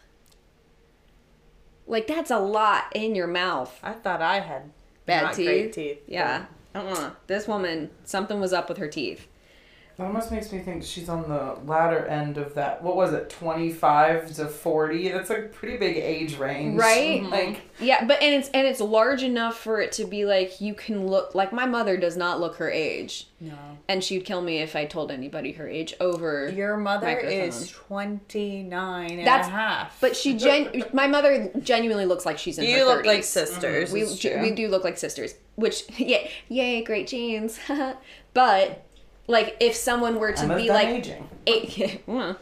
Like, 1.86 2.06
that's 2.06 2.30
a 2.30 2.38
lot 2.38 2.84
in 2.94 3.14
your 3.14 3.26
mouth. 3.26 3.78
I 3.82 3.92
thought 3.92 4.22
I 4.22 4.40
had 4.40 4.70
Bad 5.04 5.34
teeth. 5.34 5.74
teeth. 5.74 5.98
Yeah. 6.06 6.46
Uh-uh. 6.74 7.10
This 7.26 7.46
woman, 7.46 7.90
something 8.04 8.40
was 8.40 8.54
up 8.54 8.70
with 8.70 8.78
her 8.78 8.88
teeth. 8.88 9.28
That 9.96 10.08
almost 10.08 10.32
makes 10.32 10.50
me 10.52 10.58
think 10.58 10.82
she's 10.82 11.08
on 11.08 11.28
the 11.28 11.56
latter 11.66 12.04
end 12.06 12.36
of 12.36 12.54
that. 12.54 12.82
What 12.82 12.96
was 12.96 13.12
it, 13.12 13.30
25 13.30 14.34
to 14.34 14.48
40? 14.48 15.08
That's 15.10 15.30
a 15.30 15.42
pretty 15.52 15.76
big 15.76 15.96
age 15.96 16.36
range. 16.36 16.76
Right? 16.80 17.20
Mm-hmm. 17.22 17.30
Like, 17.30 17.60
Yeah, 17.78 18.04
but 18.04 18.20
and 18.20 18.34
it's 18.34 18.48
and 18.48 18.66
it's 18.66 18.80
large 18.80 19.22
enough 19.22 19.56
for 19.56 19.80
it 19.80 19.92
to 19.92 20.04
be 20.04 20.24
like 20.24 20.60
you 20.60 20.74
can 20.74 21.06
look 21.06 21.36
like 21.36 21.52
my 21.52 21.64
mother 21.66 21.96
does 21.96 22.16
not 22.16 22.40
look 22.40 22.56
her 22.56 22.68
age. 22.68 23.28
No. 23.40 23.54
And 23.88 24.02
she'd 24.02 24.24
kill 24.24 24.40
me 24.40 24.58
if 24.62 24.74
I 24.74 24.84
told 24.84 25.12
anybody 25.12 25.52
her 25.52 25.68
age 25.68 25.94
over 26.00 26.48
Your 26.48 26.76
mother 26.76 27.06
Microphone. 27.06 27.30
is 27.32 27.70
29 27.70 29.10
and 29.18 29.26
That's- 29.26 29.46
a 29.46 29.50
half. 29.50 30.00
But 30.00 30.16
she 30.16 30.34
gen 30.34 30.84
my 30.92 31.06
mother 31.06 31.50
genuinely 31.62 32.06
looks 32.06 32.26
like 32.26 32.38
she's 32.38 32.58
in 32.58 32.64
you 32.64 32.78
her 32.78 32.84
look 32.84 33.02
30s. 33.04 33.06
like 33.06 33.24
sisters. 33.24 33.92
we 33.92 34.02
it's 34.02 34.18
true. 34.18 34.40
we 34.40 34.50
do 34.50 34.68
look 34.68 34.82
like 34.82 34.96
sisters, 34.98 35.34
which 35.56 35.84
yeah, 35.98 36.26
yay, 36.48 36.82
great 36.82 37.06
genes. 37.06 37.58
but 38.34 38.83
like 39.26 39.56
if 39.60 39.74
someone 39.74 40.18
were 40.18 40.32
to 40.32 40.42
Emma's 40.42 40.62
be 40.62 40.68
like 40.68 40.88
aging. 40.88 41.28
eight, 41.46 42.02
well, 42.06 42.38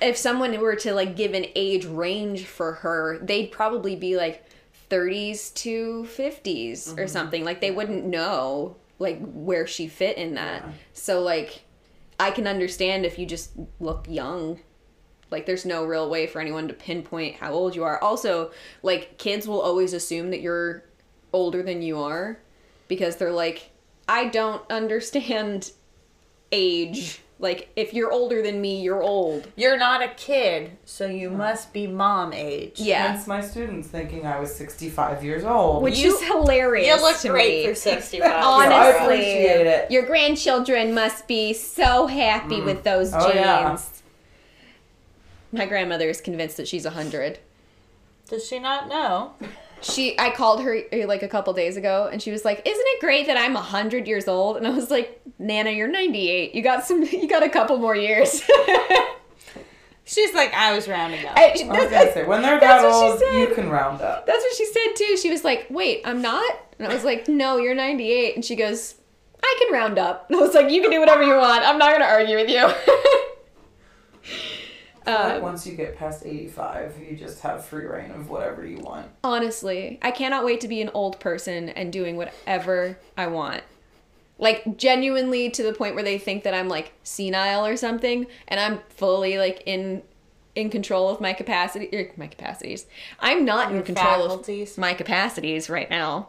if 0.00 0.16
someone 0.16 0.58
were 0.60 0.76
to 0.76 0.94
like 0.94 1.16
give 1.16 1.34
an 1.34 1.46
age 1.54 1.84
range 1.84 2.46
for 2.46 2.74
her, 2.74 3.18
they'd 3.18 3.50
probably 3.50 3.96
be 3.96 4.16
like 4.16 4.44
30s 4.90 5.54
to 5.54 6.04
50s 6.04 6.88
or 6.88 6.94
mm-hmm. 6.94 7.06
something. 7.06 7.44
Like 7.44 7.60
they 7.60 7.70
wouldn't 7.70 8.04
know 8.04 8.76
like 8.98 9.18
where 9.32 9.66
she 9.66 9.88
fit 9.88 10.16
in 10.18 10.34
that. 10.34 10.64
So 10.92 11.22
like 11.22 11.62
I 12.18 12.30
can 12.30 12.46
understand 12.46 13.06
if 13.06 13.18
you 13.18 13.26
just 13.26 13.52
look 13.78 14.06
young. 14.08 14.60
Like 15.30 15.46
there's 15.46 15.64
no 15.64 15.84
real 15.84 16.10
way 16.10 16.26
for 16.26 16.40
anyone 16.40 16.68
to 16.68 16.74
pinpoint 16.74 17.36
how 17.36 17.52
old 17.52 17.74
you 17.74 17.84
are. 17.84 18.02
Also, 18.02 18.50
like 18.82 19.16
kids 19.16 19.46
will 19.46 19.60
always 19.60 19.92
assume 19.92 20.30
that 20.30 20.40
you're 20.40 20.84
older 21.32 21.62
than 21.62 21.82
you 21.82 22.00
are 22.00 22.40
because 22.88 23.16
they're 23.16 23.30
like 23.32 23.70
I 24.08 24.26
don't 24.26 24.62
understand 24.70 25.72
age. 26.52 27.20
Like 27.38 27.70
if 27.74 27.94
you're 27.94 28.12
older 28.12 28.42
than 28.42 28.60
me, 28.60 28.82
you're 28.82 29.02
old. 29.02 29.48
You're 29.56 29.78
not 29.78 30.02
a 30.02 30.08
kid, 30.08 30.76
so 30.84 31.06
you 31.06 31.30
must 31.30 31.72
be 31.72 31.86
mom 31.86 32.34
age. 32.34 32.78
Yeah. 32.78 33.12
Hence 33.12 33.26
my 33.26 33.40
students 33.40 33.88
thinking 33.88 34.26
I 34.26 34.38
was 34.38 34.54
65 34.54 35.24
years 35.24 35.42
old. 35.44 35.82
Which 35.82 35.98
You- 35.98 36.14
is 36.14 36.22
hilarious. 36.22 36.86
You 36.86 37.02
look 37.02 37.16
to 37.20 37.28
great 37.28 37.62
me. 37.64 37.68
for 37.68 37.74
65. 37.74 38.30
Honestly, 38.44 38.74
I 38.74 38.86
appreciate 38.90 39.66
it. 39.66 39.90
your 39.90 40.04
grandchildren 40.04 40.92
must 40.92 41.26
be 41.26 41.54
so 41.54 42.06
happy 42.06 42.56
mm. 42.56 42.66
with 42.66 42.82
those 42.84 43.14
Oh, 43.14 43.20
genes. 43.32 43.36
yeah. 43.36 43.78
My 45.52 45.66
grandmother 45.66 46.08
is 46.10 46.20
convinced 46.20 46.58
that 46.58 46.68
she's 46.68 46.84
100. 46.84 47.38
Does 48.28 48.46
she 48.46 48.58
not 48.58 48.88
know? 48.88 49.32
She 49.82 50.18
I 50.18 50.30
called 50.30 50.62
her 50.62 50.76
uh, 50.92 51.06
like 51.06 51.22
a 51.22 51.28
couple 51.28 51.52
days 51.52 51.76
ago 51.76 52.08
and 52.12 52.20
she 52.22 52.30
was 52.30 52.44
like, 52.44 52.58
"Isn't 52.66 52.84
it 52.86 53.00
great 53.00 53.26
that 53.26 53.36
I'm 53.36 53.54
100 53.54 54.06
years 54.06 54.28
old?" 54.28 54.56
And 54.56 54.66
I 54.66 54.70
was 54.70 54.90
like, 54.90 55.20
"Nana, 55.38 55.70
you're 55.70 55.88
98. 55.88 56.54
You 56.54 56.62
got 56.62 56.84
some 56.84 57.02
you 57.02 57.26
got 57.28 57.42
a 57.42 57.48
couple 57.48 57.78
more 57.78 57.96
years." 57.96 58.42
She's 60.04 60.34
like, 60.34 60.52
I 60.54 60.74
was 60.74 60.88
rounding 60.88 61.24
up. 61.24 61.34
I- 61.36 61.50
I 61.50 61.50
was 61.52 61.90
gonna 61.90 62.12
say, 62.12 62.24
when 62.24 62.42
they're 62.42 62.58
that 62.58 62.82
That's 62.82 62.98
she 62.98 63.04
old, 63.04 63.18
said. 63.20 63.32
you 63.48 63.54
can 63.54 63.70
round 63.70 64.00
up. 64.02 64.26
That's 64.26 64.42
what 64.42 64.54
she 64.56 64.66
said 64.66 64.96
too. 64.96 65.16
She 65.16 65.30
was 65.30 65.44
like, 65.44 65.66
"Wait, 65.70 66.02
I'm 66.04 66.20
not." 66.20 66.52
And 66.78 66.88
I 66.88 66.92
was 66.94 67.04
like, 67.04 67.28
"No, 67.28 67.58
you're 67.58 67.74
98." 67.76 68.34
And 68.34 68.44
she 68.44 68.56
goes, 68.56 68.96
"I 69.42 69.56
can 69.60 69.72
round 69.72 69.98
up." 69.98 70.28
And 70.28 70.36
I 70.38 70.42
was 70.42 70.52
like, 70.54 70.70
"You 70.70 70.82
can 70.82 70.90
do 70.90 70.98
whatever 70.98 71.22
you 71.22 71.36
want. 71.36 71.62
I'm 71.64 71.78
not 71.78 71.90
going 71.90 72.00
to 72.00 72.08
argue 72.08 72.36
with 72.36 72.48
you." 72.50 72.68
Like, 75.06 75.36
uh, 75.36 75.40
once 75.42 75.66
you 75.66 75.74
get 75.74 75.96
past 75.96 76.24
85, 76.26 76.94
you 77.08 77.16
just 77.16 77.40
have 77.40 77.64
free 77.64 77.86
reign 77.86 78.10
of 78.10 78.28
whatever 78.28 78.66
you 78.66 78.78
want. 78.78 79.08
honestly, 79.24 79.98
I 80.02 80.10
cannot 80.10 80.44
wait 80.44 80.60
to 80.60 80.68
be 80.68 80.80
an 80.82 80.90
old 80.94 81.18
person 81.20 81.68
and 81.70 81.92
doing 81.92 82.16
whatever 82.16 82.98
I 83.16 83.26
want. 83.28 83.62
Like 84.38 84.76
genuinely 84.78 85.50
to 85.50 85.62
the 85.62 85.72
point 85.72 85.94
where 85.94 86.04
they 86.04 86.18
think 86.18 86.44
that 86.44 86.54
I'm 86.54 86.68
like 86.68 86.92
senile 87.02 87.64
or 87.66 87.76
something 87.76 88.26
and 88.48 88.58
I'm 88.60 88.80
fully 88.88 89.36
like 89.38 89.62
in 89.66 90.02
in 90.54 90.68
control 90.70 91.08
of 91.08 91.20
my 91.20 91.32
capacity 91.32 91.88
er, 91.96 92.10
my 92.16 92.26
capacities. 92.26 92.86
I'm 93.20 93.44
not 93.44 93.70
in 93.72 93.82
control 93.82 94.28
faculties. 94.28 94.72
of 94.72 94.78
my 94.78 94.94
capacities 94.94 95.68
right 95.70 95.88
now. 95.90 96.28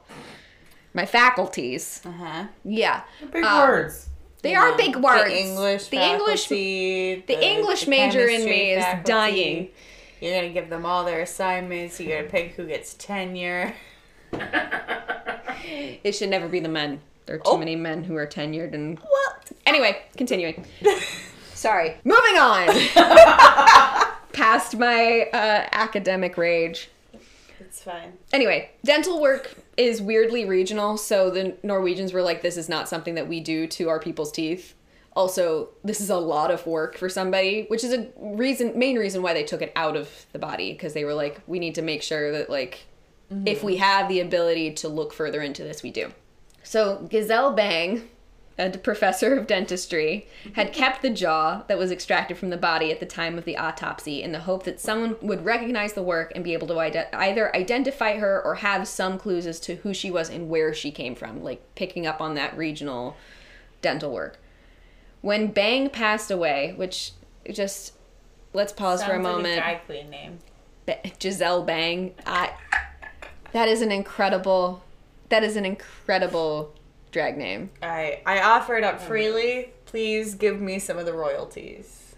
My 0.93 1.05
faculties. 1.05 2.01
Uh 2.05 2.11
huh. 2.11 2.47
Yeah. 2.65 3.03
Big 3.31 3.43
Uh, 3.45 3.65
words. 3.67 4.09
They 4.41 4.55
are 4.55 4.75
big 4.75 4.95
words. 4.95 5.25
The 5.29 5.39
English, 5.39 5.87
The 5.87 5.97
English 6.01 6.47
the 6.47 7.39
English 7.41 7.87
major 7.87 8.27
in 8.27 8.43
me 8.45 8.71
is 8.71 8.83
faculty. 8.83 9.11
dying. 9.11 9.69
You're 10.19 10.35
gonna 10.41 10.53
give 10.53 10.69
them 10.69 10.85
all 10.85 11.03
their 11.05 11.21
assignments. 11.21 11.99
You 11.99 12.09
gotta 12.09 12.27
pick 12.27 12.53
who 12.55 12.65
gets 12.67 12.93
tenure. 12.95 13.73
It 16.03 16.13
should 16.15 16.29
never 16.29 16.47
be 16.47 16.59
the 16.59 16.67
men. 16.69 17.01
There 17.27 17.35
are 17.35 17.39
too 17.39 17.43
Oh. 17.51 17.57
many 17.57 17.75
men 17.75 18.03
who 18.03 18.15
are 18.15 18.25
tenured 18.25 18.73
and 18.73 18.97
What? 18.99 19.51
Anyway, 19.65 20.01
continuing. 20.17 20.65
Sorry. 21.53 21.95
Moving 22.03 22.37
on. 22.39 22.67
Past 24.33 24.75
my 24.77 25.29
uh, 25.31 25.67
academic 25.71 26.35
rage. 26.37 26.89
It's 27.71 27.83
fine. 27.83 28.17
Anyway, 28.33 28.69
dental 28.83 29.21
work 29.21 29.55
is 29.77 30.01
weirdly 30.01 30.43
regional, 30.43 30.97
so 30.97 31.29
the 31.29 31.55
Norwegians 31.63 32.11
were 32.11 32.21
like, 32.21 32.41
this 32.41 32.57
is 32.57 32.67
not 32.67 32.89
something 32.89 33.15
that 33.15 33.29
we 33.29 33.39
do 33.39 33.65
to 33.67 33.87
our 33.87 33.97
people's 33.97 34.29
teeth. 34.29 34.75
Also, 35.13 35.69
this 35.81 36.01
is 36.01 36.09
a 36.09 36.17
lot 36.17 36.51
of 36.51 36.67
work 36.67 36.97
for 36.97 37.07
somebody, 37.07 37.63
which 37.69 37.85
is 37.85 37.93
a 37.93 38.09
reason, 38.17 38.77
main 38.77 38.97
reason 38.97 39.21
why 39.21 39.33
they 39.33 39.45
took 39.45 39.61
it 39.61 39.71
out 39.77 39.95
of 39.95 40.09
the 40.33 40.39
body, 40.39 40.73
because 40.73 40.93
they 40.93 41.05
were 41.05 41.13
like, 41.13 41.39
we 41.47 41.59
need 41.59 41.73
to 41.75 41.81
make 41.81 42.03
sure 42.03 42.33
that, 42.33 42.49
like, 42.49 42.87
if 43.45 43.63
we 43.63 43.75
mm-hmm. 43.75 43.83
have 43.83 44.09
the 44.09 44.19
ability 44.19 44.73
to 44.73 44.89
look 44.89 45.13
further 45.13 45.41
into 45.41 45.63
this, 45.63 45.81
we 45.81 45.91
do. 45.91 46.11
So, 46.63 47.07
Gazelle 47.09 47.53
Bang, 47.53 48.09
Uh, 48.61 48.65
a 48.65 48.69
d- 48.69 48.79
professor 48.79 49.35
of 49.37 49.47
dentistry, 49.47 50.27
had 50.53 50.71
kept 50.73 51.01
the 51.01 51.09
jaw 51.09 51.63
that 51.67 51.77
was 51.77 51.91
extracted 51.91 52.37
from 52.37 52.49
the 52.49 52.57
body 52.57 52.91
at 52.91 52.99
the 52.99 53.05
time 53.05 53.37
of 53.37 53.45
the 53.45 53.57
autopsy 53.57 54.21
in 54.21 54.31
the 54.31 54.41
hope 54.41 54.63
that 54.63 54.79
someone 54.79 55.15
would 55.21 55.43
recognize 55.45 55.93
the 55.93 56.03
work 56.03 56.31
and 56.35 56.43
be 56.43 56.53
able 56.53 56.67
to 56.67 56.77
ide- 56.77 57.07
either 57.13 57.55
identify 57.55 58.17
her 58.17 58.41
or 58.43 58.55
have 58.55 58.87
some 58.87 59.17
clues 59.17 59.47
as 59.47 59.59
to 59.59 59.75
who 59.77 59.93
she 59.93 60.11
was 60.11 60.29
and 60.29 60.49
where 60.49 60.73
she 60.73 60.91
came 60.91 61.15
from, 61.15 61.43
like 61.43 61.61
picking 61.75 62.05
up 62.05 62.21
on 62.21 62.35
that 62.35 62.55
regional 62.57 63.15
dental 63.81 64.11
work. 64.11 64.39
When 65.21 65.51
Bang 65.51 65.89
passed 65.89 66.31
away, 66.31 66.73
which 66.75 67.11
just 67.51 67.93
let's 68.53 68.73
pause 68.73 69.03
for 69.03 69.11
a 69.11 69.13
Sounds 69.15 69.23
like 69.25 69.33
moment. 69.33 69.57
dry 69.57 69.75
queen 69.75 70.09
name. 70.09 70.39
Giselle 71.21 71.63
Bang. 71.63 72.13
I, 72.25 72.51
that 73.53 73.67
is 73.67 73.81
an 73.81 73.91
incredible. 73.91 74.83
That 75.29 75.43
is 75.43 75.55
an 75.55 75.65
incredible 75.65 76.73
drag 77.11 77.37
name. 77.37 77.69
I 77.81 78.21
I 78.25 78.41
offer 78.41 78.75
it 78.77 78.83
up 78.83 79.01
freely. 79.01 79.71
Please 79.85 80.35
give 80.35 80.59
me 80.61 80.79
some 80.79 80.97
of 80.97 81.05
the 81.05 81.13
royalties, 81.13 82.15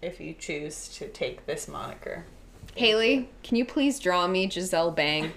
if 0.00 0.20
you 0.20 0.34
choose 0.34 0.88
to 0.98 1.08
take 1.08 1.46
this 1.46 1.68
moniker. 1.68 2.24
Haley, 2.74 3.28
can 3.42 3.56
you 3.56 3.64
please 3.64 3.98
draw 4.00 4.26
me 4.26 4.48
Giselle 4.50 4.90
Bang? 4.90 5.32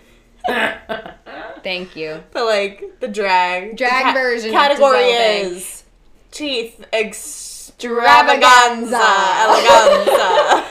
Thank 1.63 1.95
you. 1.95 2.23
But 2.31 2.45
like 2.45 2.99
the 2.99 3.07
drag 3.07 3.77
Drag 3.77 4.13
the 4.13 4.19
version 4.19 4.49
of 4.49 4.55
category 4.55 4.97
Bang. 4.99 5.45
is 5.45 5.83
teeth 6.31 6.85
extravaganza 6.93 8.97
eleganza 8.97 10.65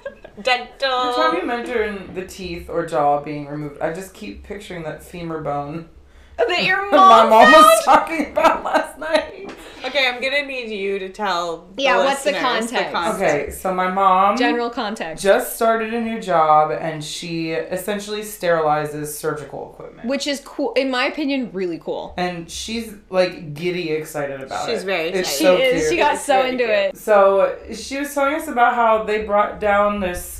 dental. 0.42 0.90
Every 0.90 1.14
time 1.14 1.36
you 1.36 1.46
mention 1.46 2.14
the 2.14 2.26
teeth 2.26 2.68
or 2.70 2.86
jaw 2.86 3.20
being 3.20 3.46
removed, 3.46 3.80
I 3.80 3.92
just 3.92 4.14
keep 4.14 4.42
picturing 4.42 4.82
that 4.84 5.02
femur 5.02 5.42
bone 5.42 5.88
That 6.48 6.64
your 6.64 6.90
my 6.90 6.96
mom, 6.96 7.30
mom 7.30 7.52
was 7.52 7.84
talking 7.84 8.26
about 8.32 8.64
last 8.64 8.98
night. 8.98 9.36
Okay, 9.82 10.06
I'm 10.06 10.20
gonna 10.20 10.44
need 10.44 10.70
you 10.70 10.98
to 10.98 11.08
tell. 11.08 11.66
the 11.74 11.84
Yeah, 11.84 11.96
what's 11.96 12.22
the 12.22 12.32
listeners 12.32 12.70
context? 12.70 13.14
Okay, 13.16 13.50
so 13.50 13.72
my 13.74 13.90
mom 13.90 14.36
General 14.36 14.68
context, 14.68 15.22
just 15.24 15.56
started 15.56 15.94
a 15.94 16.00
new 16.02 16.20
job 16.20 16.70
and 16.70 17.02
she 17.02 17.52
essentially 17.52 18.20
sterilizes 18.20 19.06
surgical 19.06 19.70
equipment. 19.72 20.06
which 20.06 20.26
is 20.26 20.40
cool, 20.44 20.74
in 20.74 20.90
my 20.90 21.06
opinion, 21.06 21.50
really 21.52 21.78
cool. 21.78 22.12
and 22.18 22.50
she's 22.50 22.94
like 23.08 23.54
giddy 23.54 23.88
excited 23.90 24.42
about 24.42 24.68
it. 24.68 24.72
She's 24.74 24.84
very 24.84 25.08
It's 25.08 25.30
excited. 25.30 25.38
so 25.38 25.56
she 25.56 25.62
is. 25.62 25.80
cute. 25.82 25.90
She 25.92 25.96
got 25.96 26.14
It's 26.16 26.24
so 26.26 26.42
into 26.44 26.58
cute. 26.58 26.70
it. 26.70 26.96
So 26.98 27.56
she 27.72 27.98
was 27.98 28.12
telling 28.14 28.34
us 28.34 28.48
about 28.48 28.74
how 28.74 29.04
they 29.04 29.22
brought 29.24 29.60
down 29.60 30.00
this 30.00 30.39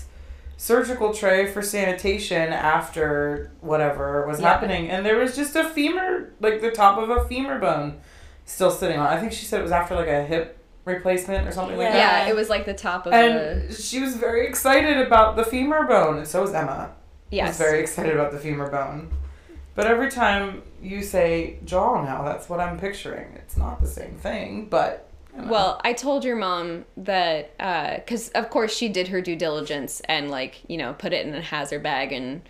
surgical 0.60 1.14
tray 1.14 1.46
for 1.46 1.62
sanitation 1.62 2.52
after 2.52 3.50
whatever 3.62 4.26
was 4.26 4.38
Yeah. 4.40 4.48
happening, 4.48 4.90
and 4.90 5.06
there 5.06 5.16
was 5.16 5.34
just 5.34 5.56
a 5.56 5.64
femur, 5.64 6.34
like 6.38 6.60
the 6.60 6.70
top 6.70 6.98
of 6.98 7.08
a 7.08 7.24
femur 7.26 7.58
bone, 7.58 7.98
still 8.44 8.70
sitting 8.70 8.98
on. 8.98 9.06
I 9.06 9.18
think 9.18 9.32
she 9.32 9.46
said 9.46 9.60
it 9.60 9.62
was 9.62 9.72
after 9.72 9.94
like 9.94 10.08
a 10.08 10.22
hip 10.22 10.58
replacement 10.84 11.48
or 11.48 11.50
something 11.52 11.78
like 11.78 11.86
Yeah. 11.86 11.92
that. 11.92 12.26
Yeah, 12.26 12.30
it 12.32 12.36
was 12.36 12.50
like 12.50 12.66
the 12.66 12.74
top 12.74 13.06
of 13.06 13.12
the. 13.12 13.16
And 13.18 13.72
she 13.74 14.00
was 14.00 14.16
very 14.16 14.46
excited 14.46 14.98
about 14.98 15.34
the 15.36 15.44
femur 15.44 15.84
bone, 15.86 16.18
and 16.18 16.28
so 16.28 16.42
was 16.42 16.52
Emma. 16.52 16.90
Yes. 17.30 17.48
Was 17.48 17.56
very 17.58 17.80
excited 17.80 18.12
about 18.14 18.30
the 18.30 18.38
femur 18.38 18.68
bone. 18.68 19.10
But 19.74 19.86
every 19.86 20.10
time 20.10 20.60
you 20.82 21.02
say 21.02 21.56
jaw 21.64 22.02
now, 22.04 22.22
that's 22.22 22.50
what 22.50 22.60
I'm 22.60 22.78
picturing. 22.78 23.32
It's 23.36 23.56
not 23.56 23.80
the 23.80 23.86
same 23.88 24.16
thing, 24.16 24.66
but. 24.68 25.06
You 25.36 25.42
know. 25.42 25.48
Well, 25.50 25.80
I 25.84 25.92
told 25.92 26.24
your 26.24 26.36
mom 26.36 26.84
that 26.96 27.52
uh, 27.60 27.96
because 27.96 28.28
of 28.30 28.50
course 28.50 28.74
she 28.76 28.88
did 28.88 29.08
her 29.08 29.20
due 29.20 29.36
diligence 29.36 30.00
and 30.06 30.30
like 30.30 30.60
you 30.68 30.76
know 30.76 30.92
put 30.94 31.12
it 31.12 31.26
in 31.26 31.34
a 31.34 31.40
hazard 31.40 31.82
bag 31.82 32.12
and 32.12 32.42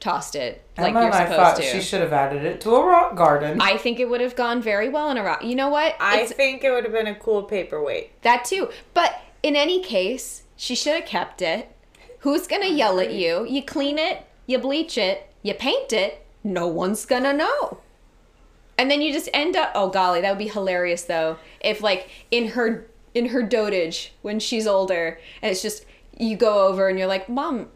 tossed 0.00 0.36
it 0.36 0.62
like 0.76 0.90
Emma 0.90 1.00
you're 1.00 1.10
and 1.12 1.14
I 1.14 1.26
thought 1.36 1.56
to. 1.56 1.62
she 1.62 1.80
should 1.80 2.00
have 2.00 2.12
added 2.12 2.44
it 2.44 2.60
to 2.60 2.70
a 2.76 2.86
rock 2.86 3.16
garden. 3.16 3.60
I 3.60 3.76
think 3.76 3.98
it 3.98 4.08
would 4.08 4.20
have 4.20 4.36
gone 4.36 4.62
very 4.62 4.88
well 4.88 5.10
in 5.10 5.16
a 5.16 5.24
rock. 5.24 5.42
You 5.42 5.56
know 5.56 5.68
what? 5.70 5.96
I 5.98 6.18
It's- 6.20 6.32
think 6.32 6.62
it 6.62 6.70
would 6.70 6.84
have 6.84 6.92
been 6.92 7.08
a 7.08 7.16
cool 7.16 7.42
paperweight. 7.42 8.22
that 8.22 8.44
too. 8.44 8.68
But 8.94 9.20
in 9.42 9.56
any 9.56 9.82
case, 9.82 10.44
she 10.56 10.74
should 10.76 10.94
have 10.94 11.04
kept 11.04 11.42
it. 11.42 11.72
Who's 12.20 12.46
gonna 12.46 12.66
yell 12.68 13.00
at 13.00 13.12
you? 13.12 13.44
You 13.48 13.62
clean 13.62 13.98
it, 13.98 14.24
you 14.46 14.58
bleach 14.58 14.96
it, 14.98 15.32
you 15.42 15.54
paint 15.54 15.92
it. 15.92 16.24
No 16.44 16.68
one's 16.68 17.04
gonna 17.04 17.32
know. 17.32 17.78
And 18.78 18.90
then 18.90 19.02
you 19.02 19.12
just 19.12 19.28
end 19.34 19.56
up. 19.56 19.72
Oh 19.74 19.90
golly, 19.90 20.20
that 20.20 20.30
would 20.30 20.38
be 20.38 20.48
hilarious 20.48 21.02
though. 21.02 21.36
If 21.60 21.82
like 21.82 22.08
in 22.30 22.50
her 22.50 22.86
in 23.14 23.26
her 23.26 23.42
dotage 23.42 24.12
when 24.22 24.38
she's 24.38 24.66
older, 24.66 25.18
and 25.42 25.50
it's 25.50 25.60
just 25.62 25.84
you 26.16 26.36
go 26.36 26.66
over 26.68 26.88
and 26.88 26.98
you're 26.98 27.08
like, 27.08 27.28
Mom, 27.28 27.68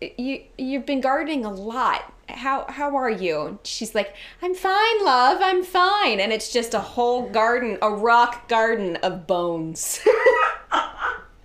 you 0.00 0.42
you've 0.56 0.86
been 0.86 1.00
gardening 1.00 1.44
a 1.44 1.52
lot. 1.52 2.12
How 2.28 2.66
how 2.68 2.96
are 2.96 3.10
you? 3.10 3.58
She's 3.64 3.94
like, 3.94 4.14
I'm 4.42 4.54
fine, 4.54 5.04
love. 5.04 5.38
I'm 5.40 5.62
fine. 5.64 6.20
And 6.20 6.32
it's 6.32 6.52
just 6.52 6.74
a 6.74 6.80
whole 6.80 7.28
garden, 7.28 7.78
a 7.82 7.90
rock 7.90 8.48
garden 8.48 8.96
of 8.96 9.26
bones. 9.26 10.00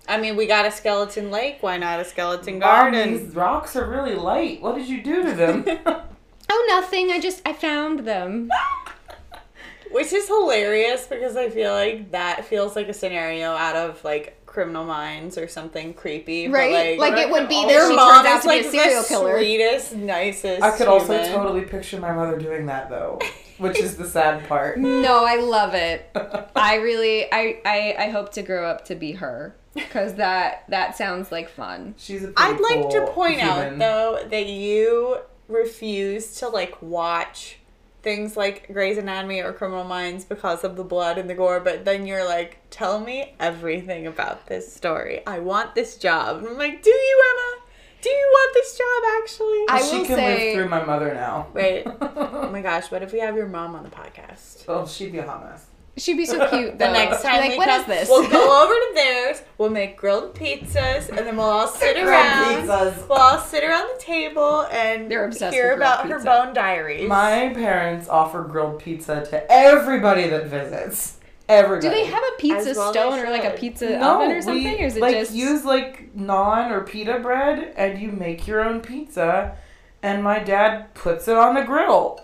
I 0.07 0.19
mean, 0.19 0.35
we 0.35 0.45
got 0.45 0.65
a 0.65 0.71
skeleton 0.71 1.31
lake. 1.31 1.59
Why 1.61 1.77
not 1.77 1.99
a 2.01 2.05
skeleton 2.05 2.59
Mom, 2.59 2.91
garden? 2.91 3.13
these 3.13 3.33
rocks 3.33 3.75
are 3.75 3.89
really 3.89 4.15
light. 4.15 4.61
What 4.61 4.75
did 4.75 4.89
you 4.89 5.01
do 5.01 5.23
to 5.23 5.33
them? 5.33 5.65
oh, 6.51 6.65
nothing. 6.69 7.11
I 7.11 7.19
just 7.19 7.41
I 7.45 7.53
found 7.53 7.99
them. 8.01 8.49
Which 9.91 10.13
is 10.13 10.27
hilarious 10.27 11.05
because 11.07 11.35
I 11.35 11.49
feel 11.49 11.73
like 11.73 12.11
that 12.11 12.45
feels 12.45 12.77
like 12.77 12.87
a 12.87 12.93
scenario 12.93 13.51
out 13.51 13.75
of 13.75 14.01
like 14.05 14.45
Criminal 14.45 14.85
Minds 14.85 15.37
or 15.37 15.49
something 15.49 15.93
creepy. 15.93 16.47
but, 16.47 16.53
Right? 16.53 16.97
Like, 16.97 17.17
it 17.17 17.29
would 17.29 17.49
be 17.49 17.65
that 17.65 17.89
she 17.89 17.95
mom 17.95 18.23
turns 18.23 18.27
out 18.27 18.37
is 18.37 18.41
to 18.43 18.47
be 18.47 18.55
like 18.55 18.65
a 18.65 18.69
serial 18.71 19.01
the 19.01 19.07
killer. 19.07 19.37
sweetest, 19.37 19.95
nicest. 19.95 20.61
I 20.63 20.77
could 20.77 20.87
also 20.87 21.13
human. 21.13 21.31
totally 21.33 21.61
picture 21.65 21.99
my 21.99 22.13
mother 22.13 22.37
doing 22.37 22.67
that 22.67 22.89
though, 22.89 23.19
which 23.57 23.79
is 23.79 23.97
the 23.97 24.07
sad 24.07 24.47
part. 24.47 24.77
No, 24.79 25.25
I 25.25 25.35
love 25.37 25.73
it. 25.73 26.09
I 26.55 26.75
really 26.75 27.25
I 27.31 27.61
I, 27.65 27.95
I 27.99 28.09
hope 28.11 28.31
to 28.33 28.43
grow 28.43 28.65
up 28.69 28.85
to 28.85 28.95
be 28.95 29.13
her 29.13 29.55
because 29.73 30.13
that 30.15 30.63
that 30.69 30.95
sounds 30.97 31.33
like 31.33 31.49
fun. 31.49 31.95
She's 31.97 32.23
a 32.23 32.27
pretty 32.29 32.53
I'd 32.53 32.59
like 32.61 32.89
to 32.91 32.99
cool 32.99 33.07
point 33.13 33.41
out 33.41 33.77
though 33.77 34.25
that 34.29 34.45
you 34.47 35.17
refuse 35.51 36.35
to 36.35 36.47
like 36.49 36.81
watch 36.81 37.57
things 38.01 38.35
like 38.35 38.67
Grey's 38.73 38.97
Anatomy 38.97 39.41
or 39.41 39.53
Criminal 39.53 39.83
Minds 39.83 40.25
because 40.25 40.63
of 40.63 40.75
the 40.75 40.83
blood 40.83 41.17
and 41.19 41.29
the 41.29 41.35
gore, 41.35 41.59
but 41.59 41.85
then 41.85 42.07
you're 42.07 42.25
like, 42.25 42.57
tell 42.71 42.99
me 42.99 43.35
everything 43.39 44.07
about 44.07 44.47
this 44.47 44.73
story. 44.73 45.21
I 45.27 45.37
want 45.39 45.75
this 45.75 45.97
job. 45.97 46.37
And 46.39 46.47
I'm 46.47 46.57
like, 46.57 46.81
do 46.81 46.89
you, 46.89 47.23
Emma? 47.29 47.61
Do 48.01 48.09
you 48.09 48.29
want 48.33 48.53
this 48.55 48.77
job 48.77 49.03
actually? 49.21 49.65
I 49.69 49.87
she 49.87 49.97
will 49.99 50.05
can 50.05 50.15
say- 50.15 50.45
live 50.47 50.55
through 50.55 50.69
my 50.69 50.83
mother 50.83 51.13
now. 51.13 51.47
Wait. 51.53 51.85
Oh 52.43 52.49
my 52.51 52.61
gosh, 52.61 52.89
what 52.91 53.03
if 53.03 53.13
we 53.13 53.19
have 53.19 53.35
your 53.35 53.47
mom 53.47 53.75
on 53.75 53.83
the 53.83 53.89
podcast? 53.89 54.67
well, 54.67 54.85
she'd 54.87 55.11
be 55.11 55.19
a 55.19 55.23
hot 55.25 55.43
mess. 55.45 55.67
She'd 55.97 56.15
be 56.15 56.25
so 56.25 56.47
cute. 56.49 56.79
The 56.79 56.89
next 56.91 57.21
time 57.21 57.41
like, 57.41 57.51
we 57.51 57.57
what 57.57 57.67
come, 57.67 57.81
is 57.81 57.87
this? 57.87 58.09
we'll 58.09 58.29
go 58.29 58.63
over 58.63 58.73
to 58.73 58.91
theirs. 58.95 59.41
We'll 59.57 59.69
make 59.69 59.97
grilled 59.97 60.33
pizzas, 60.35 61.09
and 61.09 61.17
then 61.19 61.35
we'll 61.35 61.45
all 61.45 61.67
sit 61.79 61.95
Grilled 61.95 62.07
around. 62.07 62.67
pizzas. 62.67 63.09
We'll 63.09 63.17
all 63.17 63.37
sit 63.39 63.63
around 63.63 63.89
the 63.93 64.01
table 64.01 64.67
and 64.71 65.11
They're 65.11 65.25
obsessed 65.25 65.53
hear 65.53 65.71
with 65.71 65.79
grilled 65.79 65.93
about 65.93 66.07
her 66.09 66.15
pizza. 66.15 66.25
bone 66.29 66.53
diaries. 66.53 67.09
My 67.09 67.51
parents 67.53 68.07
offer 68.07 68.43
grilled 68.43 68.79
pizza 68.79 69.25
to 69.25 69.51
everybody 69.51 70.27
that 70.29 70.47
visits. 70.47 71.17
Everybody. 71.49 71.89
Do 71.89 71.93
they 71.93 72.05
have 72.09 72.23
a 72.23 72.31
pizza 72.39 72.69
As 72.69 72.77
well 72.77 72.93
they 72.93 72.99
stone 72.99 73.19
or 73.19 73.29
like 73.29 73.43
a 73.43 73.49
should. 73.51 73.59
pizza 73.59 73.89
no, 73.99 74.15
oven 74.21 74.31
or 74.31 74.41
something, 74.41 74.63
we, 74.63 74.81
or 74.83 74.85
is 74.85 74.95
it 74.95 75.01
like 75.01 75.15
just 75.15 75.33
use 75.33 75.65
like 75.65 76.15
naan 76.15 76.71
or 76.71 76.81
pita 76.85 77.19
bread 77.19 77.73
and 77.75 77.99
you 77.99 78.09
make 78.13 78.47
your 78.47 78.63
own 78.63 78.79
pizza, 78.79 79.57
and 80.01 80.23
my 80.23 80.39
dad 80.39 80.93
puts 80.93 81.27
it 81.27 81.35
on 81.35 81.55
the 81.55 81.63
grill. 81.63 82.21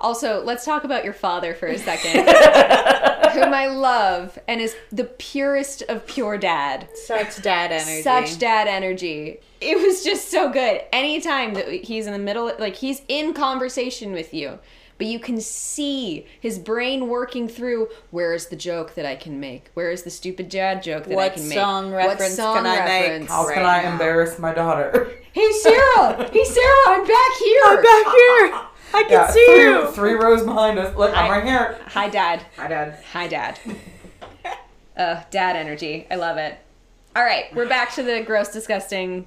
Also, 0.00 0.42
let's 0.44 0.64
talk 0.64 0.84
about 0.84 1.04
your 1.04 1.12
father 1.14 1.54
for 1.54 1.66
a 1.66 1.78
second, 1.78 2.26
whom 3.32 3.54
I 3.54 3.66
love 3.68 4.38
and 4.46 4.60
is 4.60 4.76
the 4.92 5.04
purest 5.04 5.82
of 5.88 6.06
pure 6.06 6.36
dad. 6.36 6.88
Such 7.06 7.42
dad 7.42 7.72
energy. 7.72 8.02
Such 8.02 8.38
dad 8.38 8.68
energy. 8.68 9.40
It 9.60 9.80
was 9.80 10.04
just 10.04 10.30
so 10.30 10.50
good. 10.50 10.82
Anytime 10.92 11.54
that 11.54 11.68
he's 11.68 12.06
in 12.06 12.12
the 12.12 12.18
middle, 12.18 12.52
like 12.58 12.76
he's 12.76 13.02
in 13.08 13.32
conversation 13.32 14.12
with 14.12 14.34
you, 14.34 14.58
but 14.98 15.06
you 15.08 15.18
can 15.18 15.40
see 15.40 16.26
his 16.38 16.58
brain 16.58 17.08
working 17.08 17.48
through 17.48 17.88
where 18.10 18.32
is 18.34 18.46
the 18.46 18.56
joke 18.56 18.94
that 18.94 19.04
I 19.06 19.16
can 19.16 19.40
make? 19.40 19.70
Where 19.74 19.90
is 19.90 20.02
the 20.02 20.10
stupid 20.10 20.48
dad 20.48 20.82
joke 20.82 21.04
that 21.06 21.18
I 21.18 21.30
can 21.30 21.48
make? 21.48 21.58
song 21.58 21.92
reference 21.92 22.36
can 22.36 22.66
I 22.66 23.18
make? 23.18 23.28
How 23.28 23.46
Right 23.46 23.54
can 23.54 23.64
I 23.64 23.82
now. 23.82 23.92
embarrass 23.92 24.38
my 24.38 24.52
daughter? 24.54 25.10
Hey 25.32 25.50
Sarah! 25.62 26.28
hey 26.32 26.44
Sarah, 26.44 26.82
I'm 26.86 27.06
back 27.06 27.32
here! 27.38 27.60
I'm 27.64 27.82
back 27.82 28.14
here. 28.14 28.60
I 28.94 29.02
can 29.02 29.10
Yeah, 29.12 29.26
see 29.30 29.44
three, 29.46 29.62
you. 29.64 29.86
three 29.92 30.12
rows 30.14 30.42
behind 30.44 30.78
us. 30.78 30.96
Look, 30.96 31.16
I'm 31.16 31.30
right 31.30 31.44
here. 31.44 31.78
Hi 31.88 32.08
dad. 32.08 32.44
Hi, 32.56 32.68
Dad. 32.68 32.98
Hi, 33.12 33.26
Dad. 33.26 33.58
uh, 34.96 35.22
dad 35.30 35.56
energy. 35.56 36.06
I 36.10 36.14
love 36.16 36.36
it. 36.36 36.56
All 37.16 37.24
right, 37.24 37.54
we're 37.54 37.68
back 37.68 37.92
to 37.94 38.02
the 38.02 38.22
gross, 38.22 38.48
disgusting 38.48 39.26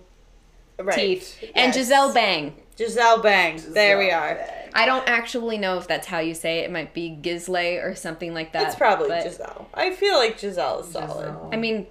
Right. 0.80 0.96
teeth. 0.96 1.44
And 1.56 1.74
Giselle 1.74 2.14
Bang. 2.14 2.56
Giselle 2.78 3.22
Bang. 3.22 3.62
There 3.70 3.98
we 3.98 4.12
are. 4.12 4.40
I 4.74 4.86
don't 4.86 5.08
actually 5.10 5.58
know 5.58 5.78
if 5.78 5.88
that's 5.88 6.06
how 6.08 6.20
you 6.20 6.34
say 6.36 6.60
it. 6.60 6.66
It 6.66 6.72
might 6.72 6.94
be 6.94 7.18
Gisley 7.22 7.84
or 7.84 7.96
something 7.96 8.34
like 8.34 8.54
that. 8.54 8.68
It's 8.68 8.76
probably 8.76 9.08
but- 9.10 9.24
Giselle. 9.24 9.68
I 9.74 9.92
feel 9.92 10.16
like 10.18 10.38
Giselle 10.40 10.82
is 10.82 10.92
solid. 10.92 11.08
Giselle. 11.08 11.50
I 11.52 11.56
mean, 11.58 11.88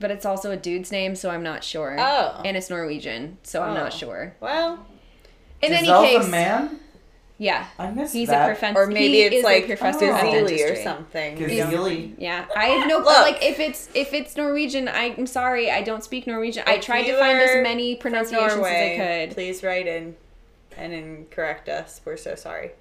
but 0.00 0.10
it's 0.10 0.24
also 0.24 0.50
a 0.50 0.56
dude's 0.56 0.90
name, 0.90 1.14
so 1.14 1.30
I'm 1.30 1.42
not 1.42 1.62
sure. 1.62 1.96
Oh. 1.98 2.40
And 2.44 2.56
it's 2.56 2.70
Norwegian, 2.70 3.38
so 3.42 3.62
I'm 3.62 3.72
Oh. 3.76 3.80
not 3.82 3.92
sure. 3.92 4.34
Well, 4.40 4.86
In 5.62 5.72
Giselle's 5.72 6.04
any 6.04 6.16
case, 6.18 6.26
a 6.26 6.30
man? 6.30 6.80
Yeah, 7.38 7.66
I 7.78 7.90
missed 7.90 8.12
he's 8.14 8.28
that. 8.28 8.44
a 8.48 8.52
professor. 8.54 8.78
or 8.78 8.86
maybe 8.86 9.12
he 9.14 9.22
it's 9.24 9.44
like 9.44 9.64
a 9.64 9.66
professor 9.66 10.10
of 10.10 10.16
Oh. 10.16 10.18
Zili 10.18 10.32
dentistry. 10.32 10.70
or 10.70 10.82
something. 10.82 11.36
Gazili. 11.38 12.14
Yeah, 12.18 12.46
I 12.56 12.66
have 12.66 12.88
no. 12.88 12.98
Look. 12.98 13.06
like 13.06 13.42
if 13.42 13.60
it's 13.60 13.88
if 13.94 14.14
it's 14.14 14.36
Norwegian, 14.36 14.88
I'm 14.88 15.26
sorry, 15.26 15.70
I 15.70 15.82
don't 15.82 16.02
speak 16.02 16.26
Norwegian. 16.26 16.64
I 16.66 16.78
tried 16.78 17.04
to 17.04 17.18
find 17.18 17.38
as 17.38 17.62
many 17.62 17.94
From 17.94 18.02
pronunciations 18.12 18.58
as 18.58 18.64
I 18.64 18.96
could. 19.26 19.34
Please 19.34 19.62
write 19.62 19.86
in 19.86 20.16
and 20.76 20.92
then 20.92 21.26
correct 21.30 21.68
us. 21.68 22.00
We're 22.04 22.16
so 22.16 22.34
sorry. 22.34 22.72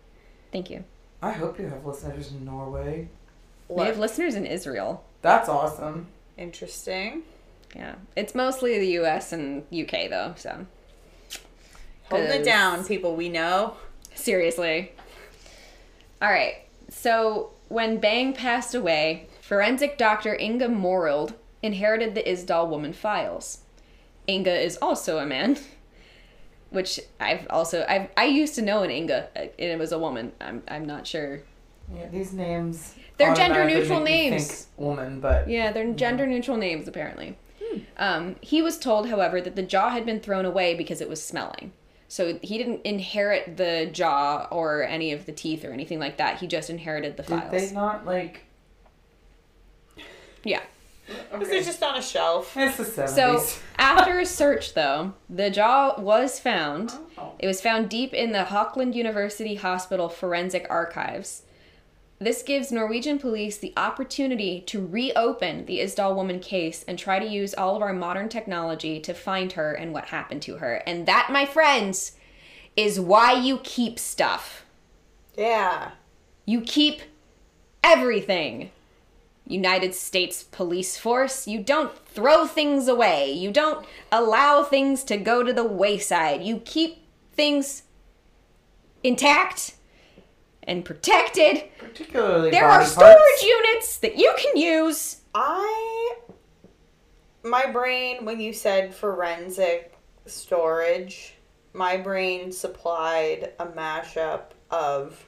Thank 0.52 0.70
you. 0.70 0.84
I 1.22 1.32
hope 1.32 1.60
you 1.60 1.68
have 1.68 1.86
listeners 1.86 2.32
in 2.32 2.46
Norway. 2.46 3.10
We 3.68 3.84
have 3.84 3.98
listeners 3.98 4.36
in 4.36 4.46
Israel. 4.46 5.04
That's 5.22 5.50
awesome. 5.50 6.08
interesting. 6.38 7.24
Yeah, 7.76 7.96
it's 8.16 8.34
mostly 8.36 8.80
the 8.80 8.88
U.S. 9.02 9.34
and 9.34 9.64
UK 9.74 10.10
though. 10.10 10.34
So 10.38 10.66
Holding 12.10 12.30
it 12.42 12.46
down, 12.46 12.86
people 12.86 13.16
we 13.16 13.30
know. 13.30 13.76
Seriously. 14.16 14.92
All 16.22 16.30
right. 16.30 16.56
So 16.90 17.52
when 17.68 18.00
Bang 18.00 18.34
passed 18.34 18.74
away, 18.74 19.28
forensic 19.42 19.98
doctor 19.98 20.36
Inga 20.36 20.68
Morild 20.70 21.34
inherited 21.62 22.16
the 22.16 22.24
Isdal 22.24 22.70
woman 22.70 22.94
files. 22.94 23.60
Inga 24.28 24.60
is 24.60 24.78
also 24.82 25.20
a 25.20 25.26
man, 25.26 25.58
which 26.70 27.00
I've 27.20 27.46
also 27.50 27.86
I've 27.88 28.10
I 28.18 28.26
used 28.26 28.56
to 28.56 28.62
know 28.62 28.84
an 28.84 28.90
Inga, 28.90 29.30
uh, 29.36 29.40
and 29.40 29.52
it 29.72 29.78
was 29.78 29.92
a 29.92 30.00
woman. 30.00 30.32
I'm 30.42 30.64
I'm 30.68 30.86
not 30.86 31.06
sure. 31.06 31.42
Yeah, 31.94 32.08
these 32.08 32.34
names. 32.34 32.96
They're 33.18 33.36
gender-neutral 33.36 34.02
names. 34.02 34.48
think 34.48 34.68
Woman, 34.78 35.20
but 35.20 35.48
Yeah, 35.48 35.72
they're 35.72 35.94
gender 35.94 36.26
neutral 36.26 36.58
names 36.58 36.88
apparently. 36.88 37.38
Um, 37.98 38.38
he 38.42 38.62
was 38.62 38.78
told, 38.78 39.10
however, 39.10 39.42
that 39.42 39.56
the 39.56 39.62
jaw 39.62 39.90
had 39.90 40.06
been 40.06 40.20
thrown 40.20 40.46
away 40.46 40.76
because 40.76 41.02
it 41.02 41.10
was 41.10 41.22
smelling. 41.24 41.74
So 42.08 42.40
he 42.42 42.58
didn't 42.58 42.82
inherit 42.86 43.58
the 43.58 43.90
jaw 43.92 44.48
or 44.52 44.84
any 44.84 45.12
of 45.12 45.26
the 45.26 45.32
teeth 45.32 45.66
or 45.66 45.72
anything 45.72 46.00
like 46.00 46.18
that. 46.18 46.40
He 46.40 46.48
just 46.48 46.70
inherited 46.70 47.18
the 47.18 47.24
files. 47.24 47.52
did 47.52 47.60
files. 47.60 47.70
they 47.70 47.76
not 47.76 48.06
like? 48.06 48.46
Yeah. 50.44 50.62
Is 51.40 51.50
it 51.50 51.66
just 51.66 51.84
on 51.84 51.98
a 51.98 52.02
shelf? 52.02 52.56
It's 52.58 52.78
the 52.78 53.08
So 53.08 53.44
after 53.78 54.20
a 54.20 54.26
search, 54.26 54.74
though, 54.74 55.14
the 55.30 55.50
jaw 55.50 56.00
was 56.00 56.40
found. 56.40 56.94
Oh. 57.18 57.34
It 57.38 57.48
was 57.48 57.62
found 57.62 57.90
deep 57.90 58.14
in 58.14 58.32
the 58.32 58.46
Haukeland 58.46 58.96
University 58.96 59.56
Hospital 59.56 60.10
forensic 60.10 60.66
archives. 60.70 61.44
This 62.18 62.44
gives 62.44 62.72
Norwegian 62.72 63.20
police 63.20 63.58
the 63.58 63.74
opportunity 63.76 64.62
to 64.68 64.86
reopen 64.86 65.66
the 65.66 65.80
Isdal 65.80 66.16
woman 66.16 66.40
case 66.40 66.86
and 66.88 66.98
try 66.98 67.20
to 67.20 67.26
use 67.26 67.54
all 67.54 67.76
of 67.76 67.82
our 67.82 67.92
modern 67.92 68.30
technology 68.30 69.02
to 69.02 69.14
find 69.14 69.52
her 69.54 69.74
and 69.74 69.92
what 69.92 70.06
happened 70.06 70.42
to 70.44 70.58
her. 70.58 70.76
And 70.88 71.06
that, 71.08 71.30
my 71.30 71.46
friends, 71.46 72.14
is 72.78 73.00
why 73.00 73.34
you 73.34 73.58
keep 73.64 74.00
stuff. 74.00 74.66
Yeah. 75.38 75.92
You 76.46 76.62
keep 76.62 77.02
everything. 77.84 78.72
United 79.46 79.94
States 79.94 80.42
police 80.44 80.98
force. 80.98 81.48
You 81.48 81.62
don't 81.62 81.98
throw 82.08 82.48
things 82.48 82.88
away. 82.88 83.32
You 83.32 83.52
don't 83.52 83.86
allow 84.12 84.64
things 84.64 85.04
to 85.06 85.18
go 85.18 85.44
to 85.44 85.52
the 85.52 85.66
wayside. 85.66 86.44
You 86.44 86.60
keep 86.60 87.06
things 87.34 87.84
intact 89.04 89.76
and 90.68 90.84
protected. 90.86 91.64
Particularly 91.80 92.52
There 92.52 92.68
body 92.68 92.84
are 92.84 92.88
storage 92.88 93.18
parts. 93.18 93.44
units 93.44 93.98
that 93.98 94.16
you 94.18 94.34
can 94.38 94.58
use. 94.58 95.22
I 95.34 96.16
my 97.44 97.66
brain 97.72 98.26
when 98.26 98.40
you 98.40 98.54
said 98.54 98.94
forensic 98.94 99.96
storage, 100.26 101.36
my 101.74 101.98
brain 101.98 102.52
supplied 102.52 103.54
a 103.60 103.66
mashup 103.68 104.42
of 104.72 105.28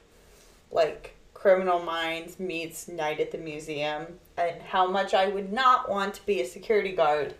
like 0.70 1.14
Criminal 1.34 1.78
Minds 1.80 2.40
meets 2.40 2.88
Night 2.88 3.20
at 3.20 3.30
the 3.30 3.38
Museum 3.38 4.06
and 4.36 4.60
how 4.62 4.88
much 4.90 5.14
I 5.14 5.28
would 5.28 5.52
not 5.52 5.88
want 5.88 6.14
to 6.14 6.26
be 6.26 6.40
a 6.40 6.46
security 6.46 6.92
guard 6.92 7.34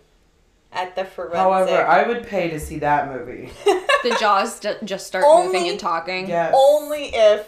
at 0.71 0.95
the 0.95 1.03
forensic. 1.03 1.37
However, 1.37 1.85
I 1.85 2.07
would 2.07 2.25
pay 2.25 2.49
to 2.51 2.59
see 2.59 2.79
that 2.79 3.09
movie. 3.11 3.49
The 4.01 4.15
jaws 4.17 4.61
d- 4.61 4.75
just 4.85 5.07
start 5.07 5.25
Only- 5.27 5.47
moving 5.47 5.69
and 5.71 5.77
talking. 5.77 6.29
Yes. 6.29 6.55
only 6.57 7.07
if 7.13 7.45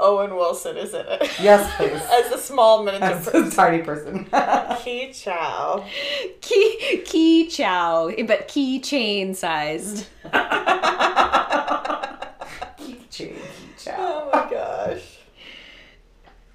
Owen 0.00 0.34
Wilson 0.34 0.76
is 0.76 0.94
in 0.94 1.04
it. 1.06 1.30
Yes, 1.40 1.70
please. 1.76 2.00
As 2.10 2.32
a 2.32 2.38
small 2.38 2.82
miniature 2.82 3.08
As 3.08 3.28
a 3.28 3.30
person. 3.30 3.50
tiny 3.50 3.82
person. 3.82 4.24
Key 4.82 5.12
Chow. 5.12 5.84
Key 6.40 7.02
key 7.04 7.46
chow, 7.48 8.10
but 8.26 8.48
keychain 8.48 9.34
sized. 9.36 10.06
Keychain, 12.78 13.36
keychain. 13.36 13.94
Oh 13.98 14.30
my 14.32 14.50
gosh. 14.50 15.18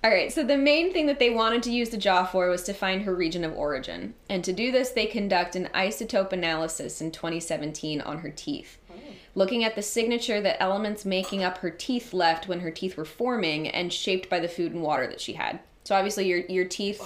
All 0.06 0.12
right, 0.12 0.32
so 0.32 0.44
the 0.44 0.56
main 0.56 0.94
thing 0.94 1.08
that 1.08 1.18
they 1.18 1.32
wanted 1.32 1.64
to 1.64 1.72
use 1.72 1.90
the 1.90 1.98
jaw 1.98 2.26
for 2.26 2.48
was 2.48 2.62
to 2.66 2.76
find 2.76 3.02
her 3.02 3.16
region 3.16 3.44
of 3.44 3.58
origin. 3.58 4.14
And 4.30 4.44
to 4.44 4.54
do 4.54 4.72
this, 4.72 4.92
they 4.92 5.08
conduct 5.08 5.56
an 5.56 5.68
isotope 5.74 6.32
analysis 6.32 7.02
in 7.02 7.10
2017 7.10 8.02
on 8.02 8.20
her 8.20 8.30
teeth, 8.30 8.78
oh. 8.92 9.00
looking 9.34 9.64
at 9.64 9.74
the 9.74 9.82
signature 9.82 10.40
that 10.42 10.62
elements 10.62 11.06
making 11.06 11.44
up 11.44 11.58
her 11.58 11.72
teeth 11.72 12.14
left 12.14 12.48
when 12.48 12.60
her 12.60 12.70
teeth 12.70 12.98
were 12.98 13.04
forming 13.04 13.68
and 13.68 13.92
shaped 13.92 14.30
by 14.30 14.40
the 14.40 14.48
food 14.48 14.74
and 14.74 14.84
water 14.84 15.08
that 15.08 15.20
she 15.20 15.34
had. 15.34 15.60
So 15.86 15.96
obviously, 15.96 16.28
your 16.28 16.42
your 16.42 16.66
teeth 16.66 17.04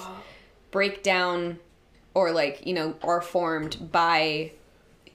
break 0.70 1.02
down, 1.02 1.60
or 2.14 2.34
like 2.34 2.68
you 2.68 2.74
know, 2.74 2.96
are 3.02 3.22
formed 3.22 3.94
by 3.94 4.52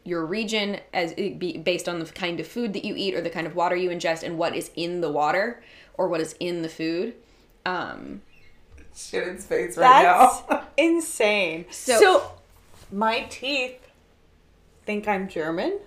your 0.05 0.25
region 0.25 0.81
as 0.95 1.13
it 1.19 1.39
be 1.39 1.59
based 1.59 1.87
on 1.87 1.99
the 1.99 2.07
kind 2.07 2.41
of 2.41 2.49
food 2.49 2.73
that 2.73 2.87
you 2.87 2.95
eat 2.97 3.15
or 3.15 3.21
the 3.21 3.29
kind 3.29 3.47
of 3.47 3.55
water 3.55 3.77
you 3.77 3.91
ingest 3.91 4.23
and 4.23 4.39
what 4.39 4.57
is 4.57 4.71
in 4.75 5.03
the 5.03 5.13
water 5.13 5.63
or 5.99 6.09
what 6.09 6.23
is 6.23 6.35
in 6.41 6.63
the 6.63 6.69
food. 6.71 7.15
Um, 7.67 8.23
Shannon's 8.97 9.45
face 9.47 9.77
right 9.77 10.03
That's 10.03 10.49
now. 10.51 10.65
insane. 10.77 11.67
So- 11.71 11.99
So, 12.01 12.31
my 12.93 13.21
teeth 13.31 13.81
think 14.87 15.09
I'm 15.09 15.29
German. 15.29 15.79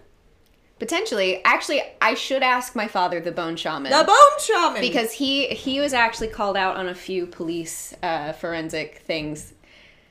potentially, 0.80 1.41
actually, 1.45 1.82
I 2.01 2.13
should 2.15 2.43
ask 2.43 2.75
my 2.75 2.88
father, 2.88 3.19
the 3.19 3.32
bone 3.32 3.55
shaman, 3.55 3.91
The 3.91 4.03
bone 4.03 4.39
shaman. 4.39 4.82
because 4.82 5.11
he 5.13 5.47
he 5.47 5.80
was 5.80 5.93
actually 5.93 6.28
called 6.30 6.57
out 6.57 6.75
on 6.78 6.88
a 6.89 6.95
few 6.95 7.25
police 7.28 7.93
uh, 8.03 8.34
forensic 8.34 8.99
things. 8.99 9.53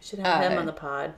should 0.01 0.21
have 0.21 0.43
uh, 0.45 0.49
him 0.51 0.59
on 0.59 0.67
the 0.67 0.73
pod. 0.73 1.15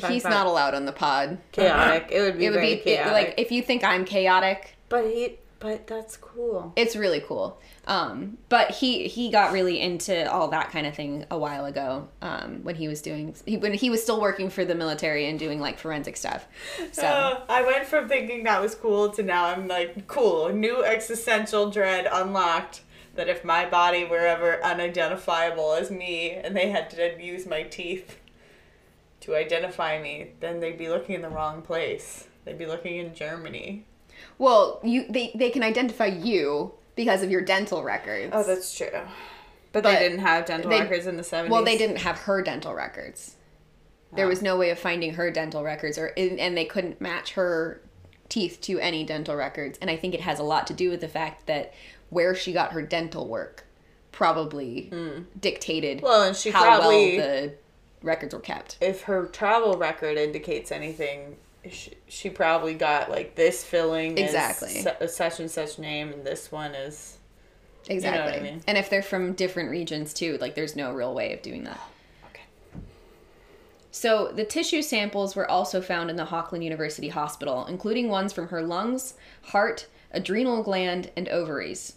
Fun 0.00 0.12
He's 0.12 0.22
fact. 0.24 0.34
not 0.34 0.46
allowed 0.46 0.74
on 0.74 0.84
the 0.84 0.92
pod. 0.92 1.38
Chaotic. 1.52 2.08
It 2.10 2.20
would 2.20 2.38
be 2.38 2.46
It 2.46 2.50
would 2.50 2.54
very 2.56 2.66
be 2.76 2.80
it- 2.80 2.84
chaotic. 2.84 3.12
like 3.12 3.34
if 3.38 3.50
you 3.52 3.62
think 3.62 3.82
I'm 3.84 4.04
chaotic, 4.04 4.76
but 4.88 5.04
he. 5.04 5.38
But 5.66 5.88
that's 5.88 6.16
cool. 6.16 6.72
it's 6.76 6.94
really 6.94 7.20
cool. 7.20 7.60
Um, 7.88 8.38
but 8.48 8.70
he 8.70 9.08
he 9.08 9.30
got 9.32 9.52
really 9.52 9.80
into 9.80 10.30
all 10.30 10.46
that 10.48 10.70
kind 10.70 10.86
of 10.86 10.94
thing 10.94 11.24
a 11.28 11.36
while 11.36 11.64
ago 11.64 12.06
um, 12.22 12.60
when 12.62 12.76
he 12.76 12.86
was 12.86 13.02
doing 13.02 13.34
he, 13.44 13.56
when 13.56 13.74
he 13.74 13.90
was 13.90 14.00
still 14.00 14.20
working 14.20 14.48
for 14.48 14.64
the 14.64 14.76
military 14.76 15.28
and 15.28 15.40
doing 15.40 15.58
like 15.60 15.80
forensic 15.80 16.16
stuff. 16.16 16.46
So 16.92 17.02
Uh, 17.04 17.42
I 17.48 17.62
went 17.62 17.84
from 17.86 18.08
thinking 18.08 18.44
that 18.44 18.62
was 18.62 18.76
cool 18.76 19.10
to 19.10 19.24
now 19.24 19.46
I'm 19.46 19.66
like, 19.66 20.06
cool, 20.06 20.50
new 20.50 20.84
existential 20.84 21.68
dread 21.68 22.06
unlocked. 22.12 22.82
That 23.16 23.28
if 23.28 23.44
my 23.44 23.68
body 23.68 24.04
were 24.04 24.24
ever 24.24 24.62
unidentifiable 24.62 25.72
as 25.72 25.90
me 25.90 26.30
and 26.30 26.54
they 26.54 26.70
had 26.70 26.90
to 26.90 27.20
use 27.20 27.44
my 27.44 27.64
teeth 27.64 28.20
to 29.22 29.34
identify 29.34 30.00
me, 30.00 30.32
then 30.38 30.60
they'd 30.60 30.78
be 30.78 30.88
looking 30.88 31.16
in 31.16 31.22
the 31.22 31.28
wrong 31.28 31.62
place. 31.62 32.28
They'd 32.44 32.58
be 32.58 32.66
looking 32.66 32.98
in 32.98 33.14
Germany. 33.14 33.84
Well, 34.38 34.80
you 34.82 35.06
they 35.08 35.32
they 35.34 35.50
can 35.50 35.62
identify 35.62 36.06
you 36.06 36.72
because 36.94 37.22
of 37.22 37.30
your 37.30 37.42
dental 37.42 37.82
records. 37.82 38.30
Oh, 38.34 38.42
that's 38.42 38.76
true. 38.76 38.88
But, 38.92 39.82
But 39.82 39.90
they 39.90 39.98
didn't 39.98 40.20
have 40.20 40.46
dental 40.46 40.70
they- 40.70 40.80
records 40.80 41.06
in 41.06 41.16
the 41.16 41.22
70s. 41.22 41.50
Well, 41.50 41.64
they 41.64 41.76
didn't 41.76 41.98
have 41.98 42.20
her 42.20 42.40
dental 42.40 42.74
records. 42.74 43.36
There 44.12 44.24
oh. 44.24 44.28
was 44.28 44.40
no 44.40 44.56
way 44.56 44.70
of 44.70 44.78
finding 44.78 45.14
her 45.14 45.30
dental 45.30 45.62
records, 45.62 45.98
or 45.98 46.12
and 46.16 46.56
they 46.56 46.64
couldn't 46.64 47.00
match 47.00 47.34
her 47.34 47.82
teeth 48.28 48.60
to 48.62 48.78
any 48.78 49.04
dental 49.04 49.36
records. 49.36 49.78
And 49.80 49.90
I 49.90 49.96
think 49.96 50.14
it 50.14 50.22
has 50.22 50.38
a 50.38 50.42
lot 50.42 50.66
to 50.68 50.74
do 50.74 50.90
with 50.90 51.00
the 51.00 51.08
fact 51.08 51.46
that 51.46 51.74
where 52.08 52.34
she 52.34 52.52
got 52.52 52.72
her 52.72 52.82
dental 52.82 53.28
work 53.28 53.64
probably 54.12 54.86
hmm. 54.86 55.22
dictated 55.38 56.00
Well, 56.00 56.22
and 56.22 56.34
she 56.34 56.50
how 56.50 56.64
probably- 56.64 57.18
well 57.18 57.28
the 57.28 57.54
records 58.02 58.34
were 58.34 58.40
kept. 58.40 58.78
If 58.80 59.02
her 59.02 59.26
travel 59.26 59.76
record 59.76 60.16
indicates 60.16 60.72
anything, 60.72 61.36
she, 61.70 61.92
she 62.08 62.30
probably 62.30 62.74
got 62.74 63.10
like 63.10 63.34
this 63.34 63.64
filling 63.64 64.18
Exactly. 64.18 64.70
is 64.70 64.84
su- 64.84 64.90
uh, 64.90 65.06
such 65.06 65.40
and 65.40 65.50
such 65.50 65.78
name, 65.78 66.12
and 66.12 66.24
this 66.24 66.50
one 66.52 66.74
is. 66.74 67.18
Exactly. 67.88 68.38
I 68.38 68.42
mean? 68.42 68.62
And 68.66 68.76
if 68.76 68.90
they're 68.90 69.02
from 69.02 69.34
different 69.34 69.70
regions 69.70 70.12
too, 70.12 70.38
like 70.40 70.54
there's 70.54 70.76
no 70.76 70.92
real 70.92 71.14
way 71.14 71.32
of 71.32 71.42
doing 71.42 71.64
that. 71.64 71.80
Okay. 72.30 72.42
So 73.92 74.32
the 74.34 74.44
tissue 74.44 74.82
samples 74.82 75.36
were 75.36 75.48
also 75.48 75.80
found 75.80 76.10
in 76.10 76.16
the 76.16 76.26
Haukeland 76.26 76.64
University 76.64 77.08
Hospital, 77.08 77.64
including 77.66 78.08
ones 78.08 78.32
from 78.32 78.48
her 78.48 78.62
lungs, 78.62 79.14
heart, 79.44 79.86
adrenal 80.10 80.62
gland, 80.62 81.10
and 81.16 81.28
ovaries. 81.28 81.94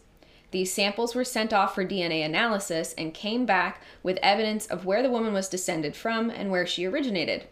These 0.52 0.74
samples 0.74 1.14
were 1.14 1.24
sent 1.24 1.54
off 1.54 1.76
for 1.76 1.86
DNA 1.86 2.26
analysis 2.26 2.94
and 2.98 3.14
came 3.14 3.46
back 3.46 3.82
with 4.02 4.18
evidence 4.24 4.66
of 4.66 4.86
where 4.86 5.04
the 5.04 5.10
woman 5.10 5.34
was 5.34 5.48
descended 5.48 5.96
from 5.96 6.30
and 6.30 6.50
where 6.50 6.66
she 6.66 6.86
originated, 6.86 7.46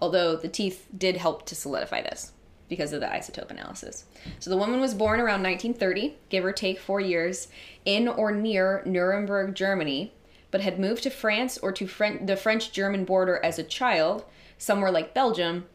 although 0.00 0.36
the 0.36 0.48
teeth 0.48 0.86
did 0.96 1.16
help 1.16 1.46
to 1.46 1.54
solidify 1.54 2.02
this 2.02 2.32
because 2.68 2.92
of 2.92 3.00
the 3.00 3.06
isotope 3.06 3.50
analysis. 3.50 4.04
So 4.40 4.48
the 4.50 4.56
woman 4.56 4.80
was 4.80 4.94
born 4.94 5.20
around 5.20 5.42
1930, 5.42 6.16
give 6.30 6.44
or 6.44 6.52
take 6.52 6.78
four 6.80 7.00
years, 7.00 7.48
in 7.84 8.08
or 8.08 8.32
near 8.32 8.82
Nuremberg, 8.86 9.54
Germany, 9.54 10.12
but 10.50 10.62
had 10.62 10.78
moved 10.80 11.02
to 11.02 11.10
France 11.10 11.58
or 11.58 11.72
to 11.72 11.86
Fren- 11.86 12.26
the 12.26 12.36
French 12.36 12.72
German 12.72 13.04
border 13.04 13.38
as 13.44 13.58
a 13.58 13.62
child, 13.64 14.24
somewhere 14.56 14.90
like 14.90 15.12
Belgium, 15.14 15.66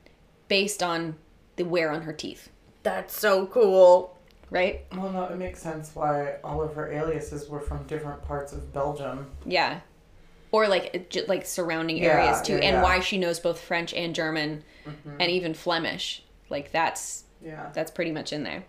based 0.48 0.82
on 0.82 1.16
the 1.58 1.64
wear 1.66 1.92
on 1.92 2.02
her 2.04 2.14
teeth, 2.14 2.50
That's 2.82 3.18
so 3.18 3.46
cool. 3.48 4.18
right? 4.50 4.86
Well, 4.96 5.12
no, 5.12 5.26
it 5.26 5.38
makes 5.38 5.62
sense 5.62 5.92
why 5.94 6.38
all 6.44 6.62
of 6.64 6.74
her 6.74 6.92
aliases 6.92 7.48
were 7.50 7.60
from 7.60 7.84
different 7.84 8.24
parts 8.24 8.52
of 8.52 8.74
Belgium. 8.74 9.28
Yeah. 9.46 9.82
Or 10.52 10.68
like 10.68 11.14
like 11.28 11.46
surrounding 11.46 11.98
Yeah, 11.98 12.10
areas 12.10 12.42
too, 12.42 12.54
yeah, 12.54 12.60
and 12.64 12.76
yeah. 12.78 12.82
why 12.84 13.00
she 13.02 13.18
knows 13.18 13.40
both 13.40 13.60
French 13.60 13.94
and 13.94 14.16
German, 14.16 14.64
and 15.20 15.30
even 15.30 15.54
Flemish. 15.54 16.24
Like 16.50 16.72
that's 16.72 17.24
Yeah. 17.44 17.70
that's 17.74 17.92
pretty 17.92 18.12
much 18.12 18.34
in 18.34 18.44
there. 18.44 18.64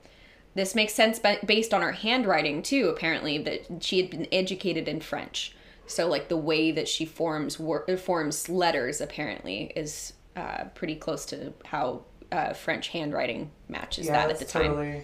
This 0.55 0.75
makes 0.75 0.93
sense 0.93 1.19
ba- 1.19 1.39
based 1.47 1.73
on 1.73 1.81
her 1.81 1.93
handwriting 1.93 2.63
too. 2.63 2.89
Apparently, 2.89 3.39
that 3.39 3.83
she 3.83 3.99
had 4.01 4.11
been 4.11 4.27
educated 4.31 4.89
in 4.89 5.01
French, 5.01 5.55
so 5.87 6.07
like 6.07 6.29
the 6.29 6.37
way 6.37 6.71
that 6.71 6.87
she 6.89 7.07
forms 7.07 7.59
wor- 7.59 7.87
forms 7.97 8.49
letters 8.51 9.01
apparently 9.01 9.73
is 9.75 10.13
uh, 10.37 10.65
pretty 10.75 10.97
close 10.97 11.25
to 11.27 11.53
how 11.65 12.03
uh, 12.31 12.53
French 12.53 12.89
handwriting 12.89 13.51
matches 13.69 14.07
that 14.07 14.29
at 14.29 14.39
the 14.39 14.45
time. 14.45 14.67
totally. 14.75 15.03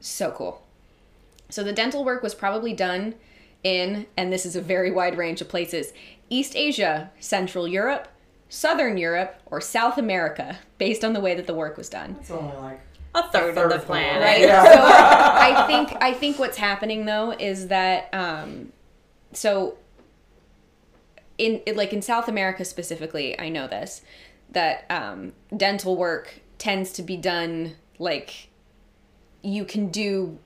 So 0.00 0.30
cool. 0.30 0.62
So 1.50 1.62
the 1.62 1.72
dental 1.72 2.04
work 2.04 2.22
was 2.22 2.34
probably 2.34 2.72
done 2.72 3.14
in, 3.64 4.06
and 4.16 4.32
this 4.32 4.44
is 4.44 4.56
a 4.56 4.60
very 4.60 4.90
wide 4.90 5.16
range 5.16 5.40
of 5.40 5.48
places 5.48 5.92
East 6.28 6.56
Asia, 6.56 7.10
Central 7.20 7.68
Europe, 7.68 8.08
Southern 8.48 8.96
Europe, 8.96 9.40
or 9.46 9.60
South 9.60 9.98
America, 9.98 10.58
based 10.78 11.04
on 11.04 11.12
the 11.12 11.20
way 11.20 11.34
that 11.34 11.46
the 11.46 11.54
work 11.54 11.76
was 11.76 11.88
done. 11.88 12.16
It's 12.20 12.30
only 12.30 12.56
like 12.56 12.80
A 13.14 13.22
third, 13.28 13.54
third 13.54 13.64
of 13.64 13.70
the 13.70 13.74
of 13.74 13.80
the 13.80 13.86
planet. 13.86 14.22
Right? 14.22 14.40
Yeah. 14.40 14.64
So 14.64 14.80
I 14.82 15.66
think 15.66 16.02
I 16.02 16.12
think 16.12 16.38
what's 16.38 16.56
happening 16.56 17.04
though 17.04 17.32
is 17.32 17.68
that 17.68 18.08
um, 18.12 18.72
so 19.32 19.76
in 21.38 21.62
like 21.74 21.92
in 21.92 22.02
South 22.02 22.28
America 22.28 22.64
specifically, 22.64 23.38
I 23.38 23.48
know 23.48 23.66
this 23.66 24.02
that 24.50 24.84
um, 24.90 25.32
dental 25.56 25.96
work 25.96 26.40
tends 26.58 26.92
to 26.92 27.02
be 27.02 27.16
done 27.16 27.76
like 27.98 28.48
you 29.42 29.64
can 29.64 29.88
do 29.88 30.38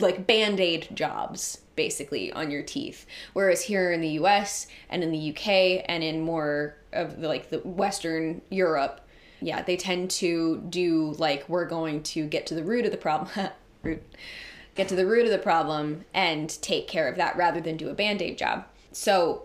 like 0.00 0.26
band-aid 0.26 0.88
jobs 0.94 1.62
basically 1.76 2.32
on 2.32 2.50
your 2.50 2.62
teeth. 2.62 3.06
Whereas 3.32 3.62
here 3.62 3.92
in 3.92 4.00
the 4.00 4.08
US 4.20 4.66
and 4.88 5.02
in 5.02 5.12
the 5.12 5.30
UK 5.30 5.84
and 5.88 6.02
in 6.02 6.20
more 6.22 6.76
of 6.92 7.20
the, 7.20 7.28
like 7.28 7.50
the 7.50 7.58
western 7.60 8.42
Europe 8.50 9.00
yeah 9.42 9.60
they 9.60 9.76
tend 9.76 10.10
to 10.10 10.62
do 10.70 11.14
like 11.18 11.46
we're 11.46 11.66
going 11.66 12.02
to 12.02 12.26
get 12.26 12.46
to 12.46 12.54
the 12.54 12.64
root 12.64 12.86
of 12.86 12.90
the 12.90 12.96
problem 12.96 13.50
root 13.82 14.02
get 14.76 14.88
to 14.88 14.94
the 14.94 15.06
root 15.06 15.24
of 15.24 15.32
the 15.32 15.38
problem 15.38 16.04
and 16.14 16.60
take 16.62 16.86
care 16.86 17.08
of 17.08 17.16
that 17.16 17.36
rather 17.36 17.60
than 17.60 17.76
do 17.76 17.88
a 17.88 17.94
band-aid 17.94 18.38
job. 18.38 18.64
So 18.92 19.44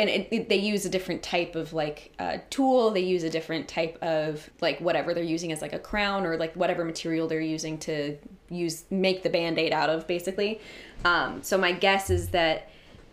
and 0.00 0.08
it, 0.10 0.28
it- 0.30 0.48
they 0.48 0.56
use 0.56 0.84
a 0.84 0.88
different 0.88 1.22
type 1.22 1.54
of 1.54 1.72
like 1.72 2.12
uh, 2.18 2.38
tool. 2.50 2.90
They 2.90 3.00
use 3.00 3.22
a 3.22 3.30
different 3.30 3.68
type 3.68 3.98
of 4.02 4.48
like 4.60 4.80
whatever 4.80 5.14
they're 5.14 5.22
using 5.22 5.52
as 5.52 5.62
like 5.62 5.72
a 5.72 5.78
crown 5.78 6.26
or 6.26 6.36
like 6.36 6.54
whatever 6.54 6.84
material 6.84 7.28
they're 7.28 7.40
using 7.40 7.78
to 7.78 8.16
use 8.48 8.84
make 8.90 9.22
the 9.22 9.30
band 9.30 9.58
aid 9.58 9.72
out 9.72 9.90
of, 9.90 10.06
basically. 10.06 10.60
Um, 11.04 11.42
so 11.42 11.56
my 11.56 11.72
guess 11.72 12.10
is 12.10 12.30
that 12.30 12.68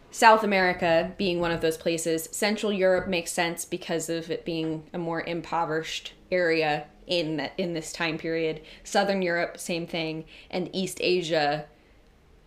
South 0.10 0.44
America 0.44 1.12
being 1.18 1.40
one 1.40 1.52
of 1.52 1.62
those 1.62 1.78
places, 1.78 2.30
Central 2.32 2.72
Europe 2.72 3.08
makes 3.08 3.32
sense 3.32 3.66
because 3.66 4.10
of 4.10 4.32
it 4.32 4.46
being 4.46 4.84
a 4.94 4.98
more 4.98 5.22
impoverished 5.22 6.14
area 6.32 6.86
in 7.06 7.38
that 7.38 7.54
in 7.58 7.74
this 7.74 7.94
time 7.94 8.18
period. 8.18 8.62
Southern 8.84 9.22
Europe, 9.22 9.58
same 9.60 9.86
thing, 9.88 10.26
and 10.50 10.70
East 10.74 10.98
Asia. 11.02 11.66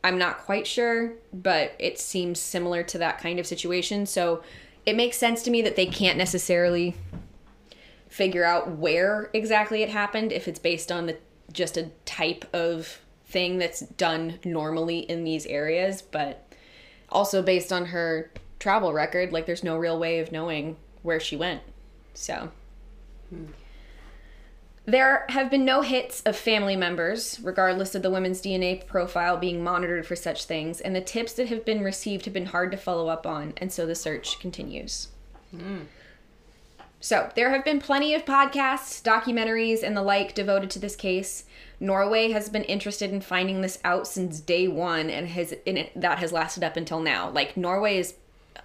I'm 0.03 0.19
not 0.19 0.39
quite 0.39 0.67
sure, 0.67 1.13
but 1.33 1.75
it 1.79 1.99
seems 1.99 2.41
similar 2.41 2.83
to 2.85 2.99
that 2.99 3.19
kind 3.19 3.39
of 3.39 3.47
situation. 3.47 4.07
So 4.07 4.43
it 4.87 4.97
makes 4.97 5.19
sense 5.19 5.43
to 5.43 5.51
me 5.51 5.63
that 5.63 5.77
they 5.77 5.87
can't 5.87 6.17
necessarily 6.17 6.97
figure 8.09 8.45
out 8.45 8.71
where 8.73 9.31
exactly 9.33 9.83
it 9.83 9.89
happened 9.89 10.33
if 10.33 10.49
it's 10.49 10.59
based 10.59 10.91
on 10.91 11.07
the 11.07 11.19
just 11.53 11.77
a 11.77 11.91
type 12.05 12.45
of 12.55 13.01
thing 13.27 13.59
that's 13.59 13.81
done 13.81 14.39
normally 14.45 15.01
in 15.01 15.25
these 15.25 15.47
areas, 15.47 16.03
but 16.03 16.53
also 17.09 17.43
based 17.43 17.73
on 17.73 17.87
her 17.87 18.31
travel 18.59 18.93
record, 18.93 19.33
like 19.33 19.47
there's 19.47 19.65
no 19.65 19.77
real 19.77 19.99
way 19.99 20.19
of 20.21 20.33
knowing 20.33 20.77
where 21.03 21.21
she 21.21 21.37
went. 21.37 21.63
So 22.15 22.51
hmm. 23.31 23.47
There 24.87 25.27
have 25.29 25.51
been 25.51 25.65
no 25.65 25.83
hits 25.83 26.23
of 26.23 26.37
family 26.37 26.77
members, 26.77 27.39
regardless 27.43 27.95
of 27.95 28.03
the 28.03 28.11
women's 28.11 28.41
DNA 28.41 28.87
profile 28.87 29.37
being 29.37 29.63
monitored 29.63 30.07
for 30.07 30.17
such 30.17 30.45
things, 30.45 30.81
and 30.81 30.97
the 30.97 31.01
tips 31.01 31.35
that 31.35 31.49
have 31.49 31.65
been 31.65 31.83
received 31.83 32.25
have 32.25 32.35
been 32.35 32.47
hard 32.47 32.71
to 32.73 32.77
follow 32.77 33.09
up 33.09 33.27
on, 33.27 33.53
and 33.59 33.73
so 33.73 33.87
the 33.87 33.95
search 33.95 34.41
continues. 34.41 35.09
So, 37.03 37.31
there 37.35 37.51
have 37.51 37.65
been 37.65 37.81
plenty 37.81 38.15
of 38.15 38.27
podcasts, 38.27 39.03
documentaries, 39.03 39.83
and 39.83 39.97
the 39.97 40.03
like 40.03 40.35
devoted 40.35 40.71
to 40.71 40.79
this 40.79 40.97
case. 40.97 41.45
Norway 41.79 42.33
has 42.33 42.51
been 42.51 42.65
interested 42.65 43.11
in 43.11 43.23
finding 43.23 43.63
this 43.63 43.79
out 43.85 44.07
since 44.07 44.41
day 44.41 44.69
one, 44.69 45.09
and 45.09 45.29
has 45.29 45.55
and 45.67 45.79
it, 45.79 45.93
that 45.99 46.19
has 46.19 46.33
lasted 46.33 46.63
up 46.63 46.77
until 46.77 47.01
now. 47.01 47.31
Like 47.31 47.57
Norway 47.57 47.97
is 47.97 48.15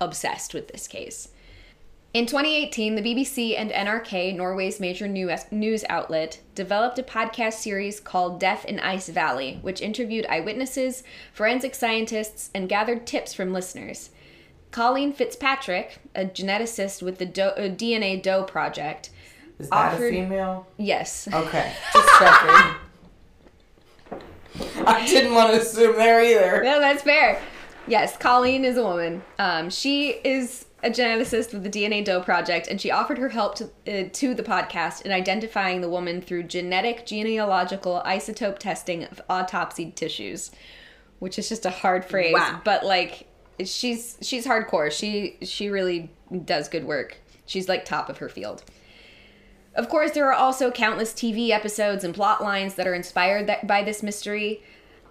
obsessed 0.01 0.53
with 0.53 0.67
this 0.67 0.87
case. 0.87 1.29
In 2.15 2.25
2018, 2.25 2.95
the 2.95 3.01
BBC 3.01 3.59
and 3.59 3.71
NRK, 3.71 4.33
Norway's 4.33 4.79
major 4.79 5.05
news 5.05 5.41
news 5.51 5.83
outlet, 5.89 6.39
developed 6.55 6.97
a 6.97 7.03
podcast 7.03 7.55
series 7.55 7.99
called 7.99 8.39
Death 8.39 8.63
in 8.63 8.79
Ice 8.79 9.09
Valley, 9.09 9.59
which 9.61 9.81
interviewed 9.81 10.25
eyewitnesses, 10.27 11.03
forensic 11.33 11.75
scientists, 11.75 12.51
and 12.55 12.69
gathered 12.69 13.05
tips 13.05 13.33
from 13.33 13.51
listeners. 13.51 14.11
Colleen 14.71 15.11
Fitzpatrick, 15.11 15.97
a 16.15 16.23
geneticist 16.23 17.01
with 17.03 17.17
the 17.17 17.25
Do- 17.25 17.41
uh, 17.41 17.67
DNA 17.67 18.23
Doe 18.23 18.43
Project, 18.43 19.09
Is 19.59 19.69
that 19.69 19.93
Offered- 19.95 20.13
a 20.13 20.17
female? 20.23 20.67
yes, 20.77 21.27
Okay, 21.33 21.73
just 21.91 22.07
checking. 22.17 22.75
I 24.87 25.05
didn't 25.05 25.33
want 25.33 25.51
to 25.53 25.59
assume 25.59 25.97
there 25.97 26.23
either. 26.23 26.63
No, 26.63 26.79
that's 26.79 27.03
fair. 27.03 27.41
Yes, 27.87 28.15
Colleen 28.15 28.63
is 28.63 28.77
a 28.77 28.83
woman. 28.83 29.21
Um, 29.37 29.69
she 29.69 30.11
is 30.23 30.64
a 30.85 30.89
geneticist 30.89 31.51
with 31.51 31.63
the 31.63 31.69
DNA 31.69 32.05
Doe 32.05 32.21
Project, 32.21 32.67
and 32.67 32.79
she 32.79 32.91
offered 32.91 33.17
her 33.17 33.29
help 33.29 33.55
to, 33.55 33.65
uh, 33.87 34.07
to 34.13 34.35
the 34.35 34.43
podcast 34.43 35.01
in 35.01 35.11
identifying 35.11 35.81
the 35.81 35.89
woman 35.89 36.21
through 36.21 36.43
genetic 36.43 37.07
genealogical 37.07 38.03
isotope 38.05 38.59
testing 38.59 39.03
of 39.03 39.19
autopsied 39.27 39.95
tissues, 39.95 40.51
which 41.17 41.39
is 41.39 41.49
just 41.49 41.65
a 41.65 41.71
hard 41.71 42.05
phrase, 42.05 42.35
Wow. 42.35 42.61
but 42.63 42.85
like 42.85 43.27
she's 43.65 44.17
she's 44.21 44.45
hardcore. 44.45 44.91
She 44.91 45.37
she 45.41 45.69
really 45.69 46.11
does 46.45 46.69
good 46.69 46.85
work. 46.85 47.17
She's 47.47 47.67
like 47.67 47.83
top 47.83 48.07
of 48.09 48.19
her 48.19 48.29
field. 48.29 48.63
Of 49.73 49.89
course, 49.89 50.11
there 50.11 50.27
are 50.27 50.33
also 50.33 50.69
countless 50.71 51.13
TV 51.13 51.49
episodes 51.49 52.03
and 52.03 52.13
plot 52.13 52.41
lines 52.43 52.75
that 52.75 52.87
are 52.87 52.93
inspired 52.93 53.47
that, 53.47 53.65
by 53.65 53.83
this 53.83 54.03
mystery. 54.03 54.61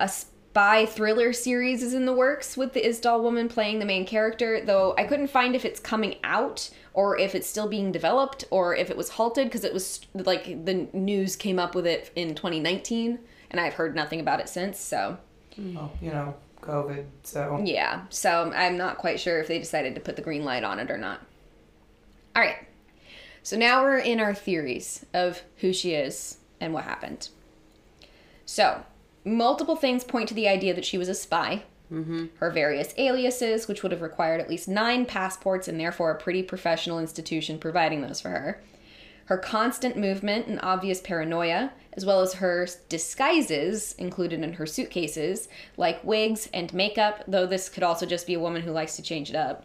A 0.01 0.11
spy 0.55 0.87
thriller 0.87 1.33
series 1.33 1.83
is 1.83 1.95
in 1.95 2.07
the 2.07 2.13
works 2.13 2.57
with 2.57 2.75
the 2.75 2.81
Isdal 2.81 3.21
woman 3.21 3.49
playing 3.49 3.81
the 3.81 3.85
main 3.85 4.07
character, 4.07 4.61
though 4.65 4.95
I 4.97 5.03
couldn't 5.03 5.27
find 5.27 5.57
if 5.57 5.65
it's 5.65 5.81
coming 5.81 6.15
out 6.23 6.71
or 6.93 7.19
if 7.19 7.35
it's 7.35 7.49
still 7.49 7.67
being 7.67 7.91
developed 7.91 8.45
or 8.53 8.73
if 8.73 8.89
it 8.89 8.97
was 8.97 9.09
halted 9.09 9.49
because 9.49 9.65
it 9.65 9.75
was 9.75 10.03
like 10.15 10.65
the 10.65 10.87
news 10.93 11.35
came 11.35 11.59
up 11.59 11.75
with 11.75 11.89
it 11.89 12.13
in 12.15 12.37
2019 12.37 13.19
and 13.51 13.61
I've 13.61 13.75
heard 13.75 13.97
nothing 13.97 14.21
about 14.21 14.39
it 14.39 14.49
since, 14.49 14.79
so 14.79 15.19
mm. 15.59 15.77
Oh, 15.77 15.91
you 16.01 16.13
know, 16.13 16.37
COVID. 16.61 17.05
So 17.25 17.61
yeah, 17.65 18.03
so 18.11 18.53
I'm 18.55 18.77
not 18.77 18.99
quite 18.99 19.19
sure 19.19 19.41
if 19.41 19.49
they 19.49 19.59
decided 19.59 19.97
to 19.97 20.01
put 20.01 20.15
the 20.15 20.23
green 20.23 20.45
light 20.45 20.63
on 20.63 20.79
it 20.79 20.89
or 20.89 20.99
not. 20.99 21.21
All 22.37 22.43
right. 22.43 22.59
So 23.43 23.57
now 23.57 23.83
we're 23.83 23.99
in 23.99 24.21
our 24.21 24.35
theories 24.35 25.05
of 25.13 25.43
who 25.57 25.73
she 25.73 25.95
is 25.95 26.39
and 26.61 26.73
what 26.73 26.85
happened. 26.85 27.31
So, 28.47 28.85
multiple 29.25 29.77
things 29.77 30.05
point 30.05 30.29
to 30.29 30.35
the 30.35 30.49
idea 30.49 30.75
that 30.75 30.85
she 30.85 30.99
was 30.99 31.09
a 31.09 31.15
spy. 31.15 31.65
Mm-hmm. 31.93 32.27
Her 32.39 32.51
various 32.51 32.95
aliases, 32.97 33.69
which 33.69 33.83
would 33.83 33.93
have 33.93 34.03
required 34.03 34.41
at 34.41 34.49
least 34.49 34.69
nine 34.69 35.07
passports 35.07 35.69
and 35.69 35.79
therefore 35.79 36.11
a 36.11 36.19
pretty 36.19 36.43
professional 36.43 36.99
institution 36.99 37.59
providing 37.59 38.01
those 38.01 38.21
for 38.21 38.31
her. 38.31 38.63
Her 39.27 39.39
constant 39.39 39.97
movement 39.97 40.47
and 40.47 40.61
obvious 40.63 41.01
paranoia, 41.01 41.73
as 41.95 42.05
well 42.05 42.21
as 42.21 42.35
her 42.35 42.69
disguises 42.89 43.95
included 43.95 44.43
in 44.43 44.55
her 44.55 44.67
suitcases, 44.67 45.49
like 45.77 46.05
wigs 46.05 46.49
and 46.53 46.73
makeup, 46.75 47.23
though 47.27 47.47
this 47.47 47.69
could 47.69 47.83
also 47.83 48.05
just 48.05 48.27
be 48.27 48.35
a 48.35 48.41
woman 48.41 48.63
who 48.63 48.71
likes 48.71 48.97
to 48.97 49.03
change 49.03 49.31
it 49.31 49.37
up. 49.37 49.65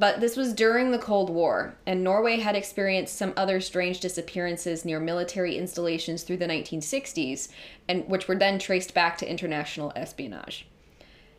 But 0.00 0.20
this 0.20 0.34
was 0.34 0.54
during 0.54 0.92
the 0.92 0.98
Cold 0.98 1.28
War, 1.28 1.74
and 1.84 2.02
Norway 2.02 2.38
had 2.38 2.56
experienced 2.56 3.14
some 3.14 3.34
other 3.36 3.60
strange 3.60 4.00
disappearances 4.00 4.82
near 4.82 4.98
military 4.98 5.58
installations 5.58 6.22
through 6.22 6.38
the 6.38 6.46
1960s, 6.46 7.48
and 7.86 8.08
which 8.08 8.26
were 8.26 8.34
then 8.34 8.58
traced 8.58 8.94
back 8.94 9.18
to 9.18 9.30
international 9.30 9.92
espionage. 9.94 10.66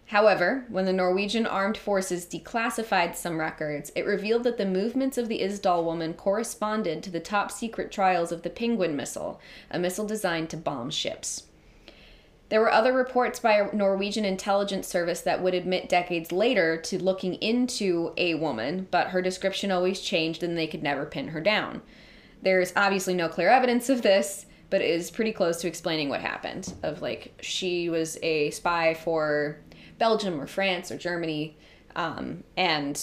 However, 0.06 0.66
when 0.70 0.86
the 0.86 0.94
Norwegian 0.94 1.48
armed 1.48 1.76
forces 1.76 2.28
declassified 2.28 3.16
some 3.16 3.40
records, 3.40 3.92
it 3.96 4.06
revealed 4.06 4.44
that 4.44 4.60
the 4.60 4.66
movements 4.68 5.18
of 5.18 5.28
the 5.28 5.42
Isdal 5.42 5.84
woman 5.84 6.14
corresponded 6.14 7.02
to 7.02 7.10
the 7.10 7.20
top 7.20 7.50
secret 7.50 7.92
trials 7.92 8.32
of 8.32 8.44
the 8.44 8.52
Penguin 8.52 8.96
missile, 8.96 9.42
a 9.72 9.80
missile 9.80 10.06
designed 10.06 10.52
to 10.52 10.58
bomb 10.58 10.92
ships. 10.92 11.48
There 12.52 12.60
were 12.60 12.74
other 12.74 12.92
reports 12.92 13.40
by 13.40 13.54
a 13.54 13.74
Norwegian 13.74 14.26
intelligence 14.26 14.86
service 14.86 15.22
that 15.22 15.42
would 15.42 15.54
admit 15.54 15.88
decades 15.88 16.34
later 16.34 16.76
to 16.82 17.02
looking 17.02 17.36
into 17.36 18.12
a 18.18 18.36
woman, 18.36 18.90
but 18.92 19.08
her 19.08 19.22
description 19.22 19.72
always 19.72 20.02
changed 20.02 20.44
and 20.44 20.58
they 20.58 20.68
could 20.68 20.84
never 20.84 21.06
pin 21.06 21.30
her 21.30 21.40
down. 21.40 21.82
There's 22.42 22.74
obviously 22.76 23.14
no 23.14 23.30
clear 23.30 23.48
evidence 23.48 23.88
of 23.88 24.02
this, 24.02 24.48
but 24.70 24.82
it 24.82 24.90
is 24.90 25.12
pretty 25.12 25.32
close 25.32 25.62
to 25.62 25.70
explaining 25.70 26.10
what 26.10 26.20
happened. 26.20 26.74
Of 26.84 27.02
like, 27.02 27.40
she 27.40 27.88
was 27.88 28.18
a 28.22 28.50
spy 28.50 28.96
for 28.96 29.62
Belgium 29.98 30.42
or 30.42 30.46
France 30.46 30.92
or 30.92 30.98
Germany 30.98 31.58
um, 31.96 32.44
and 32.58 33.02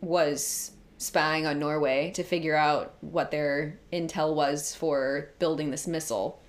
was 0.00 0.72
spying 0.98 1.46
on 1.46 1.60
Norway 1.60 2.10
to 2.16 2.24
figure 2.24 2.56
out 2.56 2.94
what 3.00 3.30
their 3.30 3.78
intel 3.92 4.34
was 4.34 4.74
for 4.74 5.30
building 5.38 5.70
this 5.70 5.86
missile 5.86 6.41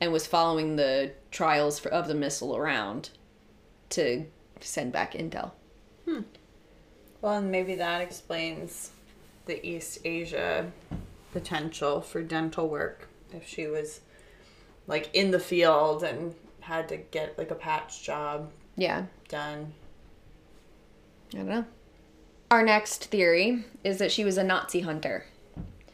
and 0.00 0.12
was 0.12 0.26
following 0.26 0.76
the 0.76 1.12
trials 1.30 1.78
for, 1.78 1.88
of 1.90 2.08
the 2.08 2.14
missile 2.14 2.56
around 2.56 3.10
to 3.90 4.26
send 4.60 4.92
back 4.92 5.14
intel. 5.14 5.52
Hmm. 6.04 6.20
Well, 7.20 7.38
and 7.38 7.50
maybe 7.50 7.74
that 7.76 8.00
explains 8.00 8.90
the 9.46 9.64
East 9.66 9.98
Asia 10.04 10.70
potential 11.32 12.00
for 12.00 12.22
dental 12.22 12.68
work. 12.68 13.08
If 13.32 13.46
she 13.46 13.66
was 13.66 14.00
like 14.86 15.10
in 15.14 15.30
the 15.30 15.40
field 15.40 16.02
and 16.02 16.34
had 16.60 16.88
to 16.88 16.96
get 16.96 17.38
like 17.38 17.50
a 17.50 17.54
patch 17.54 18.02
job 18.02 18.50
Yeah, 18.76 19.06
done. 19.28 19.72
I 21.32 21.38
don't 21.38 21.48
know. 21.48 21.64
Our 22.50 22.62
next 22.62 23.06
theory 23.06 23.64
is 23.84 23.98
that 23.98 24.12
she 24.12 24.24
was 24.24 24.38
a 24.38 24.44
Nazi 24.44 24.80
hunter. 24.80 25.26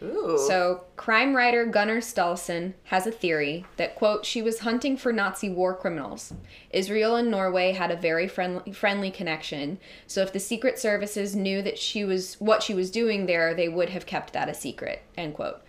Ooh. 0.05 0.39
So, 0.47 0.85
crime 0.97 1.35
writer 1.35 1.65
Gunnar 1.65 1.99
Staalesen 1.99 2.75
has 2.85 3.07
a 3.07 3.13
theory 3.13 3.65
that, 3.77 3.95
quote, 3.95 4.25
she 4.25 4.43
was 4.43 4.61
hunting 4.61 4.97
for 4.97 5.13
Nazi 5.13 5.49
war 5.49 5.75
criminals. 5.75 6.35
Israel 6.71 7.17
and 7.17 7.31
Norway 7.31 7.73
had 7.73 7.91
a 7.91 7.97
very 7.97 8.29
friendly, 8.29 8.73
friendly 8.73 9.11
connection, 9.11 9.79
so 10.07 10.23
if 10.23 10.33
the 10.33 10.41
secret 10.41 10.79
services 10.79 11.35
knew 11.35 11.63
that 11.63 11.79
she 11.79 12.05
was 12.05 12.35
what 12.35 12.63
she 12.63 12.75
was 12.75 12.91
doing 12.91 13.27
there, 13.27 13.55
they 13.55 13.69
would 13.69 13.91
have 13.91 14.07
kept 14.07 14.33
that 14.33 14.49
a 14.49 14.55
secret, 14.55 15.03
end 15.17 15.35
quote. 15.35 15.63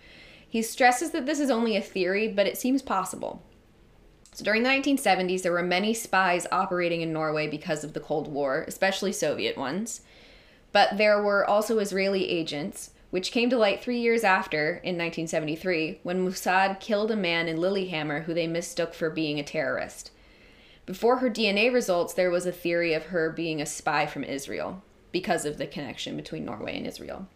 He 0.48 0.62
stresses 0.62 1.10
that 1.10 1.26
this 1.26 1.40
is 1.40 1.50
only 1.50 1.76
a 1.76 1.82
theory, 1.82 2.28
but 2.28 2.46
it 2.46 2.56
seems 2.56 2.82
possible. 2.82 3.42
So 4.32 4.44
during 4.44 4.62
the 4.62 4.68
1970s, 4.68 5.42
there 5.42 5.52
were 5.52 5.62
many 5.62 5.94
spies 5.94 6.46
operating 6.52 7.00
in 7.00 7.12
Norway 7.12 7.48
because 7.48 7.84
of 7.84 7.94
the 7.94 8.00
Cold 8.00 8.28
War, 8.28 8.64
especially 8.68 9.12
Soviet 9.12 9.56
ones. 9.56 10.02
But 10.72 10.98
there 10.98 11.22
were 11.22 11.44
also 11.44 11.78
Israeli 11.78 12.28
agents, 12.28 12.90
which 13.16 13.32
came 13.32 13.48
to 13.48 13.56
light 13.56 13.82
three 13.82 13.98
years 13.98 14.24
after, 14.24 14.72
in 14.84 14.98
1973, 14.98 16.00
when 16.02 16.22
Mossad 16.22 16.80
killed 16.80 17.10
a 17.10 17.16
man 17.16 17.48
in 17.48 17.56
Lillehammer 17.56 18.20
who 18.20 18.34
they 18.34 18.46
mistook 18.46 18.92
for 18.92 19.08
being 19.08 19.40
a 19.40 19.42
terrorist. 19.42 20.10
Before 20.84 21.16
her 21.16 21.30
DNA 21.30 21.72
results, 21.72 22.12
there 22.12 22.28
was 22.28 22.44
a 22.44 22.52
theory 22.52 22.92
of 22.92 23.06
her 23.06 23.30
being 23.30 23.62
a 23.62 23.64
spy 23.64 24.04
from 24.04 24.22
Israel, 24.22 24.82
because 25.12 25.46
of 25.46 25.56
the 25.56 25.66
connection 25.66 26.14
between 26.14 26.44
Norway 26.44 26.76
and 26.76 26.86
Israel. 26.86 27.26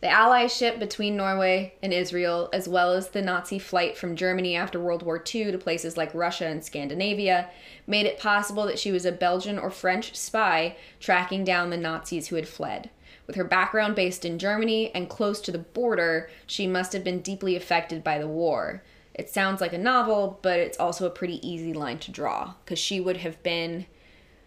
The 0.00 0.06
allyship 0.06 0.78
between 0.78 1.18
Norway 1.18 1.74
and 1.82 1.92
Israel, 1.92 2.48
as 2.54 2.66
well 2.66 2.94
as 2.94 3.08
the 3.08 3.20
Nazi 3.20 3.58
flight 3.58 3.98
from 3.98 4.16
Germany 4.16 4.56
after 4.56 4.80
World 4.80 5.02
War 5.02 5.22
II 5.22 5.52
to 5.52 5.58
places 5.58 5.98
like 5.98 6.14
Russia 6.14 6.46
and 6.46 6.64
Scandinavia, 6.64 7.50
made 7.86 8.06
it 8.06 8.18
possible 8.18 8.64
that 8.64 8.78
she 8.78 8.90
was 8.90 9.04
a 9.04 9.12
Belgian 9.12 9.58
or 9.58 9.68
French 9.68 10.16
spy 10.16 10.76
tracking 10.98 11.44
down 11.44 11.68
the 11.68 11.76
Nazis 11.76 12.28
who 12.28 12.36
had 12.36 12.48
fled. 12.48 12.88
With 13.26 13.36
her 13.36 13.44
background 13.44 13.96
based 13.96 14.24
in 14.24 14.38
Germany 14.38 14.94
and 14.94 15.08
close 15.08 15.40
to 15.42 15.52
the 15.52 15.58
border, 15.58 16.30
she 16.46 16.66
must 16.66 16.92
have 16.92 17.04
been 17.04 17.20
deeply 17.20 17.56
affected 17.56 18.04
by 18.04 18.18
the 18.18 18.28
war. 18.28 18.82
It 19.14 19.30
sounds 19.30 19.60
like 19.60 19.72
a 19.72 19.78
novel, 19.78 20.38
but 20.42 20.58
it's 20.58 20.78
also 20.78 21.06
a 21.06 21.10
pretty 21.10 21.46
easy 21.46 21.72
line 21.72 21.98
to 22.00 22.10
draw 22.10 22.54
because 22.64 22.78
she 22.78 23.00
would 23.00 23.18
have 23.18 23.42
been 23.42 23.86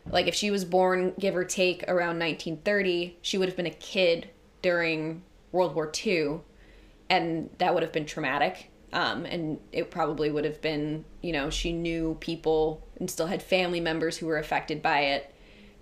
like 0.10 0.28
if 0.28 0.36
she 0.36 0.52
was 0.52 0.66
born 0.66 1.14
give 1.20 1.36
or 1.36 1.44
take 1.44 1.84
around 1.84 2.20
1930, 2.20 3.18
she 3.22 3.38
would 3.38 3.48
have 3.50 3.58
been 3.58 3.66
a 3.66 3.72
kid 3.72 4.30
during 4.62 5.24
World 5.52 5.76
War 5.76 5.92
II, 6.06 6.40
and 7.10 7.50
that 7.58 7.74
would 7.74 7.84
have 7.84 7.92
been 7.92 8.06
traumatic. 8.06 8.72
Um, 8.94 9.26
and 9.26 9.60
it 9.74 9.92
probably 9.92 10.32
would 10.32 10.46
have 10.46 10.62
been, 10.62 11.04
you 11.22 11.34
know, 11.34 11.50
she 11.50 11.74
knew 11.74 12.16
people 12.22 12.88
and 13.00 13.12
still 13.12 13.28
had 13.28 13.44
family 13.44 13.82
members 13.82 14.18
who 14.18 14.28
were 14.28 14.38
affected 14.38 14.82
by 14.82 15.02
it. 15.02 15.34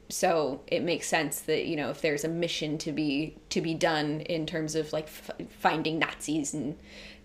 So 0.10 0.62
it 0.68 0.84
makes 0.84 1.08
sense 1.08 1.40
that 1.42 1.66
you 1.66 1.76
know 1.76 1.90
if 1.90 2.02
there's 2.02 2.24
a 2.24 2.28
mission 2.30 2.78
to 2.80 2.92
be 2.92 3.36
to 3.50 3.62
be 3.62 3.74
done 3.74 4.22
in 4.22 4.46
terms 4.46 4.76
of 4.76 4.94
like 4.94 5.06
f- 5.08 5.32
finding 5.60 5.98
Nazis 6.00 6.54
and 6.54 6.78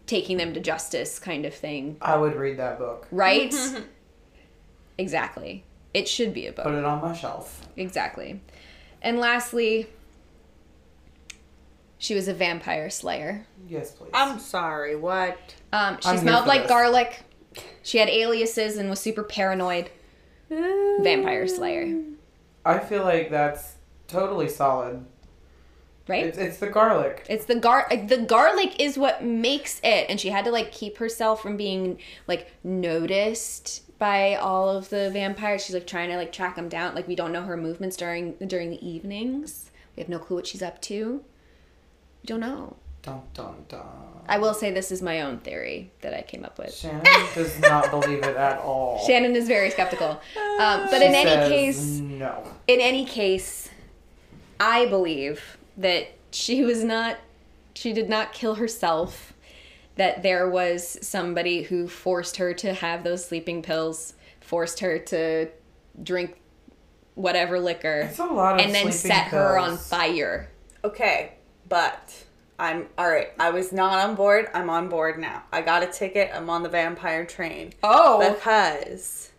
taking 0.07 0.39
them 0.39 0.55
to 0.55 0.61
justice, 0.61 1.19
kind 1.19 1.45
of 1.45 1.55
thing, 1.55 1.97
I 2.01 2.17
would 2.17 2.35
read 2.35 2.59
that 2.59 2.79
book. 2.79 3.07
right? 3.11 3.55
exactly. 4.99 5.65
It 5.93 6.09
should 6.09 6.33
be 6.33 6.47
a 6.47 6.53
book. 6.53 6.65
Put 6.65 6.75
it 6.75 6.85
on 6.85 7.01
my 7.03 7.13
shelf. 7.15 7.67
Exactly. 7.77 8.41
And 9.03 9.19
lastly, 9.19 9.89
she 11.99 12.15
was 12.15 12.29
a 12.29 12.35
vampire 12.35 12.91
slayer. 12.91 13.47
Yes, 13.69 13.91
please. 13.93 14.11
I'm 14.15 14.39
sorry. 14.39 14.97
What? 14.97 15.39
Um, 15.73 15.99
she 16.01 16.09
I'm 16.09 16.19
smelled 16.19 16.47
like 16.47 16.63
this. 16.63 16.71
garlic. 16.71 17.23
She 17.83 17.99
had 17.99 18.09
aliases 18.09 18.77
and 18.77 18.89
was 18.89 19.01
super 19.01 19.23
paranoid. 19.25 19.91
Vampire 20.49 21.47
slayer, 21.47 22.01
I 22.65 22.79
feel 22.79 23.03
like 23.05 23.31
that's 23.31 23.77
totally 24.07 24.49
solid. 24.49 25.05
right? 26.09 26.27
It's, 26.27 26.39
it's 26.39 26.59
the 26.59 26.69
garlic. 26.69 27.25
It's 27.29 27.45
the 27.47 27.57
gar 27.57 27.89
the 27.91 28.19
garlic 28.19 28.79
is 28.81 28.99
what 28.99 29.25
makes 29.25 29.81
it, 29.83 30.07
and 30.09 30.21
she 30.21 30.31
had 30.31 30.45
to 30.45 30.51
like 30.51 30.73
keep 30.73 30.99
herself 30.99 31.43
from 31.43 31.57
being 31.57 31.99
like 32.27 32.51
noticed 32.65 33.83
by 33.99 34.35
all 34.35 34.69
of 34.69 34.89
the 34.91 35.11
vampires. 35.11 35.65
She's 35.65 35.75
like 35.75 35.87
trying 35.87 36.11
to 36.11 36.17
like 36.17 36.33
track 36.33 36.57
them 36.57 36.69
down. 36.69 36.95
Like 36.95 37.09
we 37.09 37.15
don't 37.15 37.33
know 37.33 37.43
her 37.43 37.57
movements 37.57 37.97
during 37.97 38.33
during 38.47 38.71
the 38.71 38.87
evenings. 38.87 39.71
We 39.97 40.01
have 40.01 40.09
no 40.09 40.19
clue 40.19 40.37
what 40.37 40.47
she's 40.47 40.63
up 40.63 40.81
to. 40.83 41.23
We 42.23 42.27
don't 42.27 42.41
know. 42.41 42.77
Dun 43.03 43.23
dun 43.35 43.55
dun. 43.69 43.81
I 44.29 44.39
will 44.39 44.55
say 44.55 44.71
this 44.71 44.93
is 44.93 45.03
my 45.03 45.23
own 45.23 45.39
theory 45.39 45.91
that 46.03 46.15
I 46.15 46.23
came 46.23 46.45
up 46.45 46.59
with. 46.59 46.75
Shannon 46.75 47.03
does 47.35 47.59
not 47.61 47.91
believe 47.91 48.23
it 48.23 48.37
at 48.37 48.59
all. 48.61 49.05
Shannon 49.07 49.35
is 49.35 49.49
very 49.49 49.71
skeptical. 49.71 50.21
Um, 50.61 50.87
but 50.91 50.99
She 51.01 51.07
in 51.07 51.15
any 51.15 51.25
says 51.31 51.49
case, 51.49 51.99
no. 51.99 52.45
in 52.67 52.81
any 52.81 53.05
case, 53.05 53.71
I 54.61 54.87
believe 54.87 55.57
that 55.79 56.09
she 56.31 56.63
was 56.63 56.85
not, 56.85 57.17
she 57.75 57.93
did 57.93 58.09
not 58.09 58.33
kill 58.33 58.57
herself. 58.57 59.33
That 59.97 60.23
there 60.23 60.49
was 60.49 60.99
somebody 61.03 61.63
who 61.63 61.89
forced 61.89 62.37
her 62.37 62.55
to 62.55 62.73
have 62.75 63.03
those 63.05 63.25
sleeping 63.25 63.61
pills, 63.63 64.15
forced 64.41 64.81
her 64.81 64.99
to 64.99 65.49
drink 66.03 66.41
whatever 67.17 67.59
liquor, 67.61 68.03
It's 68.09 68.19
a 68.19 68.25
lot 68.25 68.55
of 68.55 68.61
and 68.65 68.75
then 68.75 68.93
sleeping 68.93 69.17
set 69.17 69.27
her 69.29 69.59
on 69.59 69.77
fire. 69.77 70.49
Okay, 70.85 71.33
but 71.69 72.25
I'm 72.61 72.89
all 72.99 73.09
right. 73.09 73.29
I 73.41 73.51
was 73.51 73.73
not 73.73 73.99
on 74.07 74.15
board. 74.15 74.49
I'm 74.55 74.69
on 74.69 74.89
board 74.89 75.19
now. 75.19 75.43
I 75.53 75.63
got 75.63 75.83
a 75.83 75.87
ticket. 75.87 76.31
I'm 76.35 76.51
on 76.51 76.63
the 76.63 76.69
vampire 76.69 77.25
train 77.25 77.73
Oh, 77.83 78.19
because. 78.35 79.31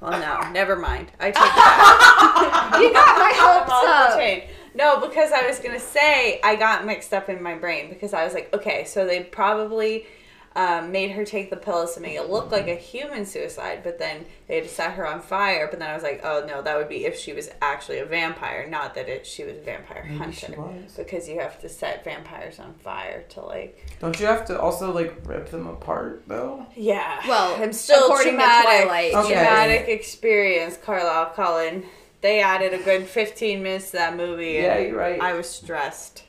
Well, 0.00 0.10
no, 0.20 0.50
never 0.52 0.74
mind. 0.76 1.12
I 1.20 1.26
take 1.26 1.34
that. 1.36 2.78
you 2.82 2.92
got 2.92 3.16
my 3.18 3.32
I'm 3.36 3.60
hopes 3.70 3.88
up. 3.88 4.16
train. 4.16 4.42
No, 4.74 4.98
because 5.06 5.30
I 5.32 5.46
was 5.46 5.58
gonna 5.60 5.78
say 5.78 6.40
I 6.42 6.56
got 6.56 6.84
mixed 6.84 7.12
up 7.14 7.28
in 7.28 7.42
my 7.42 7.54
brain 7.54 7.88
because 7.90 8.12
I 8.12 8.24
was 8.24 8.34
like, 8.34 8.52
okay, 8.54 8.84
so 8.84 9.06
they 9.06 9.22
probably 9.22 10.06
um, 10.54 10.92
made 10.92 11.12
her 11.12 11.24
take 11.24 11.48
the 11.50 11.56
pills 11.56 11.94
to 11.94 12.00
make 12.00 12.14
it 12.14 12.28
look 12.28 12.50
like 12.50 12.68
a 12.68 12.74
human 12.74 13.24
suicide, 13.24 13.80
but 13.82 13.98
then 13.98 14.26
they 14.48 14.56
had 14.60 14.68
set 14.68 14.92
her 14.92 15.06
on 15.06 15.20
fire. 15.20 15.66
But 15.70 15.78
then 15.78 15.88
I 15.90 15.94
was 15.94 16.02
like, 16.02 16.20
oh 16.24 16.44
no, 16.46 16.60
that 16.62 16.76
would 16.76 16.88
be 16.88 17.04
if 17.06 17.18
she 17.18 17.32
was 17.32 17.48
actually 17.62 17.98
a 17.98 18.04
vampire, 18.04 18.66
not 18.68 18.94
that 18.94 19.08
it 19.08 19.26
she 19.26 19.44
was 19.44 19.56
a 19.56 19.60
vampire 19.62 20.02
Maybe 20.04 20.18
hunter. 20.18 20.46
she 20.46 20.52
was. 20.52 20.92
Because 20.96 21.28
you 21.28 21.40
have 21.40 21.58
to 21.62 21.68
set 21.68 22.04
vampires 22.04 22.58
on 22.58 22.74
fire 22.74 23.22
to 23.30 23.40
like. 23.40 23.96
Don't 24.00 24.18
you 24.20 24.26
have 24.26 24.44
to 24.46 24.60
also 24.60 24.92
like 24.92 25.16
rip 25.24 25.48
them 25.50 25.66
apart 25.66 26.24
though? 26.26 26.66
Yeah. 26.76 27.20
Well, 27.26 27.54
I'm 27.62 27.72
still 27.72 28.04
according 28.04 28.32
to 28.32 28.38
traumatic. 28.38 28.84
Twilight, 28.88 29.14
Okay. 29.14 29.32
Traumatic 29.34 29.88
experience, 29.88 30.76
Carlisle 30.76 31.32
Cullen. 31.34 31.84
They 32.20 32.40
added 32.40 32.72
a 32.72 32.78
good 32.84 33.04
15 33.06 33.62
minutes 33.62 33.86
to 33.90 33.96
that 33.96 34.16
movie. 34.16 34.58
and 34.58 34.66
Yeah, 34.66 34.78
you're 34.78 34.96
right. 34.98 35.20
I 35.20 35.32
was 35.32 35.48
stressed. 35.48 36.22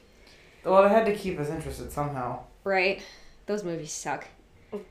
Well, 0.65 0.82
they 0.82 0.89
had 0.89 1.05
to 1.05 1.13
keep 1.15 1.39
us 1.39 1.49
interested 1.49 1.91
somehow. 1.91 2.39
Right? 2.63 3.03
Those 3.45 3.63
movies 3.63 3.91
suck. 3.91 4.27
Sorry. 4.71 4.83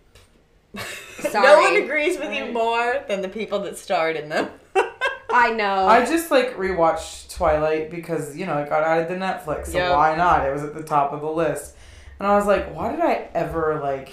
No 1.33 1.61
one 1.61 1.77
agrees 1.83 2.19
with 2.19 2.33
you 2.35 2.47
more 2.53 3.05
than 3.09 3.21
the 3.23 3.29
people 3.29 3.61
that 3.61 3.77
starred 3.79 4.17
in 4.17 4.29
them. 4.29 4.49
I 5.31 5.51
know. 5.51 5.87
I 5.87 6.05
just 6.05 6.31
like 6.31 6.57
rewatched 6.57 7.35
Twilight 7.35 7.91
because 7.91 8.37
you 8.37 8.45
know 8.47 8.59
it 8.59 8.69
got 8.69 8.83
added 8.83 9.09
to 9.09 9.15
Netflix, 9.15 9.67
so 9.69 9.79
Yep. 9.79 9.93
why 9.93 10.17
not? 10.17 10.47
It 10.47 10.53
was 10.53 10.63
at 10.63 10.75
the 10.75 10.83
top 10.83 11.13
of 11.13 11.21
the 11.23 11.31
list, 11.31 11.75
and 12.19 12.27
I 12.27 12.37
was 12.37 12.47
like, 12.47 12.75
why 12.75 12.91
did 12.91 13.01
I 13.01 13.29
ever 13.35 13.81
like 13.83 14.13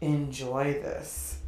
enjoy 0.00 0.74
this? 0.74 1.38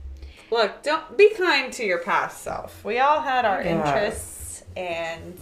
Look, 0.51 0.83
don't 0.83 1.17
be 1.19 1.31
kind 1.35 1.73
to 1.75 1.85
your 1.85 1.99
past 1.99 2.43
self. 2.43 2.85
We 2.85 2.99
all 2.99 3.21
had 3.21 3.45
our 3.45 3.63
Yes. 3.63 3.71
interests, 3.71 4.65
and 4.77 5.39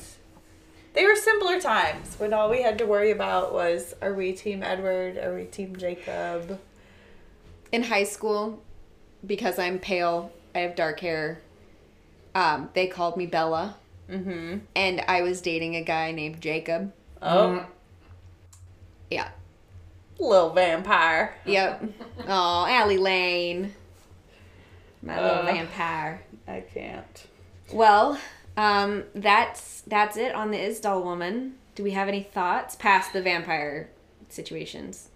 they 0.95 1.05
were 1.07 1.17
simpler 1.17 1.61
times 1.61 2.17
when 2.19 2.33
all 2.35 2.51
we 2.51 2.63
had 2.63 2.77
to 2.79 2.87
worry 2.87 3.11
about 3.11 3.53
was: 3.55 3.95
Are 4.03 4.13
we 4.15 4.33
Team 4.33 4.63
Edward? 4.63 5.17
Are 5.19 5.35
we 5.35 5.45
Team 5.45 5.77
Jacob? 5.77 6.59
In 7.73 7.85
high 7.85 8.05
school, 8.05 8.63
because 9.25 9.59
I'm 9.59 9.79
pale, 9.79 10.33
I 10.55 10.61
have 10.61 10.77
dark 10.77 11.01
hair. 11.01 11.41
Um, 12.35 12.71
they 12.75 12.87
called 12.87 13.17
me 13.17 13.27
Bella, 13.27 13.77
Mm-hmm. 14.11 14.59
and 14.77 15.01
I 15.09 15.23
was 15.23 15.41
dating 15.41 15.75
a 15.75 15.83
guy 15.83 16.13
named 16.13 16.41
Jacob. 16.41 16.93
Oh, 17.21 17.49
Mm, 17.61 17.67
Yeah. 19.11 19.29
little 20.19 20.51
vampire. 20.51 21.35
Yep. 21.45 21.85
oh, 22.29 22.67
Allie 22.69 22.99
Lane, 22.99 23.75
my 25.03 25.21
little 25.21 25.39
Uh. 25.43 25.47
vampire. 25.47 26.23
I 26.47 26.61
can't. 26.61 27.27
Well, 27.73 28.19
um, 28.57 29.05
that's 29.15 29.81
that's 29.89 30.17
it 30.17 30.35
on 30.35 30.51
the 30.53 30.59
Isdal 30.59 31.03
woman. 31.03 31.57
Do 31.75 31.83
we 31.83 31.91
have 31.91 32.07
any 32.09 32.23
thoughts 32.23 32.77
past 32.77 33.13
the 33.13 33.21
vampire 33.21 33.91
situations? 34.29 35.09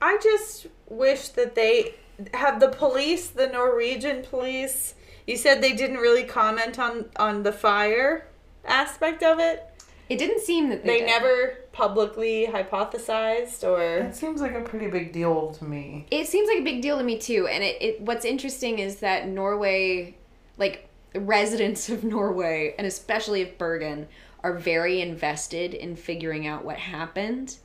I 0.00 0.18
just 0.22 0.66
wish 0.88 1.28
that 1.30 1.54
they 1.54 1.94
have 2.34 2.60
the 2.60 2.68
police, 2.68 3.28
the 3.28 3.46
Norwegian 3.46 4.22
police. 4.22 4.94
You 5.26 5.36
said 5.36 5.60
they 5.62 5.72
didn't 5.72 5.96
really 5.98 6.24
comment 6.24 6.78
on 6.78 7.06
on 7.16 7.42
the 7.42 7.52
fire 7.52 8.26
aspect 8.64 9.22
of 9.22 9.38
it. 9.38 9.64
It 10.08 10.18
didn't 10.18 10.40
seem 10.40 10.68
that 10.70 10.84
They 10.84 11.00
they, 11.00 11.00
did. 11.00 11.06
never 11.06 11.58
publicly 11.72 12.46
hypothesized 12.46 13.64
or 13.64 13.82
It 14.06 14.14
seems 14.14 14.40
like 14.40 14.54
a 14.54 14.60
pretty 14.60 14.88
big 14.88 15.12
deal 15.12 15.50
to 15.52 15.64
me. 15.64 16.06
It 16.12 16.28
seems 16.28 16.48
like 16.48 16.58
a 16.58 16.62
big 16.64 16.80
deal 16.80 16.96
to 16.98 17.04
me 17.04 17.18
too. 17.18 17.48
And 17.48 17.64
it, 17.64 17.76
it 17.82 18.00
what's 18.00 18.24
interesting 18.24 18.78
is 18.78 18.96
that 18.96 19.26
Norway, 19.28 20.14
like 20.58 20.88
residents 21.14 21.88
of 21.88 22.04
Norway, 22.04 22.74
and 22.78 22.86
especially 22.86 23.42
of 23.42 23.58
Bergen, 23.58 24.06
are 24.44 24.54
very 24.54 25.00
invested 25.00 25.74
in 25.74 25.96
figuring 25.96 26.46
out 26.46 26.64
what 26.64 26.76
happened. 26.76 27.56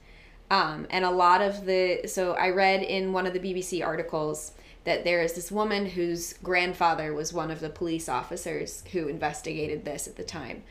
Um, 0.52 0.86
and 0.90 1.06
a 1.06 1.10
lot 1.10 1.42
of 1.42 1.66
the 1.66 2.02
so 2.08 2.34
I 2.34 2.50
read 2.50 2.84
in 2.84 3.14
one 3.14 3.26
of 3.26 3.32
the 3.34 3.40
BBC 3.40 3.84
articles 3.84 4.52
that 4.84 5.06
there 5.06 5.22
is 5.22 5.34
this 5.34 5.50
woman 5.50 5.86
whose 5.86 6.34
grandfather 6.44 7.14
was 7.14 7.32
one 7.32 7.50
of 7.52 7.62
the 7.62 7.70
police 7.70 8.10
officers 8.10 8.84
who 8.92 9.08
investigated 9.08 9.86
this 9.86 10.08
at 10.08 10.18
the 10.18 10.24
time, 10.24 10.64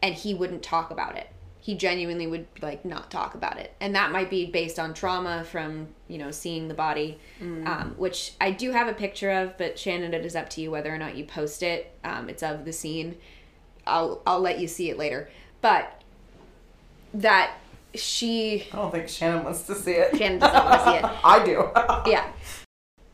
and 0.00 0.14
he 0.14 0.34
wouldn't 0.34 0.62
talk 0.62 0.92
about 0.92 1.16
it. 1.16 1.28
He 1.60 1.74
genuinely 1.74 2.28
would 2.28 2.46
like 2.62 2.84
not 2.84 3.10
talk 3.10 3.34
about 3.34 3.58
it, 3.58 3.74
and 3.80 3.96
that 3.96 4.12
might 4.12 4.30
be 4.30 4.46
based 4.46 4.78
on 4.78 4.94
trauma 4.94 5.42
from 5.42 5.88
you 6.06 6.18
know 6.18 6.30
seeing 6.30 6.68
the 6.68 6.74
body, 6.74 7.18
um, 7.66 7.94
which 7.96 8.34
I 8.40 8.52
do 8.52 8.70
have 8.70 8.86
a 8.86 8.94
picture 8.94 9.32
of. 9.32 9.58
But 9.58 9.80
Shannon, 9.80 10.14
it 10.14 10.24
is 10.24 10.36
up 10.36 10.48
to 10.50 10.60
you 10.60 10.70
whether 10.70 10.94
or 10.94 10.98
not 10.98 11.16
you 11.16 11.24
post 11.24 11.64
it. 11.64 11.92
Um, 12.04 12.28
it's 12.28 12.44
of 12.44 12.64
the 12.64 12.72
scene. 12.72 13.16
I'll 13.84 14.22
I'll 14.28 14.40
let 14.40 14.60
you 14.60 14.68
see 14.68 14.90
it 14.90 14.96
later, 14.96 15.28
but 15.60 16.02
that 17.12 17.56
she 17.94 18.66
I 18.72 18.76
don't 18.76 18.90
think 18.90 19.08
Shannon 19.08 19.44
wants 19.44 19.62
to 19.64 19.74
see 19.74 19.92
it. 19.92 20.16
Shannon 20.16 20.38
doesn't 20.38 20.64
want 20.64 20.80
to 20.80 20.90
see 20.90 20.96
it. 20.96 21.04
I 21.24 21.44
do. 21.44 21.70
yeah 22.10 22.30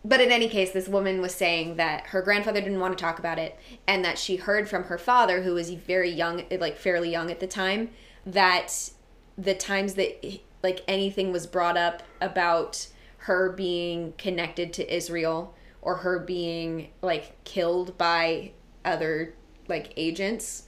but 0.04 0.20
in 0.20 0.32
any 0.32 0.48
case, 0.48 0.70
this 0.70 0.88
woman 0.88 1.20
was 1.20 1.34
saying 1.34 1.76
that 1.76 2.06
her 2.08 2.22
grandfather 2.22 2.60
didn't 2.60 2.80
want 2.80 2.96
to 2.96 3.02
talk 3.02 3.18
about 3.18 3.38
it, 3.38 3.58
and 3.86 4.04
that 4.04 4.18
she 4.18 4.36
heard 4.36 4.68
from 4.68 4.84
her 4.84 4.96
father, 4.96 5.42
who 5.42 5.54
was 5.54 5.70
very 5.70 6.10
young, 6.10 6.44
like 6.58 6.78
fairly 6.78 7.10
young 7.10 7.30
at 7.30 7.40
the 7.40 7.46
time, 7.46 7.90
that 8.24 8.90
the 9.36 9.54
times 9.54 9.94
that 9.94 10.40
like 10.62 10.80
anything 10.88 11.32
was 11.32 11.46
brought 11.46 11.76
up 11.76 12.02
about 12.20 12.88
her 13.18 13.52
being 13.52 14.14
connected 14.16 14.72
to 14.72 14.94
Israel 14.94 15.54
or 15.82 15.96
her 15.96 16.18
being 16.18 16.88
like 17.02 17.42
killed 17.44 17.96
by 17.98 18.52
other 18.84 19.34
like 19.68 19.92
agents, 19.96 20.64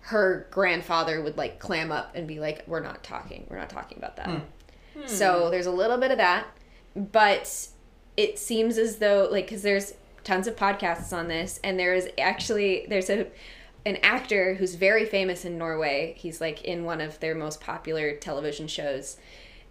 her 0.00 0.46
grandfather 0.50 1.22
would 1.22 1.36
like 1.36 1.58
clam 1.58 1.92
up 1.92 2.12
and 2.14 2.26
be 2.26 2.40
like, 2.40 2.64
"We're 2.66 2.80
not 2.80 3.02
talking. 3.02 3.46
We're 3.48 3.58
not 3.58 3.70
talking 3.70 3.98
about 3.98 4.16
that." 4.16 4.28
Hmm. 4.28 5.06
So 5.06 5.44
hmm. 5.44 5.50
there's 5.50 5.66
a 5.66 5.72
little 5.72 5.98
bit 5.98 6.10
of 6.10 6.18
that, 6.18 6.46
but 6.94 7.68
it 8.16 8.38
seems 8.38 8.78
as 8.78 8.98
though 8.98 9.28
like 9.30 9.46
because 9.46 9.62
there's 9.62 9.94
tons 10.24 10.46
of 10.46 10.56
podcasts 10.56 11.12
on 11.12 11.28
this, 11.28 11.60
and 11.62 11.78
there 11.78 11.94
is 11.94 12.08
actually 12.18 12.86
there's 12.88 13.10
a 13.10 13.26
an 13.86 13.96
actor 14.02 14.54
who's 14.54 14.74
very 14.74 15.06
famous 15.06 15.44
in 15.44 15.58
Norway. 15.58 16.14
He's 16.16 16.40
like 16.40 16.64
in 16.64 16.84
one 16.84 17.00
of 17.00 17.18
their 17.20 17.34
most 17.34 17.60
popular 17.60 18.14
television 18.14 18.68
shows. 18.68 19.16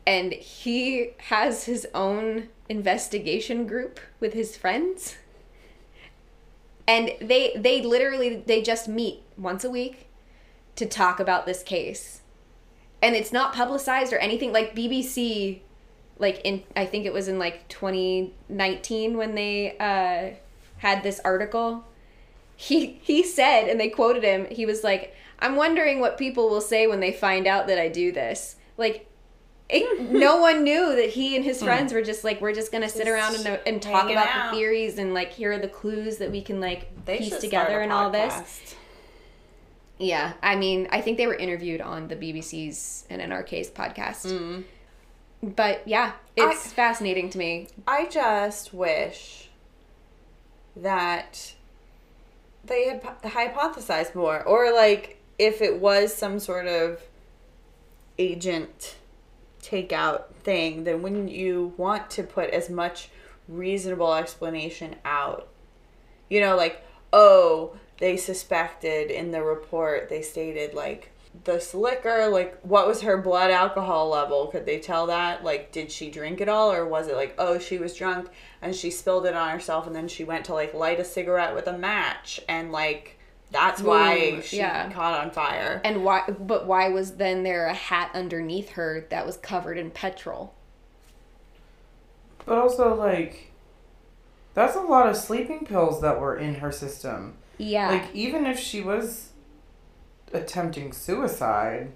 And 0.07 0.33
he 0.33 1.11
has 1.17 1.65
his 1.65 1.87
own 1.93 2.49
investigation 2.67 3.67
group 3.67 3.99
with 4.19 4.33
his 4.33 4.57
friends. 4.57 5.15
And 6.87 7.11
they 7.21 7.53
they 7.55 7.81
literally 7.81 8.37
they 8.47 8.63
just 8.63 8.87
meet 8.87 9.21
once 9.37 9.63
a 9.63 9.69
week 9.69 10.08
to 10.79 10.85
talk 10.85 11.19
about 11.19 11.45
this 11.45 11.63
case. 11.63 12.21
And 13.01 13.15
it's 13.15 13.31
not 13.31 13.53
publicized 13.53 14.11
or 14.11 14.17
anything 14.17 14.51
like 14.51 14.75
BBC 14.75 15.61
like 16.19 16.41
in 16.43 16.63
I 16.75 16.85
think 16.85 17.05
it 17.05 17.13
was 17.13 17.27
in 17.27 17.39
like 17.39 17.67
2019 17.69 19.17
when 19.17 19.35
they 19.35 19.77
uh 19.77 20.35
had 20.79 21.01
this 21.01 21.19
article 21.25 21.85
he 22.55 22.99
he 23.01 23.23
said 23.23 23.67
and 23.69 23.79
they 23.79 23.89
quoted 23.89 24.23
him 24.23 24.45
he 24.51 24.65
was 24.65 24.83
like 24.83 25.15
i'm 25.39 25.55
wondering 25.55 25.99
what 25.99 26.17
people 26.17 26.49
will 26.49 26.61
say 26.61 26.87
when 26.87 26.99
they 26.99 27.11
find 27.11 27.47
out 27.47 27.67
that 27.67 27.79
i 27.79 27.87
do 27.87 28.11
this 28.11 28.57
like 28.77 29.05
it, 29.69 30.01
no 30.11 30.37
one 30.37 30.63
knew 30.63 30.95
that 30.95 31.09
he 31.09 31.35
and 31.35 31.45
his 31.45 31.61
friends 31.63 31.93
were 31.93 32.01
just 32.01 32.23
like 32.23 32.41
we're 32.41 32.53
just 32.53 32.71
gonna 32.71 32.89
sit 32.89 33.05
Just 33.05 33.09
around 33.09 33.35
and, 33.35 33.59
and 33.65 33.81
talk 33.81 34.09
about 34.09 34.27
out. 34.27 34.51
the 34.51 34.57
theories 34.57 34.97
and 34.97 35.13
like 35.13 35.31
here 35.31 35.53
are 35.53 35.57
the 35.57 35.67
clues 35.67 36.17
that 36.17 36.31
we 36.31 36.41
can 36.41 36.59
like 36.59 37.05
They 37.05 37.19
piece 37.19 37.37
together 37.37 37.79
and 37.81 37.91
all 37.91 38.09
this. 38.09 38.75
Yeah 39.99 40.33
i 40.41 40.55
mean 40.55 40.87
i 40.91 41.01
think 41.01 41.17
they 41.17 41.27
were 41.27 41.35
interviewed 41.35 41.81
on 41.81 42.07
the 42.07 42.15
bbc's 42.15 43.05
and 43.09 43.21
nrk's 43.21 43.69
podcast 43.69 44.25
Mm. 44.31 44.63
but 45.43 45.87
yeah 45.87 46.13
it's 46.35 46.67
I- 46.67 46.69
fascinating 46.69 47.29
to 47.31 47.37
me 47.37 47.67
I 47.87 48.05
just 48.07 48.73
wish 48.73 49.49
that 50.75 51.53
they 52.63 52.85
had 52.89 53.01
hypothesized 53.23 54.15
more, 54.15 54.41
or 54.43 54.73
like 54.73 55.17
if 55.37 55.61
it 55.61 55.79
was 55.79 56.13
some 56.13 56.39
sort 56.39 56.67
of 56.67 57.01
agent 58.17 58.97
takeout 59.61 60.33
thing, 60.43 60.83
then 60.83 61.01
wouldn't 61.01 61.31
you 61.31 61.73
want 61.77 62.09
to 62.11 62.23
put 62.23 62.49
as 62.51 62.69
much 62.69 63.09
reasonable 63.47 64.13
explanation 64.13 64.95
out? 65.05 65.47
You 66.29 66.41
know, 66.41 66.55
like, 66.55 66.83
oh, 67.11 67.75
they 67.99 68.17
suspected 68.17 69.11
in 69.11 69.31
the 69.31 69.43
report, 69.43 70.09
they 70.09 70.21
stated 70.21 70.73
like 70.73 71.11
this 71.45 71.73
liquor, 71.73 72.27
like 72.29 72.59
what 72.61 72.87
was 72.87 73.01
her 73.01 73.17
blood 73.21 73.51
alcohol 73.51 74.09
level? 74.09 74.47
Could 74.47 74.65
they 74.65 74.79
tell 74.79 75.07
that? 75.07 75.43
Like, 75.43 75.71
did 75.71 75.91
she 75.91 76.09
drink 76.09 76.41
it 76.41 76.49
all, 76.49 76.71
or 76.71 76.87
was 76.87 77.07
it 77.07 77.15
like, 77.15 77.35
oh, 77.37 77.59
she 77.59 77.77
was 77.77 77.95
drunk 77.95 78.29
and 78.61 78.75
she 78.75 78.91
spilled 78.91 79.25
it 79.25 79.35
on 79.35 79.49
herself, 79.51 79.87
and 79.87 79.95
then 79.95 80.07
she 80.07 80.23
went 80.23 80.45
to 80.45 80.53
like 80.53 80.73
light 80.73 80.99
a 80.99 81.05
cigarette 81.05 81.55
with 81.55 81.67
a 81.67 81.77
match, 81.77 82.39
and 82.49 82.71
like 82.71 83.19
that's 83.51 83.81
why 83.83 84.39
Ooh, 84.39 84.41
she 84.41 84.57
yeah. 84.57 84.85
caught 84.87 85.19
on 85.23 85.31
fire. 85.31 85.81
and 85.83 86.03
why 86.05 86.23
but 86.39 86.65
why 86.67 86.87
was 86.89 87.17
then 87.17 87.43
there 87.43 87.65
a 87.67 87.73
hat 87.73 88.11
underneath 88.13 88.69
her 88.71 89.05
that 89.09 89.25
was 89.25 89.37
covered 89.37 89.77
in 89.77 89.91
petrol 89.91 90.55
But 92.45 92.57
also, 92.57 92.95
like, 92.95 93.51
that's 94.53 94.75
a 94.75 94.81
lot 94.81 95.09
of 95.09 95.17
sleeping 95.17 95.65
pills 95.65 96.01
that 96.01 96.19
were 96.19 96.37
in 96.37 96.55
her 96.55 96.71
system. 96.71 97.38
Yeah 97.59 97.89
Like, 97.89 98.15
even 98.15 98.45
if 98.47 98.57
she 98.59 98.81
was 98.81 99.29
attempting 100.33 100.91
suicide, 100.93 101.91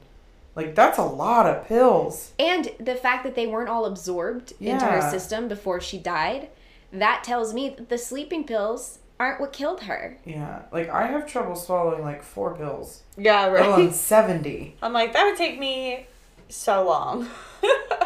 like, 0.55 0.76
that's 0.76 0.99
a 0.99 1.03
lot 1.03 1.47
of 1.47 1.68
pills. 1.68 2.34
And 2.38 2.70
the 2.80 2.95
fact 2.95 3.24
that 3.24 3.34
they 3.36 3.47
weren't 3.47 3.70
all 3.70 3.86
absorbed 3.86 4.53
into 4.59 4.86
her 4.86 5.01
system 5.09 5.47
before 5.47 5.82
she 5.82 5.97
died, 5.97 6.49
that 6.91 7.24
tells 7.24 7.53
me 7.55 7.70
that 7.70 7.89
the 7.89 7.97
sleeping 7.97 8.43
pills 8.43 8.99
aren't 9.20 9.39
what 9.39 9.51
killed 9.51 9.82
her. 9.84 10.18
Yeah. 10.26 10.64
Like, 10.72 10.89
I 10.89 11.07
have 11.07 11.26
trouble 11.26 11.55
swallowing, 11.55 12.03
like, 12.03 12.22
four 12.22 12.55
pills. 12.55 13.01
Yeah, 13.18 13.47
Let 13.47 13.66
alone 13.66 13.86
right. 13.88 13.95
70. 13.95 14.76
I'm 14.82 14.93
like, 14.93 15.14
that 15.14 15.24
would 15.26 15.38
take 15.38 15.57
me 15.59 16.05
so 16.49 16.86
long. 16.86 17.28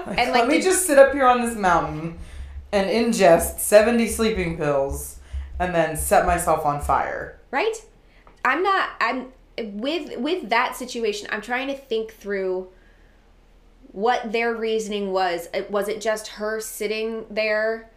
Like, 0.05 0.19
And, 0.19 0.31
let 0.31 0.47
me 0.47 0.61
just 0.61 0.85
sit 0.85 0.97
up 0.97 1.11
here 1.11 1.25
on 1.25 1.41
this 1.41 1.57
mountain 1.57 2.17
and 2.71 2.89
ingest 2.89 3.59
70 3.59 4.07
sleeping 4.07 4.55
pills 4.55 5.19
and 5.59 5.75
then 5.75 5.97
set 5.97 6.25
myself 6.25 6.65
on 6.65 6.79
fire. 6.79 7.36
Right? 7.51 7.77
I'm 8.43 8.63
not 8.63 8.89
I'm 8.99 9.31
with 9.57 10.17
with 10.17 10.49
that 10.49 10.75
situation, 10.75 11.27
I'm 11.31 11.41
trying 11.41 11.67
to 11.67 11.75
think 11.75 12.13
through 12.13 12.69
what 13.91 14.31
their 14.31 14.53
reasoning 14.53 15.11
was. 15.11 15.47
Was 15.69 15.87
it 15.87 16.01
just 16.01 16.27
her 16.27 16.59
sitting 16.59 17.25
there 17.29 17.89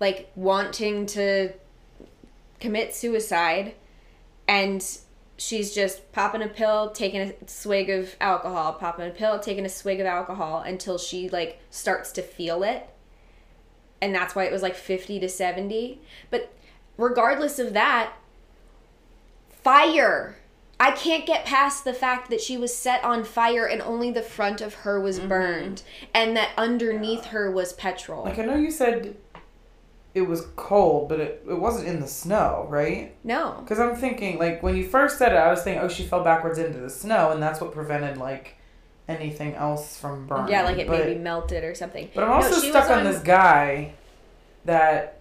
like 0.00 0.30
wanting 0.36 1.06
to 1.06 1.52
commit 2.60 2.94
suicide 2.94 3.74
and 4.46 4.84
she's 5.36 5.74
just 5.74 6.12
popping 6.12 6.42
a 6.42 6.48
pill, 6.48 6.90
taking 6.90 7.20
a 7.20 7.32
swig 7.48 7.88
of 7.90 8.16
alcohol, 8.20 8.72
popping 8.74 9.06
a 9.06 9.10
pill, 9.10 9.38
taking 9.38 9.64
a 9.64 9.68
swig 9.68 10.00
of 10.00 10.06
alcohol 10.06 10.60
until 10.60 10.98
she 10.98 11.28
like 11.28 11.60
starts 11.70 12.12
to 12.12 12.22
feel 12.22 12.62
it. 12.62 12.88
And 14.00 14.14
that's 14.14 14.34
why 14.34 14.44
it 14.44 14.52
was 14.52 14.62
like 14.62 14.74
50 14.74 15.20
to 15.20 15.28
70. 15.28 16.00
But 16.30 16.52
regardless 16.96 17.58
of 17.58 17.72
that, 17.72 18.12
fire. 19.68 20.36
I 20.80 20.92
can't 20.92 21.26
get 21.26 21.44
past 21.44 21.84
the 21.84 21.92
fact 21.92 22.30
that 22.30 22.40
she 22.40 22.56
was 22.56 22.74
set 22.74 23.02
on 23.04 23.24
fire 23.24 23.66
and 23.66 23.82
only 23.82 24.10
the 24.10 24.22
front 24.22 24.60
of 24.60 24.74
her 24.74 25.00
was 25.00 25.18
mm-hmm. 25.18 25.28
burned 25.28 25.82
and 26.14 26.36
that 26.36 26.52
underneath 26.56 27.26
her 27.26 27.50
was 27.50 27.72
petrol. 27.72 28.24
Like, 28.24 28.38
I 28.38 28.44
know 28.44 28.54
you 28.54 28.70
said 28.70 29.16
it 30.14 30.22
was 30.22 30.46
cold, 30.56 31.08
but 31.08 31.20
it, 31.20 31.44
it 31.48 31.58
wasn't 31.58 31.88
in 31.88 32.00
the 32.00 32.06
snow, 32.06 32.66
right? 32.70 33.14
no. 33.24 33.58
Because 33.60 33.78
I'm 33.78 33.96
thinking, 33.96 34.38
like, 34.38 34.62
when 34.62 34.76
you 34.76 34.88
first 34.88 35.18
said 35.18 35.32
it, 35.32 35.36
I 35.36 35.50
was 35.50 35.62
thinking, 35.62 35.82
oh, 35.82 35.88
she 35.88 36.04
fell 36.04 36.24
backwards 36.24 36.58
into 36.58 36.78
the 36.78 36.90
snow, 36.90 37.30
and 37.32 37.42
that's 37.42 37.60
what 37.60 37.72
prevented, 37.72 38.16
like, 38.16 38.56
anything 39.06 39.54
else 39.54 39.98
from 39.98 40.26
burning. 40.26 40.50
Yeah, 40.50 40.62
like 40.62 40.78
it 40.78 40.86
but, 40.86 41.00
maybe 41.00 41.18
melted 41.18 41.64
or 41.64 41.74
something. 41.74 42.08
But 42.14 42.24
I'm 42.24 42.30
also 42.30 42.60
she 42.60 42.70
stuck 42.70 42.88
was 42.88 42.98
on, 42.98 43.04
this 43.04 43.22
guy 43.22 43.92
that 44.64 45.20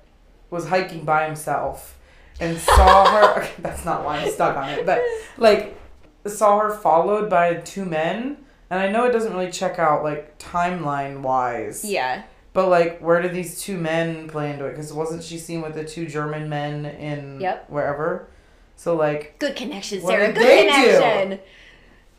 was 0.49 0.67
hiking 0.67 1.03
by 1.03 1.25
himself 1.25 1.96
and 2.39 2.57
saw 2.57 3.05
her. 3.05 3.41
Okay, 3.41 3.51
that's 3.59 3.85
not 3.85 4.03
why 4.03 4.17
I'm 4.19 4.31
stuck 4.31 4.57
on 4.57 4.69
it, 4.69 4.85
but 4.85 5.01
like 5.37 5.77
saw 6.25 6.59
her 6.59 6.71
followed 6.71 7.29
by 7.29 7.55
two 7.55 7.85
men, 7.85 8.37
and 8.69 8.79
I 8.79 8.89
know 8.89 9.05
it 9.05 9.11
doesn't 9.11 9.33
really 9.33 9.51
check 9.51 9.79
out 9.79 10.03
like 10.03 10.37
timeline 10.39 11.21
wise. 11.21 11.85
Yeah. 11.85 12.23
But 12.53 12.69
like, 12.69 12.99
where 12.99 13.21
did 13.21 13.33
these 13.33 13.61
two 13.61 13.77
men 13.77 14.27
play 14.27 14.51
into 14.51 14.65
it? 14.65 14.71
Because 14.71 14.91
wasn't 14.91 15.23
she 15.23 15.37
seen 15.37 15.61
with 15.61 15.75
the 15.75 15.83
two 15.85 16.07
German 16.07 16.49
men 16.49 16.85
in 16.85 17.39
Yep. 17.39 17.69
wherever? 17.69 18.27
So 18.75 18.95
like 18.95 19.37
Good 19.37 19.55
connection, 19.55 20.01
Sarah. 20.01 20.33
Good 20.33 20.43
they 20.43 20.63
do? 20.65 20.71
connection. 20.71 21.39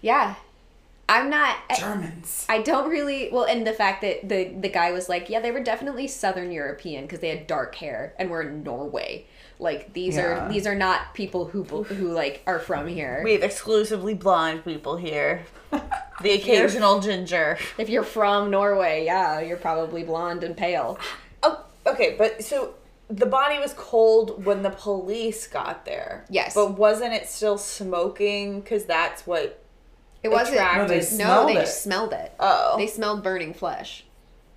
Yeah. 0.00 0.36
I'm 1.08 1.30
not 1.30 1.56
I, 1.70 1.74
Germans. 1.74 2.46
I 2.48 2.60
don't 2.60 2.90
really 2.90 3.30
well 3.32 3.44
and 3.44 3.66
the 3.66 3.72
fact 3.72 4.02
that 4.02 4.28
the 4.28 4.54
the 4.60 4.68
guy 4.68 4.92
was 4.92 5.08
like, 5.08 5.28
yeah, 5.30 5.40
they 5.40 5.50
were 5.50 5.62
definitely 5.64 6.06
southern 6.06 6.52
European 6.52 7.04
because 7.04 7.20
they 7.20 7.30
had 7.30 7.46
dark 7.46 7.74
hair 7.76 8.14
and 8.18 8.30
were 8.30 8.42
in 8.42 8.62
Norway. 8.62 9.26
Like 9.60 9.92
these 9.92 10.16
Yeah. 10.16 10.46
are 10.46 10.52
these 10.52 10.66
are 10.66 10.74
not 10.74 11.14
people 11.14 11.46
who 11.46 11.64
who 11.64 12.12
like 12.12 12.42
are 12.46 12.58
from 12.60 12.86
here. 12.86 13.20
We 13.24 13.32
have 13.32 13.42
exclusively 13.42 14.14
blonde 14.14 14.64
people 14.64 14.96
here. 14.96 15.44
The 16.20 16.32
occasional 16.32 16.98
ginger. 16.98 17.58
If 17.78 17.88
you're 17.88 18.02
from 18.02 18.50
Norway, 18.50 19.04
yeah, 19.04 19.38
you're 19.38 19.56
probably 19.56 20.02
blonde 20.02 20.42
and 20.42 20.56
pale. 20.56 20.98
Oh, 21.44 21.64
okay, 21.86 22.16
but 22.18 22.42
so 22.42 22.74
the 23.08 23.24
body 23.26 23.60
was 23.60 23.72
cold 23.74 24.44
when 24.44 24.62
the 24.64 24.70
police 24.70 25.46
got 25.46 25.84
there. 25.84 26.24
Yes. 26.28 26.54
But 26.56 26.76
wasn't 26.76 27.12
it 27.12 27.28
still 27.28 27.56
smoking? 27.56 28.60
Because 28.60 28.84
that's 28.84 29.28
what. 29.28 29.62
It 30.24 30.30
wasn't. 30.30 30.56
Attracted- 30.56 30.82
No, 30.82 30.88
they 30.88 30.96
no, 30.96 31.02
smelled 31.04 31.48
they 31.50 31.56
it. 31.56 31.60
just 31.60 31.82
smelled 31.84 32.12
it. 32.12 32.32
Oh. 32.40 32.74
They 32.76 32.88
smelled 32.88 33.22
burning 33.22 33.54
flesh, 33.54 34.04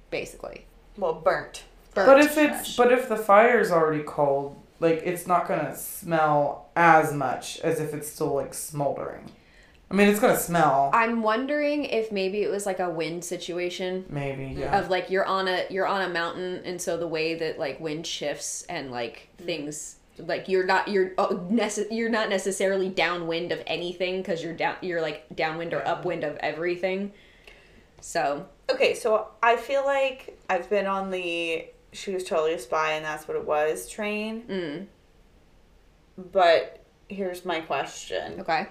basically. 0.09 0.65
well, 0.97 1.13
burnt. 1.13 1.63
Burnt 1.93 2.07
But 2.07 2.19
if 2.21 2.31
flesh. 2.31 2.59
it's 2.61 2.75
but 2.75 2.91
if 2.91 3.07
the 3.07 3.17
fire's 3.17 3.69
already 3.71 4.01
cold, 4.03 4.55
like 4.81 5.03
it's 5.05 5.27
not 5.27 5.47
gonna 5.47 5.75
smell 5.77 6.69
as 6.75 7.13
much 7.13 7.59
as 7.59 7.79
if 7.79 7.93
it's 7.93 8.11
still 8.11 8.33
like 8.35 8.53
smoldering. 8.53 9.31
I 9.89 9.93
mean, 9.93 10.07
it's 10.07 10.19
gonna 10.19 10.39
smell. 10.39 10.89
I'm 10.93 11.21
wondering 11.21 11.85
if 11.85 12.11
maybe 12.11 12.41
it 12.41 12.49
was 12.49 12.65
like 12.65 12.79
a 12.79 12.89
wind 12.89 13.23
situation 13.23 14.05
Maybe, 14.09 14.55
yeah. 14.59 14.79
of 14.79 14.89
like 14.89 15.09
you're 15.09 15.25
on 15.25 15.47
a 15.47 15.65
you're 15.69 15.85
on 15.87 16.01
a 16.01 16.09
mountain 16.09 16.61
and 16.65 16.81
so 16.81 16.97
the 16.97 17.07
way 17.07 17.35
that 17.35 17.59
like 17.59 17.79
wind 17.79 18.07
shifts 18.07 18.63
and 18.63 18.91
like 18.91 19.29
things 19.37 19.97
like 20.17 20.47
you're 20.49 20.65
not 20.65 20.87
you're 20.87 21.11
uh, 21.17 21.27
nece- 21.27 21.87
you're 21.91 22.09
not 22.09 22.29
necessarily 22.29 22.89
downwind 22.89 23.51
of 23.51 23.61
anything 23.67 24.17
because 24.17 24.43
you're 24.43 24.53
down 24.53 24.75
you're 24.81 25.01
like 25.01 25.25
downwind 25.35 25.73
or 25.73 25.87
upwind 25.87 26.23
of 26.23 26.37
everything. 26.37 27.11
So 27.99 28.47
Okay, 28.71 28.93
so 28.95 29.27
I 29.43 29.57
feel 29.57 29.83
like 29.83 30.39
I've 30.49 30.69
been 30.69 30.87
on 30.87 31.11
the 31.11 31.65
she 31.93 32.13
was 32.13 32.23
totally 32.23 32.53
a 32.53 32.59
spy 32.59 32.93
and 32.93 33.03
that's 33.05 33.27
what 33.27 33.35
it 33.37 33.45
was 33.45 33.87
train. 33.89 34.43
mm, 34.49 34.85
But 36.31 36.83
here's 37.09 37.45
my 37.45 37.59
question. 37.61 38.39
okay. 38.41 38.67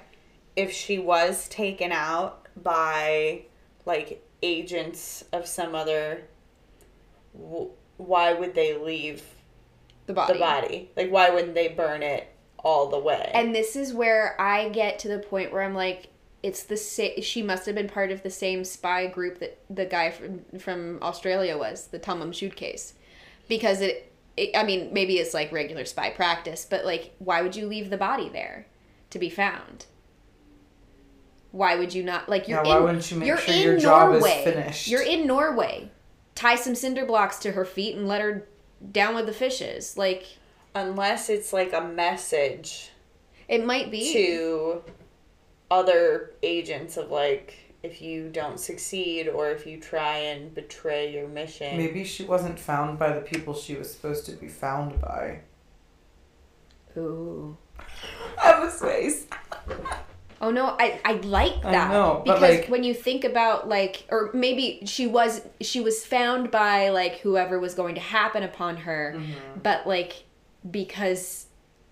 If 0.57 0.73
she 0.73 0.99
was 0.99 1.49
taken 1.49 1.93
out 1.93 2.47
by 2.63 3.43
like 3.87 4.27
agents 4.43 5.25
of 5.33 5.47
some 5.47 5.75
other 5.75 6.23
why 7.97 8.33
would 8.33 8.55
they 8.55 8.77
leave 8.77 9.23
The 10.07 10.13
body. 10.15 10.33
the 10.33 10.39
body? 10.39 10.91
Like 10.97 11.11
why 11.11 11.31
wouldn't 11.31 11.55
they 11.55 11.69
burn 11.69 12.03
it 12.03 12.27
all 12.59 12.89
the 12.89 12.99
way? 12.99 13.31
And 13.35 13.55
this 13.55 13.77
is 13.77 13.93
where 13.95 14.41
I 14.41 14.69
get 14.71 14.99
to 15.01 15.09
the 15.09 15.19
point 15.19 15.53
where 15.53 15.63
I'm 15.63 15.75
like, 15.75 16.09
it's 16.43 16.63
the 16.65 16.77
sa- 16.77 17.21
she 17.21 17.43
must 17.43 17.67
have 17.67 17.75
been 17.75 17.89
part 17.89 18.11
of 18.11 18.23
the 18.23 18.31
same 18.31 18.65
spy 18.65 19.07
group 19.07 19.39
that 19.41 19.59
the 19.69 19.85
guy 19.85 20.11
from 20.11 20.41
from 20.59 20.99
Australia 21.03 21.57
was, 21.59 21.89
the 21.89 21.99
Tamam 21.99 22.33
Shud 22.35 22.57
case, 22.57 22.95
because 23.51 23.83
it, 23.83 24.11
it. 24.39 24.57
I 24.57 24.65
mean, 24.65 24.95
maybe 24.95 25.19
it's 25.19 25.35
like 25.35 25.53
regular 25.53 25.85
spy 25.85 26.09
practice, 26.09 26.67
but 26.69 26.87
like, 26.87 27.13
why 27.19 27.43
would 27.43 27.55
you 27.55 27.67
leave 27.67 27.91
the 27.91 27.99
body 27.99 28.31
there 28.31 28.67
to 29.11 29.19
be 29.19 29.29
found? 29.29 29.85
Why 31.51 31.75
would 31.77 31.93
you 31.93 32.03
not 32.03 32.31
like 32.31 32.49
you're 32.49 32.65
Yeah, 32.65 32.69
why 32.71 32.77
in, 32.79 32.83
wouldn't 32.85 33.11
you 33.11 33.19
make 33.19 33.27
you're 33.27 33.37
sure 33.37 33.55
in 33.55 33.63
your 33.63 33.79
job 33.79 34.15
is 34.15 34.23
Norway. 34.23 34.45
finished? 34.45 34.89
You're 34.89 35.03
in 35.03 35.27
Norway. 35.27 35.91
Tie 36.35 36.55
some 36.57 36.75
cinder 36.75 37.05
blocks 37.05 37.39
to 37.41 37.53
her 37.53 37.67
feet 37.67 37.97
and 37.97 38.09
let 38.09 38.23
her 38.23 38.47
down 38.91 39.15
with 39.15 39.27
the 39.27 39.33
fishes. 39.33 39.99
Like 39.99 40.27
Unless 40.75 41.29
it's 41.29 41.53
like 41.53 41.73
a 41.73 41.83
message 41.83 42.91
it 43.49 43.67
might 43.67 43.91
be 43.91 44.13
to 44.13 44.83
other 45.73 46.31
agents 46.45 46.97
of 46.97 47.11
like 47.11 47.70
if 47.83 48.03
you 48.03 48.29
don't 48.29 48.61
succeed 48.61 49.29
or 49.29 49.51
if 49.51 49.67
you 49.67 49.81
try 49.81 50.17
and 50.19 50.55
betray 50.55 51.13
your 51.13 51.27
mission. 51.29 51.77
Maybe 51.79 52.05
she 52.05 52.25
wasn't 52.25 52.59
found 52.59 52.99
by 52.99 53.13
the 53.13 53.21
people 53.23 53.55
she 53.55 53.75
was 53.75 53.91
supposed 53.93 54.27
to 54.27 54.33
be 54.33 54.49
found 54.49 55.01
by. 55.01 55.41
Ooh. 56.97 57.57
Emma's 58.45 58.81
face. 58.81 59.27
Oh 60.43 60.51
no, 60.51 60.75
I 60.79 61.01
I 61.05 61.13
like 61.13 61.65
I 61.65 61.73
that 61.73 61.91
know, 61.91 62.23
but, 62.25 62.35
because 62.37 62.57
like- 62.61 62.69
when 62.69 62.83
you 62.85 62.95
think 62.95 63.25
about 63.25 63.69
like 63.69 64.07
or 64.11 64.31
maybe 64.33 64.83
she 64.87 65.07
was 65.07 65.43
she 65.61 65.81
was 65.81 66.05
found 66.05 66.51
by 66.51 66.89
like 66.91 67.19
whoever 67.19 67.59
was 67.61 67.75
going 67.75 67.95
to 67.97 68.01
happen 68.01 68.43
upon 68.43 68.79
her, 68.79 69.15
Mm-hmm. 69.17 69.61
but 69.63 69.87
like 69.87 70.25
because 70.71 71.47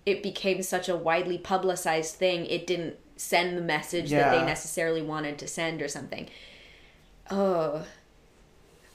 it 0.05 0.23
became 0.23 0.61
such 0.63 0.89
a 0.89 0.95
widely 0.95 1.37
publicized 1.37 2.15
thing, 2.15 2.45
it 2.47 2.65
didn't 2.65 2.95
send 3.19 3.57
the 3.57 3.61
message 3.61 4.11
that 4.11 4.31
they 4.31 4.45
necessarily 4.45 5.01
wanted 5.01 5.37
to 5.37 5.45
send 5.45 5.81
or 5.81 5.89
something. 5.89 6.29
Oh. 7.29 7.85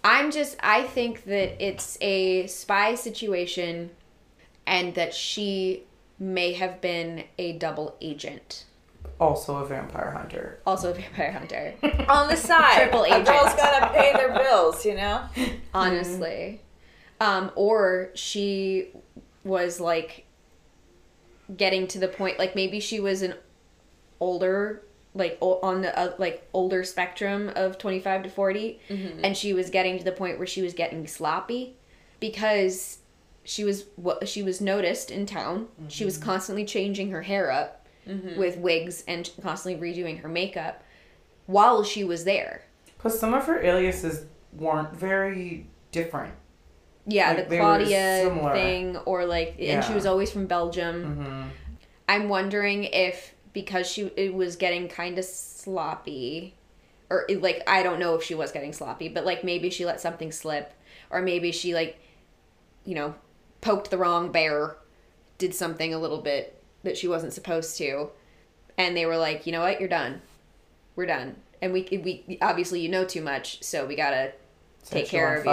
I'm 0.03 0.31
just 0.31 0.57
I 0.61 0.85
think 0.85 1.25
that 1.25 1.63
it's 1.63 1.99
a 2.01 2.47
spy 2.47 2.95
situation 2.95 3.91
and 4.67 4.95
that 4.95 5.13
she 5.13 5.83
may 6.19 6.55
have 6.55 6.81
been 6.81 7.25
a 7.39 7.53
double 7.59 7.97
agent. 8.01 8.65
Also 9.21 9.59
a 9.59 9.67
vampire 9.67 10.13
hunter. 10.13 10.59
Also 10.67 10.91
a 10.93 10.95
vampire 10.95 11.33
hunter. 11.33 11.75
on 12.09 12.29
the 12.29 12.37
side. 12.37 12.77
Triple 12.77 13.03
A 13.03 13.09
agent. 13.09 13.27
girl's 13.27 13.55
gotta 13.55 13.93
pay 13.93 14.13
their 14.15 14.33
bills, 14.33 14.87
you 14.87 14.95
know? 14.95 15.23
honestly. 15.75 16.63
Um, 17.21 17.51
or 17.57 18.09
she 18.15 18.89
was 19.45 19.81
like 19.81 20.25
getting 21.55 21.87
to 21.89 21.99
the 21.99 22.09
point, 22.09 22.39
like 22.39 22.55
maybe 22.55 22.81
she 22.81 23.01
was 23.01 23.21
an 23.21 23.35
older, 24.25 24.83
like 25.15 25.37
on 25.41 25.83
the 25.83 25.97
uh, 25.99 26.15
like 26.19 26.49
older 26.53 26.83
spectrum 26.83 27.51
of 27.55 27.79
twenty 27.79 28.01
five 28.01 28.23
to 28.25 28.29
40 28.31 28.81
and 29.23 29.37
she 29.37 29.53
was 29.53 29.71
getting 29.71 29.97
to 29.99 30.05
the 30.05 30.13
point 30.13 30.39
where 30.39 30.47
she 30.47 30.61
was 30.63 30.73
getting 30.75 31.07
sloppy 31.07 31.77
because 32.21 32.99
she 33.45 33.63
was 33.63 33.85
what 33.97 34.27
she 34.29 34.43
was 34.43 34.61
noticed 34.61 35.11
in 35.11 35.27
town. 35.27 35.69
She 35.89 36.05
was 36.05 36.17
constantly 36.19 36.65
changing 36.65 37.11
her 37.11 37.23
hair 37.23 37.51
up 37.51 37.87
with 38.37 38.57
wigs 38.59 39.05
and 39.07 39.31
constantly 39.43 39.81
redoing 39.81 40.21
her 40.21 40.29
makeup 40.29 40.83
while 41.47 41.85
she 41.85 42.03
was 42.05 42.25
there. 42.25 42.63
because 42.97 43.19
some 43.19 43.35
of 43.35 43.45
her 43.47 43.63
aliases 43.63 44.25
weren't 44.57 44.95
very 44.97 45.67
different. 45.93 46.35
Yeah, 47.07 47.33
Like, 47.35 47.49
the 47.51 47.59
Claudia 47.59 48.51
thing, 48.55 48.97
or 49.05 49.27
like, 49.27 49.57
and 49.61 49.85
she 49.85 49.93
was 49.93 50.07
always 50.07 50.31
from 50.33 50.47
Belgium. 50.47 50.97
Mm-hmm. 51.05 51.43
I'm 52.09 52.29
wondering 52.31 52.85
if 52.85 53.34
because 53.55 53.87
she 53.91 54.03
it 54.17 54.35
was 54.35 54.57
getting 54.57 54.89
kind 54.89 55.19
of 55.19 55.25
sloppy, 55.25 56.55
or 57.09 57.27
like 57.39 57.63
I 57.67 57.83
don't 57.83 57.99
know 57.99 58.15
if 58.15 58.23
she 58.23 58.35
was 58.35 58.53
getting 58.53 58.75
sloppy, 58.75 59.09
but 59.09 59.25
like 59.25 59.43
maybe 59.43 59.71
she 59.71 59.87
let 59.87 60.01
something 60.01 60.31
slip, 60.31 60.75
or 61.09 61.23
maybe 61.23 61.51
she 61.53 61.73
like, 61.75 61.99
you 62.85 62.95
know, 62.95 63.15
poked 63.63 63.91
the 63.91 63.97
wrong 63.97 64.31
bear, 64.31 64.77
did 65.39 65.55
something 65.55 65.95
a 65.95 65.99
little 65.99 66.21
bit 66.21 66.63
that 66.83 66.99
she 66.99 67.09
wasn't 67.09 67.33
supposed 67.33 67.79
to, 67.79 68.11
and 68.77 68.95
they 68.95 69.07
were 69.07 69.17
like, 69.17 69.47
you 69.47 69.53
know 69.53 69.61
what, 69.61 69.81
you're 69.81 69.89
done, 69.89 70.21
we're 70.97 71.07
done, 71.07 71.37
and 71.63 71.73
we 71.73 71.89
we 71.91 72.39
obviously 72.43 72.81
you 72.81 72.89
know 72.91 73.05
too 73.05 73.23
much, 73.23 73.63
so 73.63 73.87
we 73.87 73.97
gotta 73.97 74.33
take 74.85 75.07
care 75.07 75.37
of 75.37 75.47
you. 75.47 75.51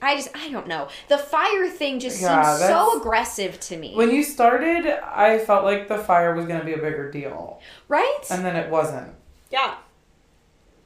I 0.00 0.14
just 0.14 0.30
I 0.34 0.50
don't 0.50 0.68
know. 0.68 0.88
The 1.08 1.18
fire 1.18 1.68
thing 1.68 1.98
just 1.98 2.20
Yeah, 2.20 2.56
seems 2.56 2.68
so 2.68 2.98
aggressive 3.00 3.58
to 3.60 3.76
me. 3.76 3.94
When 3.94 4.10
you 4.10 4.22
started, 4.22 4.86
I 4.86 5.38
felt 5.38 5.64
like 5.64 5.88
the 5.88 5.98
fire 5.98 6.34
was 6.34 6.46
going 6.46 6.60
to 6.60 6.66
be 6.66 6.74
a 6.74 6.78
bigger 6.78 7.10
deal. 7.10 7.60
right? 7.88 8.20
And 8.30 8.44
then 8.44 8.54
it 8.56 8.70
wasn't. 8.70 9.12
Yeah. 9.50 9.76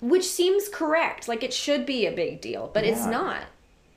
Which 0.00 0.24
seems 0.24 0.68
correct. 0.68 1.28
Like 1.28 1.42
it 1.42 1.52
should 1.52 1.84
be 1.86 2.06
a 2.06 2.12
big 2.12 2.40
deal, 2.40 2.70
but 2.72 2.84
it's 2.84 3.06
not 3.06 3.42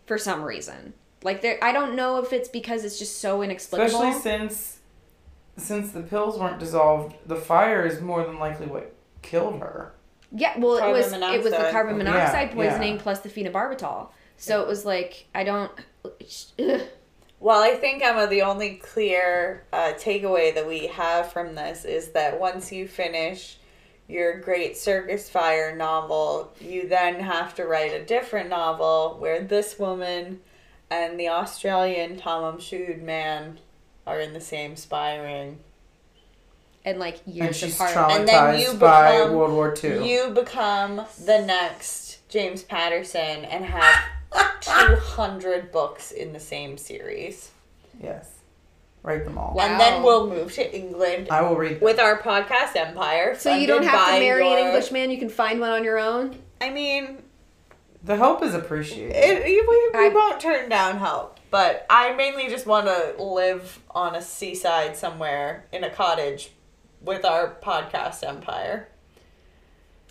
for 0.06 0.18
some 0.18 0.44
reason. 0.44 0.94
Like 1.24 1.42
there 1.42 1.58
I 1.64 1.72
don't 1.72 1.96
know 1.96 2.20
if 2.20 2.34
it's 2.34 2.50
because 2.50 2.84
it's 2.84 3.00
just 3.00 3.20
so 3.20 3.42
inexplicable. 3.42 4.02
Especially 4.02 4.22
since 4.22 4.80
since 5.58 5.92
the 5.92 6.02
pills 6.02 6.38
weren't 6.38 6.60
dissolved, 6.60 7.16
the 7.26 7.38
fire 7.38 7.86
is 7.86 8.02
more 8.02 8.26
than 8.26 8.38
likely 8.38 8.68
what 8.68 8.94
killed 9.22 9.60
her. 9.62 9.94
yeah, 10.36 10.58
well 10.60 10.76
it 10.76 10.82
Carbon 10.82 11.02
was 11.02 11.14
it 11.14 11.44
was 11.44 11.54
the 11.54 11.70
carbon 11.72 11.98
monoxide 11.98 12.50
yeah. 12.50 12.56
poisoning 12.56 12.98
plus 12.98 13.22
the 13.22 13.30
phenobarbital. 13.30 14.10
So 14.38 14.62
it 14.62 14.68
was 14.68 14.86
like 14.86 15.26
I 15.36 15.44
don't 15.44 15.72
ugh. 16.04 16.82
Well, 17.42 17.62
I 17.62 17.76
think 17.76 18.02
Emma, 18.02 18.26
the 18.26 18.42
only 18.44 18.76
clear 18.76 19.66
uh, 19.72 19.94
takeaway 19.98 20.56
that 20.56 20.68
we 20.68 20.88
have 20.88 21.32
from 21.32 21.54
this 21.54 21.86
is 21.86 22.08
that 22.14 22.40
once 22.40 22.72
you 22.72 22.88
finish 22.88 23.58
your 24.08 24.40
Great 24.40 24.78
Circus 24.78 25.30
Fire 25.30 25.76
novel, 25.76 26.52
you 26.60 26.88
then 26.88 27.20
have 27.20 27.54
to 27.56 27.66
write 27.66 27.94
a 27.94 28.04
different 28.04 28.50
novel 28.50 29.18
where 29.20 29.42
this 29.42 29.78
woman 29.78 30.40
and 30.90 31.20
the 31.20 31.28
Australian 31.28 32.16
Tamam 32.18 32.60
Shud 32.60 33.04
man 33.04 33.60
are 34.08 34.20
in 34.20 34.34
the 34.34 34.42
same 34.42 34.76
spy 34.76 35.18
ring. 35.18 35.60
and 36.84 36.98
like 37.00 37.20
And 37.28 37.36
years 37.36 37.58
she's 37.58 37.76
apart. 37.76 37.94
traumatized 37.96 38.20
And 38.20 38.28
then 38.28 38.60
you 38.60 38.74
by 38.76 39.18
become- 39.20 39.34
World 39.36 39.52
War 39.54 39.76
II. 39.84 40.10
You 40.10 40.30
become 40.30 41.02
the 41.26 41.42
next 41.46 42.28
James 42.30 42.64
Patterson 42.64 43.46
and 43.46 43.66
have 43.66 43.96
200 44.62 45.72
books 45.72 46.12
in 46.12 46.34
the 46.34 46.40
same 46.40 46.78
series. 46.78 47.52
yes. 48.02 48.32
Write 49.04 49.24
them 49.24 49.38
all. 49.38 49.54
Wow. 49.54 49.66
And 49.66 49.80
then 49.80 50.02
we'll 50.02 50.28
move 50.28 50.52
to 50.54 50.76
England 50.76 51.28
I 51.30 51.42
will 51.42 51.56
read 51.56 51.74
them. 51.74 51.82
with 51.82 52.00
our 52.00 52.18
podcast 52.20 52.76
empire. 52.76 53.36
so 53.38 53.54
you 53.54 53.68
don't 53.68 53.84
have 53.84 53.92
to 54.08 54.12
by 54.14 54.20
marry 54.20 54.48
an 54.48 54.58
your- 54.58 54.66
Englishman, 54.68 55.12
you 55.12 55.20
can 55.20 55.30
find 55.30 55.60
one 55.60 55.70
on 55.70 55.84
your 55.84 56.00
own. 56.00 56.36
I 56.60 56.72
mean, 56.72 57.20
The 58.04 58.16
help 58.16 58.42
is 58.42 58.56
appreciated. 58.56 59.16
it, 59.16 59.44
we, 59.46 59.62
we 60.00 60.08
I- 60.08 60.12
won't 60.12 60.40
turn 60.42 60.70
down 60.70 60.98
help, 60.98 61.40
but 61.52 61.86
I 61.88 62.14
mainly 62.16 62.48
just 62.50 62.66
want 62.66 62.88
to 62.88 63.22
live 63.24 63.80
on 63.92 64.16
a 64.16 64.24
seaside 64.24 64.98
somewhere 64.98 65.66
in 65.72 65.84
a 65.84 65.90
cottage 65.92 66.50
with 67.00 67.26
our 67.26 67.54
podcast 67.62 68.28
empire. 68.28 68.88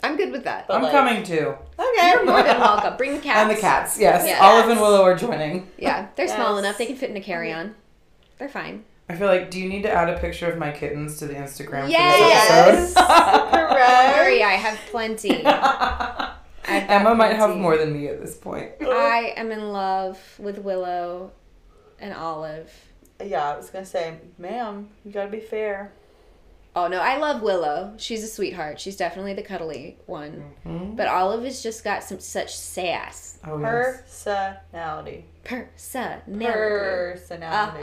I'm 0.04 0.16
good 0.16 0.30
with 0.30 0.44
that. 0.44 0.68
But 0.68 0.76
I'm 0.76 0.82
like- 0.84 0.92
coming 0.92 1.24
too. 1.24 1.56
Okay. 1.78 2.10
You're 2.10 2.24
more 2.24 2.42
than 2.42 2.58
welcome. 2.60 2.96
Bring 2.96 3.14
the 3.14 3.20
cats. 3.20 3.38
And 3.40 3.50
the 3.50 3.60
cats, 3.60 3.98
yes. 3.98 4.26
Yeah. 4.26 4.38
Olive 4.40 4.70
and 4.70 4.80
Willow 4.80 5.02
are 5.02 5.16
joining. 5.16 5.68
Yeah, 5.78 6.08
they're 6.16 6.28
small 6.28 6.58
enough. 6.58 6.78
They 6.78 6.86
can 6.86 6.96
fit 6.96 7.10
in 7.10 7.16
a 7.16 7.20
carry-on. 7.20 7.74
They're 8.38 8.48
fine. 8.48 8.84
I 9.08 9.16
feel 9.16 9.26
like, 9.28 9.50
do 9.50 9.60
you 9.60 9.68
need 9.68 9.82
to 9.82 9.90
add 9.90 10.08
a 10.08 10.18
picture 10.18 10.50
of 10.50 10.56
my 10.58 10.70
kittens 10.72 11.18
to 11.18 11.26
the 11.26 11.34
Instagram 11.34 11.90
Yes. 11.90 12.48
for 12.66 12.76
this 12.80 12.96
episode? 12.96 13.50
Don't 13.52 13.70
worry, 13.70 14.42
I 14.42 14.52
have 14.52 14.78
plenty. 14.90 15.44
I've 15.46 16.88
Emma 16.88 17.14
might 17.14 17.34
have 17.36 17.54
more 17.56 17.76
than 17.76 17.92
me 17.92 18.08
at 18.08 18.20
this 18.22 18.34
point. 18.36 18.70
I 18.80 19.34
am 19.36 19.52
in 19.52 19.72
love 19.72 20.18
with 20.38 20.58
Willow 20.58 21.32
and 21.98 22.14
Olive. 22.14 22.72
Yeah, 23.22 23.52
I 23.52 23.56
was 23.56 23.68
gonna 23.68 23.84
say, 23.84 24.14
ma'am, 24.38 24.88
you 25.04 25.12
gotta 25.12 25.30
be 25.30 25.40
fair. 25.40 25.92
Oh 26.76 26.88
no, 26.88 26.98
I 27.00 27.18
love 27.18 27.40
Willow. 27.40 27.94
She's 27.98 28.24
a 28.24 28.26
sweetheart. 28.26 28.80
She's 28.80 28.96
definitely 28.96 29.32
the 29.34 29.42
cuddly 29.42 29.96
one. 30.06 30.54
Mhm. 30.66 30.96
But 30.96 31.06
Olive 31.06 31.44
has 31.44 31.62
just 31.62 31.84
got 31.84 32.02
some 32.02 32.18
such 32.18 32.56
sass. 32.56 33.38
Oh 33.46 33.58
yes. 33.60 34.24
Personality. 34.64 35.24
Personality. 35.44 36.44
Personality. 36.46 37.82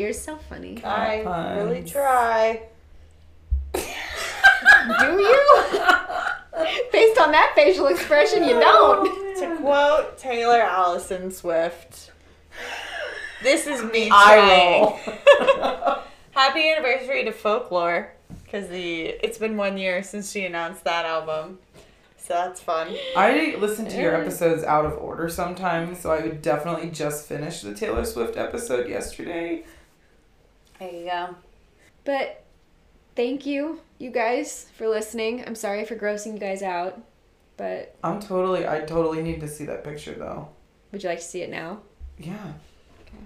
You're 0.00 0.12
so 0.12 0.36
funny. 0.48 0.82
I 0.84 1.20
Puns. 1.24 1.62
really 1.62 1.84
try. 1.84 2.62
Do 3.74 3.80
you? 5.20 5.46
Based 6.90 7.20
on 7.20 7.30
that 7.32 7.52
facial 7.54 7.86
expression, 7.86 8.42
you 8.42 8.58
don't. 8.58 9.36
To 9.38 9.56
quote 9.60 10.18
Taylor 10.18 10.60
Alison 10.60 11.30
Swift, 11.30 12.10
this 13.42 13.68
is 13.68 13.84
me 13.84 14.08
I 14.12 14.98
trying. 15.06 15.94
Happy 16.38 16.70
anniversary 16.70 17.24
to 17.24 17.32
Folklore, 17.32 18.12
because 18.44 18.68
the 18.68 19.06
it's 19.06 19.38
been 19.38 19.56
one 19.56 19.76
year 19.76 20.04
since 20.04 20.30
she 20.30 20.46
announced 20.46 20.84
that 20.84 21.04
album, 21.04 21.58
so 22.16 22.32
that's 22.32 22.60
fun. 22.60 22.94
I 23.16 23.56
listen 23.58 23.88
to 23.88 24.00
your 24.00 24.12
mm. 24.12 24.20
episodes 24.20 24.62
out 24.62 24.86
of 24.86 24.96
order 24.98 25.28
sometimes, 25.28 25.98
so 25.98 26.12
I 26.12 26.20
would 26.20 26.40
definitely 26.40 26.90
just 26.90 27.26
finish 27.26 27.62
the 27.62 27.74
Taylor 27.74 28.04
Swift 28.04 28.36
episode 28.36 28.88
yesterday. 28.88 29.64
There 30.78 30.92
you 30.92 31.06
go. 31.06 31.34
But 32.04 32.44
thank 33.16 33.44
you, 33.44 33.80
you 33.98 34.12
guys, 34.12 34.68
for 34.76 34.86
listening. 34.86 35.42
I'm 35.44 35.56
sorry 35.56 35.84
for 35.84 35.96
grossing 35.96 36.34
you 36.34 36.38
guys 36.38 36.62
out, 36.62 37.02
but 37.56 37.96
I'm 38.04 38.20
totally, 38.20 38.64
I 38.64 38.82
totally 38.82 39.22
need 39.22 39.40
to 39.40 39.48
see 39.48 39.64
that 39.64 39.82
picture 39.82 40.14
though. 40.14 40.50
would 40.92 41.02
you 41.02 41.08
like 41.08 41.18
to 41.18 41.24
see 41.24 41.42
it 41.42 41.50
now? 41.50 41.80
Yeah, 42.16 42.52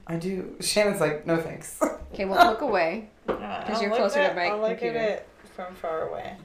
I 0.06 0.16
do. 0.16 0.56
Shannon's 0.60 1.00
like, 1.00 1.26
no 1.26 1.36
thanks. 1.38 1.80
Okay, 2.12 2.26
well, 2.26 2.50
look 2.50 2.60
away. 2.60 3.08
Uh, 3.26 3.60
because 3.64 3.80
you're 3.80 3.90
closer 3.90 4.28
to 4.28 4.34
my 4.34 4.48
I'll 4.48 4.58
look 4.58 4.68
computer. 4.72 4.98
at 4.98 5.08
it 5.10 5.28
from 5.56 5.74
far 5.74 6.10
away. 6.10 6.36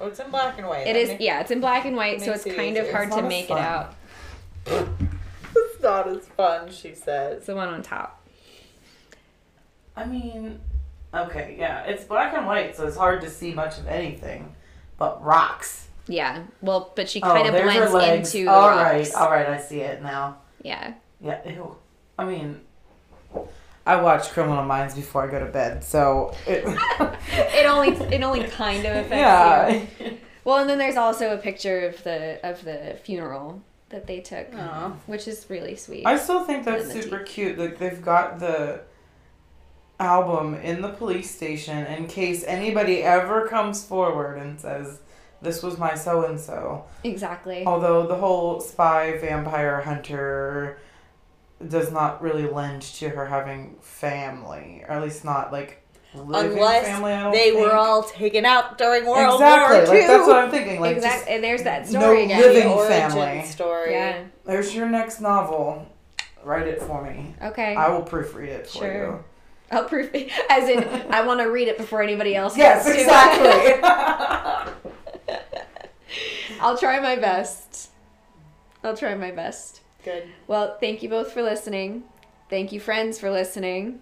Oh, 0.00 0.06
it's 0.06 0.20
in 0.20 0.30
black 0.30 0.56
and 0.56 0.68
white. 0.68 0.82
It 0.86 0.92
That 0.92 0.96
is, 1.00 1.08
makes- 1.08 1.20
yeah, 1.20 1.40
it's 1.40 1.50
in 1.50 1.58
black 1.58 1.84
and 1.84 1.96
white, 1.96 2.20
so 2.22 2.30
it's 2.32 2.46
it 2.46 2.54
kind 2.54 2.76
of 2.76 2.88
hard 2.92 3.08
It's 3.08 3.16
to 3.16 3.22
not 3.22 3.24
as 3.24 3.28
make 3.28 3.50
it 3.50 3.58
out. 3.58 3.94
It's 5.56 5.82
not 5.82 6.08
as 6.08 6.26
fun, 6.28 6.70
she 6.70 6.94
says. 6.94 7.38
It's 7.38 7.46
the 7.46 7.56
one 7.56 7.68
on 7.68 7.82
top. 7.82 8.24
I 9.96 10.04
mean, 10.06 10.60
okay, 11.12 11.56
yeah, 11.58 11.82
it's 11.84 12.04
black 12.04 12.34
and 12.34 12.46
white, 12.46 12.76
so 12.76 12.86
it's 12.86 12.96
hard 12.96 13.20
to 13.22 13.30
see 13.30 13.52
much 13.52 13.78
of 13.78 13.88
anything, 13.88 14.54
but 14.98 15.22
rocks. 15.24 15.88
Yeah, 16.06 16.44
well, 16.62 16.92
but 16.94 17.08
she 17.08 17.20
Oh, 17.20 17.26
kind 17.34 17.46
of 17.48 17.52
there's 17.52 17.64
blends 17.72 17.92
legs. 17.92 18.34
into 18.34 18.44
the 18.46 18.52
All 18.52 18.68
rocks. 18.68 18.82
right, 19.12 19.14
all 19.22 19.30
right, 19.30 19.48
I 19.48 19.58
see 19.58 19.80
it 19.80 20.02
now. 20.02 20.38
Yeah. 20.62 20.94
Yeah, 21.20 21.40
ew. 21.48 21.76
I 22.18 22.24
mean, 22.24 22.60
I 23.86 23.96
watch 24.02 24.30
Criminal 24.30 24.64
Minds 24.64 24.94
before 24.94 25.22
I 25.26 25.30
go 25.30 25.38
to 25.38 25.46
bed, 25.46 25.82
so 25.84 26.34
it, 26.46 26.64
It 27.30 27.66
only 27.66 27.88
it 28.14 28.22
only 28.22 28.44
kind 28.44 28.84
of 28.84 28.96
affects 28.96 30.00
you. 30.00 30.06
yeah. 30.06 30.12
Well, 30.44 30.58
and 30.58 30.70
then 30.70 30.78
there's 30.78 30.96
also 30.96 31.34
a 31.34 31.36
picture 31.36 31.86
of 31.88 32.02
the 32.04 32.40
of 32.42 32.64
the 32.64 32.96
funeral 33.04 33.60
that 33.90 34.06
they 34.06 34.20
took, 34.20 34.46
Aw. 34.54 34.92
which 35.06 35.28
is 35.28 35.44
really 35.50 35.76
sweet. 35.76 36.06
I 36.06 36.16
still 36.16 36.42
think 36.44 36.64
that's 36.64 36.90
super 36.90 37.18
cute. 37.18 37.58
Like 37.58 37.78
they've 37.78 38.00
got 38.02 38.38
the 38.38 38.80
album 40.00 40.54
in 40.54 40.80
the 40.80 40.88
police 40.88 41.30
station 41.34 41.84
in 41.86 42.06
case 42.06 42.44
anybody 42.44 43.02
ever 43.02 43.46
comes 43.48 43.84
forward 43.84 44.38
and 44.38 44.58
says, 44.58 45.00
"This 45.42 45.62
was 45.62 45.76
my 45.76 45.94
so 45.94 46.24
and 46.24 46.40
so." 46.40 46.84
exactly. 47.04 47.64
Although 47.66 48.06
the 48.06 48.16
whole 48.16 48.60
spy 48.60 49.18
vampire 49.18 49.82
hunter 49.82 50.78
does 51.66 51.90
not 51.90 52.22
really 52.22 52.46
lend 52.46 52.82
to 52.82 53.08
her 53.08 53.26
having 53.26 53.76
family, 53.80 54.84
or 54.86 54.92
at 54.94 55.02
least 55.02 55.24
not 55.24 55.50
like 55.52 55.82
living 56.14 56.52
Unless 56.52 56.86
family. 56.86 57.12
I 57.12 57.22
don't 57.24 57.32
They 57.32 57.50
think. 57.50 57.60
were 57.60 57.74
all 57.74 58.02
taken 58.04 58.44
out 58.46 58.78
during 58.78 59.06
World 59.06 59.34
exactly. 59.40 59.76
War 59.78 59.84
II. 59.94 59.98
Like 60.00 60.06
that's 60.08 60.26
what 60.28 60.36
I'm 60.36 60.50
thinking. 60.50 60.80
Like 60.80 60.96
exactly. 60.96 61.18
just 61.20 61.30
And 61.30 61.44
there's 61.44 61.62
that 61.64 61.90
no 61.90 62.00
story 62.00 62.24
again. 62.24 62.40
living 62.40 62.68
The 62.68 62.74
origin 62.74 63.10
family. 63.10 63.46
story. 63.46 63.92
Yeah. 63.92 64.24
there's 64.44 64.74
your 64.74 64.88
next 64.88 65.20
novel. 65.20 65.86
Write 66.44 66.68
it 66.68 66.80
for 66.80 67.02
me. 67.02 67.34
Okay. 67.42 67.74
I 67.74 67.88
will 67.90 68.02
proofread 68.02 68.48
it 68.48 68.66
for 68.68 68.78
Sure. 68.78 68.92
you. 68.92 69.24
I'll 69.70 69.84
proof 69.84 70.08
as 70.48 70.68
in 70.70 70.82
I 71.10 71.20
want 71.26 71.40
to 71.40 71.50
read 71.50 71.68
it 71.68 71.76
before 71.76 72.00
anybody 72.02 72.34
else. 72.34 72.56
Yes, 72.56 72.86
gets 72.86 72.96
to. 72.96 73.02
exactly. 73.02 73.82
I'll 76.60 76.78
try 76.78 77.00
my 77.00 77.16
best. 77.16 77.90
I'll 78.82 78.96
try 78.96 79.14
my 79.14 79.30
best. 79.30 79.80
Good. 80.04 80.24
Well, 80.46 80.76
thank 80.80 81.02
you 81.02 81.08
both 81.08 81.32
for 81.32 81.42
listening. 81.42 82.04
Thank 82.50 82.72
you, 82.72 82.80
friends, 82.80 83.18
for 83.18 83.30
listening. 83.30 84.00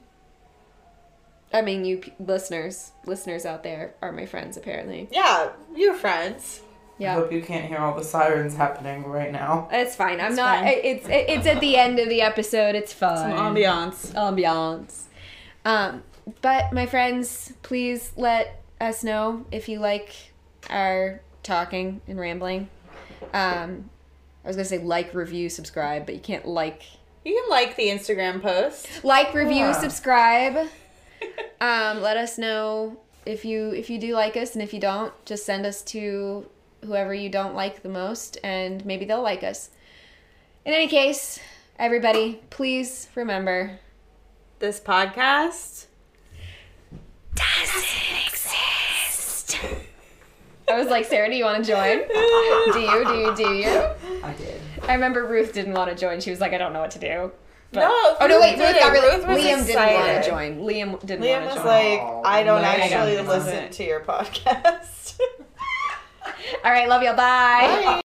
I 1.52 1.62
mean, 1.62 1.84
you 1.84 1.98
p- 1.98 2.12
listeners, 2.18 2.92
listeners 3.06 3.46
out 3.46 3.62
there 3.62 3.94
are 4.02 4.12
my 4.12 4.26
friends, 4.26 4.56
apparently. 4.56 5.08
Yeah, 5.10 5.50
you're 5.74 5.94
friends. 5.94 6.60
Yeah. 6.98 7.12
I 7.12 7.14
hope 7.20 7.32
you 7.32 7.42
can't 7.42 7.66
hear 7.66 7.78
all 7.78 7.94
the 7.96 8.04
sirens 8.04 8.54
happening 8.56 9.04
right 9.04 9.30
now. 9.32 9.68
it's 9.70 9.94
fine. 9.94 10.20
I'm 10.20 10.28
It's 10.28 10.36
not. 10.36 10.60
fine. 10.64 10.68
It's 10.82 11.06
it's 11.08 11.46
at 11.46 11.60
the 11.60 11.76
end 11.76 11.98
of 11.98 12.08
the 12.08 12.22
episode. 12.22 12.74
It's 12.74 12.92
fun. 12.92 13.16
Some 13.18 13.32
ambiance. 13.54 14.12
ambiance. 14.14 15.02
Um, 15.64 16.02
but 16.42 16.72
my 16.72 16.86
friends, 16.86 17.52
please 17.62 18.12
let 18.16 18.62
us 18.80 19.04
know 19.04 19.44
if 19.52 19.68
you 19.68 19.78
like 19.78 20.14
our 20.70 21.20
talking 21.42 22.00
and 22.08 22.18
rambling. 22.18 22.68
Um, 23.34 23.90
I 24.46 24.48
was 24.48 24.54
gonna 24.56 24.64
say 24.64 24.78
like, 24.78 25.12
review, 25.12 25.48
subscribe, 25.50 26.06
but 26.06 26.14
you 26.14 26.20
can't 26.20 26.46
like, 26.46 26.84
You 27.24 27.34
can 27.34 27.50
like 27.50 27.74
the 27.74 27.88
Instagram 27.88 28.40
post. 28.40 28.88
like, 29.04 29.34
review, 29.34 29.56
Yeah. 29.56 29.72
subscribe. 29.72 30.68
Um, 31.60 32.02
let 32.02 32.16
us 32.18 32.36
know 32.38 32.98
if 33.24 33.44
you 33.44 33.70
if 33.70 33.88
you 33.90 33.98
do 33.98 34.12
like 34.14 34.36
us, 34.36 34.52
and 34.54 34.62
if 34.62 34.74
you 34.74 34.78
don't, 34.80 35.12
just 35.24 35.46
send 35.46 35.64
us 35.66 35.80
to 35.84 36.46
whoever 36.84 37.14
you 37.14 37.30
don't 37.30 37.54
like 37.54 37.82
the 37.82 37.88
most, 37.88 38.36
and 38.44 38.84
maybe 38.84 39.06
they'll 39.06 39.22
like 39.22 39.42
us. 39.42 39.70
In 40.66 40.74
any 40.74 40.86
case, 40.86 41.40
everybody, 41.78 42.40
please 42.50 43.08
remember 43.14 43.78
This 44.58 44.78
podcast. 44.78 45.86
doesn't 47.34 48.26
exist. 48.26 49.58
I 50.68 50.78
was 50.78 50.88
like, 50.88 51.04
Sara, 51.04 51.28
do 51.30 51.36
you 51.36 51.44
want 51.44 51.64
to 51.64 51.70
join? 51.70 51.98
Do 52.72 52.80
you? 52.80 53.04
Do 53.04 53.14
you? 53.14 53.36
Do 53.36 53.52
you? 53.54 54.22
I 54.24 54.32
did. 54.36 54.60
I 54.88 54.94
remember 54.94 55.24
Ruth 55.24 55.52
didn't 55.52 55.74
want 55.74 55.90
to 55.90 55.96
join. 55.96 56.20
She 56.20 56.30
was 56.30 56.40
like, 56.40 56.52
I 56.52 56.58
don't 56.58 56.72
know 56.72 56.80
what 56.80 56.90
to 56.92 56.98
do. 56.98 57.30
But- 57.72 57.80
No, 57.80 57.88
Oh 58.20 58.26
no! 58.26 58.34
Ruth 58.36 58.40
Wait, 58.42 58.56
did 58.56 58.62
Ruth 58.74 58.80
got 58.80 58.94
it. 58.94 59.00
really. 59.00 59.16
Ruth 59.16 59.26
was 59.26 59.38
Liam 59.38 59.66
didn't 59.66 59.94
want 59.94 60.24
to 60.24 60.30
join. 60.30 60.58
Liam 60.60 60.60
didn't 60.60 60.60
Liam 60.60 60.86
want 60.90 61.00
to 61.00 61.06
join. 61.06 61.20
Liam 61.20 61.44
was 61.46 61.54
join. 61.56 61.66
like, 61.66 62.00
Oh, 62.00 62.22
I 62.24 62.42
don't 62.44 62.62
man. 62.62 62.80
actually 62.80 63.12
Liam 63.12 63.26
listen 63.26 63.26
wasn't. 63.54 63.72
to 63.72 63.84
your 63.84 64.00
podcast. 64.00 65.20
All 66.64 66.70
right, 66.72 66.88
love 66.88 67.02
y'all. 67.02 67.16
Bye. 67.16 67.82
Bye. 67.84 67.92